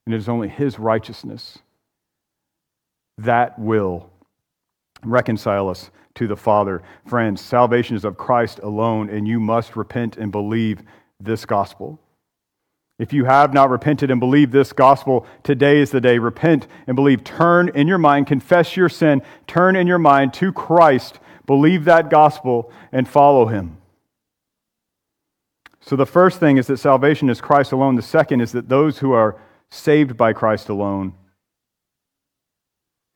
And 0.05 0.13
it 0.13 0.17
is 0.17 0.29
only 0.29 0.47
his 0.47 0.79
righteousness 0.79 1.59
that 3.17 3.59
will 3.59 4.09
reconcile 5.03 5.69
us 5.69 5.91
to 6.19 6.27
the 6.27 6.35
Father. 6.35 6.83
Friends, 7.05 7.39
salvation 7.39 7.95
is 7.95 8.03
of 8.03 8.17
Christ 8.17 8.59
alone, 8.59 9.09
and 9.09 9.25
you 9.25 9.39
must 9.39 9.77
repent 9.77 10.17
and 10.17 10.33
believe 10.33 10.83
this 11.21 11.45
gospel. 11.45 11.97
If 12.99 13.13
you 13.13 13.23
have 13.23 13.53
not 13.53 13.69
repented 13.69 14.11
and 14.11 14.19
believed 14.19 14.51
this 14.51 14.73
gospel, 14.73 15.25
today 15.43 15.79
is 15.79 15.91
the 15.91 16.01
day. 16.01 16.19
Repent 16.19 16.67
and 16.87 16.95
believe. 16.97 17.23
Turn 17.23 17.69
in 17.69 17.87
your 17.87 17.97
mind, 17.97 18.27
confess 18.27 18.75
your 18.75 18.89
sin, 18.89 19.21
turn 19.47 19.77
in 19.77 19.87
your 19.87 19.97
mind 19.97 20.33
to 20.35 20.51
Christ, 20.51 21.21
believe 21.45 21.85
that 21.85 22.09
gospel, 22.09 22.69
and 22.91 23.07
follow 23.07 23.45
him. 23.45 23.77
So, 25.79 25.95
the 25.95 26.05
first 26.05 26.41
thing 26.41 26.57
is 26.57 26.67
that 26.67 26.77
salvation 26.77 27.29
is 27.29 27.39
Christ 27.39 27.71
alone. 27.71 27.95
The 27.95 28.01
second 28.01 28.41
is 28.41 28.51
that 28.51 28.67
those 28.67 28.97
who 28.97 29.13
are 29.13 29.39
saved 29.71 30.17
by 30.17 30.33
Christ 30.33 30.67
alone 30.67 31.13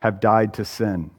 have 0.01 0.21
died 0.21 0.53
to 0.53 0.63
sin. 0.63 1.11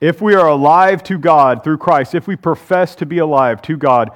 If 0.00 0.22
we 0.22 0.34
are 0.34 0.48
alive 0.48 1.02
to 1.04 1.18
God 1.18 1.62
through 1.62 1.78
Christ, 1.78 2.14
if 2.14 2.26
we 2.26 2.34
profess 2.34 2.94
to 2.96 3.06
be 3.06 3.18
alive 3.18 3.60
to 3.62 3.76
God 3.76 4.10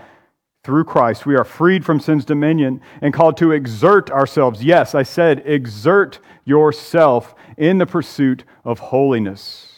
through 0.62 0.84
Christ, 0.84 1.26
we 1.26 1.36
are 1.36 1.44
freed 1.44 1.84
from 1.84 2.00
sin's 2.00 2.24
dominion 2.24 2.80
and 3.02 3.12
called 3.12 3.36
to 3.36 3.52
exert 3.52 4.10
ourselves. 4.10 4.64
Yes, 4.64 4.94
I 4.94 5.02
said 5.02 5.42
exert 5.44 6.20
yourself 6.46 7.34
in 7.58 7.76
the 7.76 7.86
pursuit 7.86 8.44
of 8.64 8.78
holiness. 8.78 9.70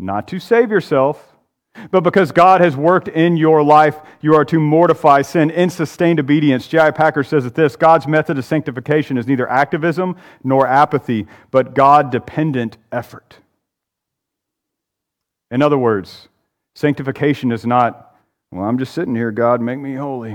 Not 0.00 0.26
to 0.28 0.40
save 0.40 0.72
yourself, 0.72 1.34
but 1.92 2.00
because 2.00 2.32
God 2.32 2.60
has 2.60 2.76
worked 2.76 3.06
in 3.06 3.36
your 3.36 3.62
life, 3.62 3.96
you 4.20 4.34
are 4.34 4.44
to 4.46 4.58
mortify 4.58 5.22
sin 5.22 5.50
in 5.50 5.70
sustained 5.70 6.18
obedience. 6.18 6.66
J.I. 6.66 6.90
Packer 6.90 7.22
says 7.22 7.44
that 7.44 7.54
this 7.54 7.76
God's 7.76 8.08
method 8.08 8.38
of 8.38 8.44
sanctification 8.44 9.18
is 9.18 9.26
neither 9.28 9.48
activism 9.48 10.16
nor 10.42 10.66
apathy, 10.66 11.28
but 11.52 11.74
God 11.74 12.10
dependent 12.10 12.76
effort. 12.90 13.38
In 15.50 15.62
other 15.62 15.78
words, 15.78 16.28
sanctification 16.74 17.52
is 17.52 17.64
not, 17.64 18.16
well, 18.50 18.64
I'm 18.64 18.78
just 18.78 18.94
sitting 18.94 19.14
here, 19.14 19.30
God, 19.30 19.60
make 19.60 19.78
me 19.78 19.94
holy. 19.94 20.32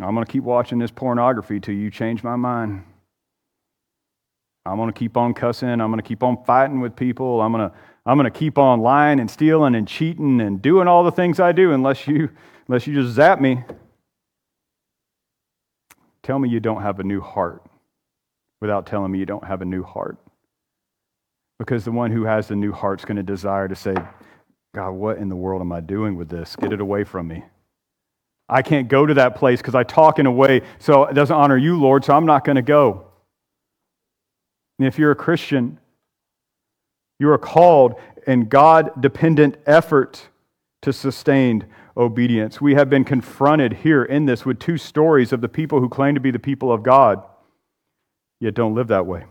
I'm 0.00 0.14
going 0.14 0.24
to 0.24 0.30
keep 0.30 0.42
watching 0.42 0.78
this 0.78 0.90
pornography 0.90 1.60
till 1.60 1.74
you 1.74 1.90
change 1.90 2.24
my 2.24 2.36
mind. 2.36 2.84
I'm 4.64 4.76
going 4.76 4.92
to 4.92 4.98
keep 4.98 5.16
on 5.16 5.34
cussing. 5.34 5.68
I'm 5.68 5.90
going 5.90 5.98
to 5.98 6.06
keep 6.06 6.22
on 6.22 6.44
fighting 6.44 6.80
with 6.80 6.94
people. 6.96 7.40
I'm 7.40 7.52
going 7.52 7.68
to, 7.68 7.76
I'm 8.06 8.16
going 8.16 8.30
to 8.30 8.36
keep 8.38 8.58
on 8.58 8.80
lying 8.80 9.20
and 9.20 9.30
stealing 9.30 9.74
and 9.74 9.86
cheating 9.86 10.40
and 10.40 10.62
doing 10.62 10.88
all 10.88 11.04
the 11.04 11.12
things 11.12 11.40
I 11.40 11.52
do 11.52 11.72
unless 11.72 12.06
you, 12.06 12.30
unless 12.68 12.86
you 12.86 12.94
just 12.94 13.14
zap 13.14 13.40
me. 13.40 13.64
Tell 16.22 16.38
me 16.38 16.48
you 16.48 16.60
don't 16.60 16.82
have 16.82 17.00
a 17.00 17.04
new 17.04 17.20
heart 17.20 17.64
without 18.60 18.86
telling 18.86 19.10
me 19.10 19.18
you 19.18 19.26
don't 19.26 19.44
have 19.44 19.62
a 19.62 19.64
new 19.64 19.82
heart. 19.82 20.18
Because 21.62 21.84
the 21.84 21.92
one 21.92 22.10
who 22.10 22.24
has 22.24 22.48
the 22.48 22.56
new 22.56 22.72
heart 22.72 23.00
is 23.00 23.04
going 23.04 23.18
to 23.18 23.22
desire 23.22 23.68
to 23.68 23.76
say, 23.76 23.94
God, 24.74 24.90
what 24.90 25.18
in 25.18 25.28
the 25.28 25.36
world 25.36 25.62
am 25.62 25.70
I 25.70 25.78
doing 25.78 26.16
with 26.16 26.28
this? 26.28 26.56
Get 26.56 26.72
it 26.72 26.80
away 26.80 27.04
from 27.04 27.28
me. 27.28 27.44
I 28.48 28.62
can't 28.62 28.88
go 28.88 29.06
to 29.06 29.14
that 29.14 29.36
place 29.36 29.60
because 29.60 29.76
I 29.76 29.84
talk 29.84 30.18
in 30.18 30.26
a 30.26 30.32
way 30.32 30.62
so 30.80 31.04
it 31.04 31.14
doesn't 31.14 31.34
honor 31.34 31.56
you, 31.56 31.80
Lord, 31.80 32.04
so 32.04 32.14
I'm 32.14 32.26
not 32.26 32.44
going 32.44 32.56
to 32.56 32.62
go. 32.62 33.06
And 34.80 34.88
if 34.88 34.98
you're 34.98 35.12
a 35.12 35.16
Christian, 35.16 35.78
you 37.20 37.30
are 37.30 37.38
called 37.38 37.94
in 38.26 38.48
God 38.48 39.00
dependent 39.00 39.56
effort 39.64 40.30
to 40.82 40.92
sustained 40.92 41.64
obedience. 41.96 42.60
We 42.60 42.74
have 42.74 42.90
been 42.90 43.04
confronted 43.04 43.72
here 43.72 44.02
in 44.02 44.26
this 44.26 44.44
with 44.44 44.58
two 44.58 44.78
stories 44.78 45.32
of 45.32 45.40
the 45.40 45.48
people 45.48 45.78
who 45.78 45.88
claim 45.88 46.16
to 46.16 46.20
be 46.20 46.32
the 46.32 46.40
people 46.40 46.72
of 46.72 46.82
God, 46.82 47.22
yet 48.40 48.54
don't 48.54 48.74
live 48.74 48.88
that 48.88 49.06
way. 49.06 49.26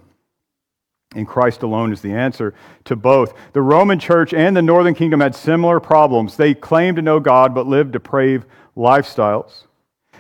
And 1.14 1.28
Christ 1.28 1.62
alone 1.62 1.92
is 1.92 2.02
the 2.02 2.14
answer 2.14 2.54
to 2.86 2.96
both. 2.96 3.34
The 3.52 3.62
Roman 3.62 4.00
church 4.00 4.34
and 4.34 4.56
the 4.56 4.62
northern 4.62 4.94
kingdom 4.94 5.20
had 5.20 5.36
similar 5.36 5.80
problems. 5.80 6.38
They 6.38 6.54
claimed 6.54 6.96
to 6.96 7.02
know 7.02 7.20
God, 7.20 7.54
but 7.54 7.68
lived 7.68 7.92
depraved 7.92 8.48
lifestyles. 8.78 9.66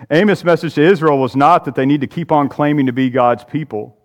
Amos' 0.09 0.43
message 0.43 0.73
to 0.75 0.81
Israel 0.81 1.19
was 1.19 1.35
not 1.35 1.65
that 1.65 1.75
they 1.75 1.85
need 1.85 2.01
to 2.01 2.07
keep 2.07 2.31
on 2.31 2.49
claiming 2.49 2.87
to 2.87 2.93
be 2.93 3.09
God's 3.09 3.43
people, 3.43 3.97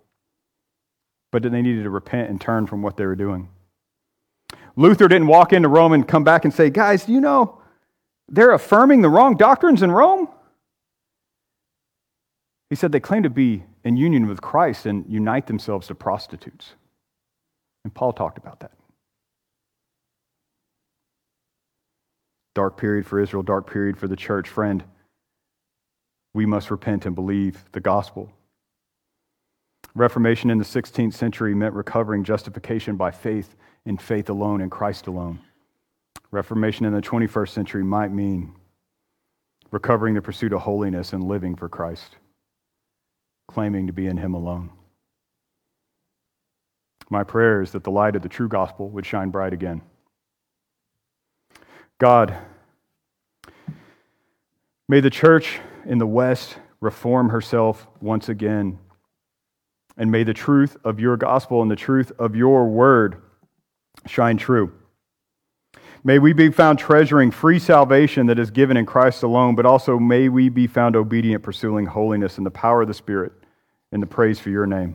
but 1.33 1.43
that 1.43 1.51
they 1.51 1.63
needed 1.63 1.85
to 1.85 1.91
repent 1.91 2.31
and 2.31 2.41
turn 2.41 2.67
from 2.67 2.83
what 2.83 2.97
they 2.97 3.07
were 3.07 3.17
doing. 3.17 3.49
Luther 4.77 5.09
didn't 5.09 5.27
walk 5.27 5.53
into 5.53 5.69
Rome 5.69 5.93
and 5.93 6.07
come 6.07 6.23
back 6.23 6.45
and 6.45 6.53
say, 6.53 6.71
Guys, 6.71 7.07
do 7.07 7.13
you 7.13 7.21
know 7.21 7.63
they're 8.29 8.53
affirming 8.53 9.03
the 9.03 9.09
wrong 9.09 9.37
doctrines 9.37 9.83
in 9.83 9.91
Rome? 9.91 10.29
He 12.69 12.77
said 12.77 12.93
they 12.93 13.01
claim 13.01 13.23
to 13.23 13.31
be 13.31 13.65
in 13.87 13.97
union 13.97 14.27
with 14.27 14.43
Christ 14.43 14.85
and 14.85 15.05
unite 15.09 15.47
themselves 15.47 15.87
to 15.87 15.95
prostitutes. 15.95 16.73
And 17.85 17.95
Paul 17.95 18.13
talked 18.13 18.37
about 18.37 18.59
that. 18.59 18.73
Dark 22.53 22.77
period 22.77 23.07
for 23.07 23.21
Israel, 23.21 23.45
dark 23.45 23.71
period 23.71 23.97
for 23.97 24.09
the 24.09 24.17
church. 24.17 24.49
Friend, 24.49 24.83
we 26.35 26.47
must 26.47 26.73
repent 26.73 27.07
and 27.07 27.15
believe 27.15 27.65
the 27.71 27.81
gospel. 27.81 28.33
Reformation 29.95 30.51
in 30.51 30.59
the 30.59 30.65
16th 30.65 31.15
century 31.15 31.55
meant 31.55 31.75
recovering 31.75 32.25
justification 32.25 32.97
by 32.97 33.13
faith 33.13 33.55
in 33.85 33.99
faith 33.99 34.29
alone 34.29 34.63
in 34.63 34.69
Christ 34.69 35.07
alone. 35.07 35.39
Reformation 36.33 36.87
in 36.87 36.93
the 36.93 37.01
21st 37.01 37.51
century 37.51 37.85
might 37.85 38.11
mean 38.11 38.53
recovering 39.71 40.15
the 40.15 40.23
pursuit 40.23 40.53
of 40.53 40.63
holiness 40.63 41.13
and 41.13 41.23
living 41.23 41.55
for 41.55 41.69
Christ, 41.69 42.17
claiming 43.49 43.87
to 43.87 43.93
be 43.93 44.07
in 44.07 44.17
Him 44.17 44.35
alone. 44.35 44.71
My 47.09 47.25
prayer 47.25 47.63
is 47.63 47.73
that 47.73 47.85
the 47.85 47.91
light 47.91 48.17
of 48.17 48.23
the 48.23 48.29
true 48.29 48.49
gospel 48.49 48.89
would 48.91 49.07
shine 49.07 49.31
bright 49.31 49.53
again. 49.53 49.83
God, 51.99 52.37
may 54.89 55.01
the 55.01 55.11
church 55.11 55.61
in 55.85 55.99
the 55.99 56.07
West 56.07 56.57
reform 56.81 57.31
herself 57.31 57.87
once 58.01 58.29
again. 58.29 58.79
And 59.97 60.11
may 60.11 60.25
the 60.25 60.35
truth 60.35 60.77
of 60.85 61.01
your 61.01 61.17
gospel 61.17 61.63
and 61.63 61.71
the 61.71 61.77
truth 61.77 62.13
of 62.19 62.37
your 62.37 62.67
word 62.67 63.23
shine 64.07 64.37
true. 64.37 64.73
May 66.07 66.21
we 66.21 66.33
be 66.33 66.53
found 66.53 66.79
treasuring 66.79 67.33
free 67.33 67.59
salvation 67.59 68.27
that 68.27 68.39
is 68.39 68.53
given 68.53 68.77
in 68.77 68.87
Christ 68.87 69.25
alone, 69.25 69.57
but 69.57 69.67
also 69.67 69.99
may 69.99 70.29
we 70.29 70.49
be 70.49 70.69
found 70.69 70.95
obedient, 70.95 71.43
pursuing 71.43 71.85
holiness 71.85 72.39
in 72.39 72.45
the 72.45 72.51
power 72.53 72.83
of 72.83 72.87
the 72.87 72.95
Spirit, 72.95 73.33
in 73.91 73.99
the 73.99 74.07
praise 74.07 74.39
for 74.39 74.51
your 74.51 74.67
name. 74.69 74.95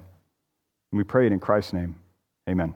And 0.89 0.97
we 0.97 1.03
pray 1.03 1.25
it 1.25 1.33
in 1.33 1.41
Christ's 1.41 1.73
name. 1.73 1.97
Amen. 2.47 2.73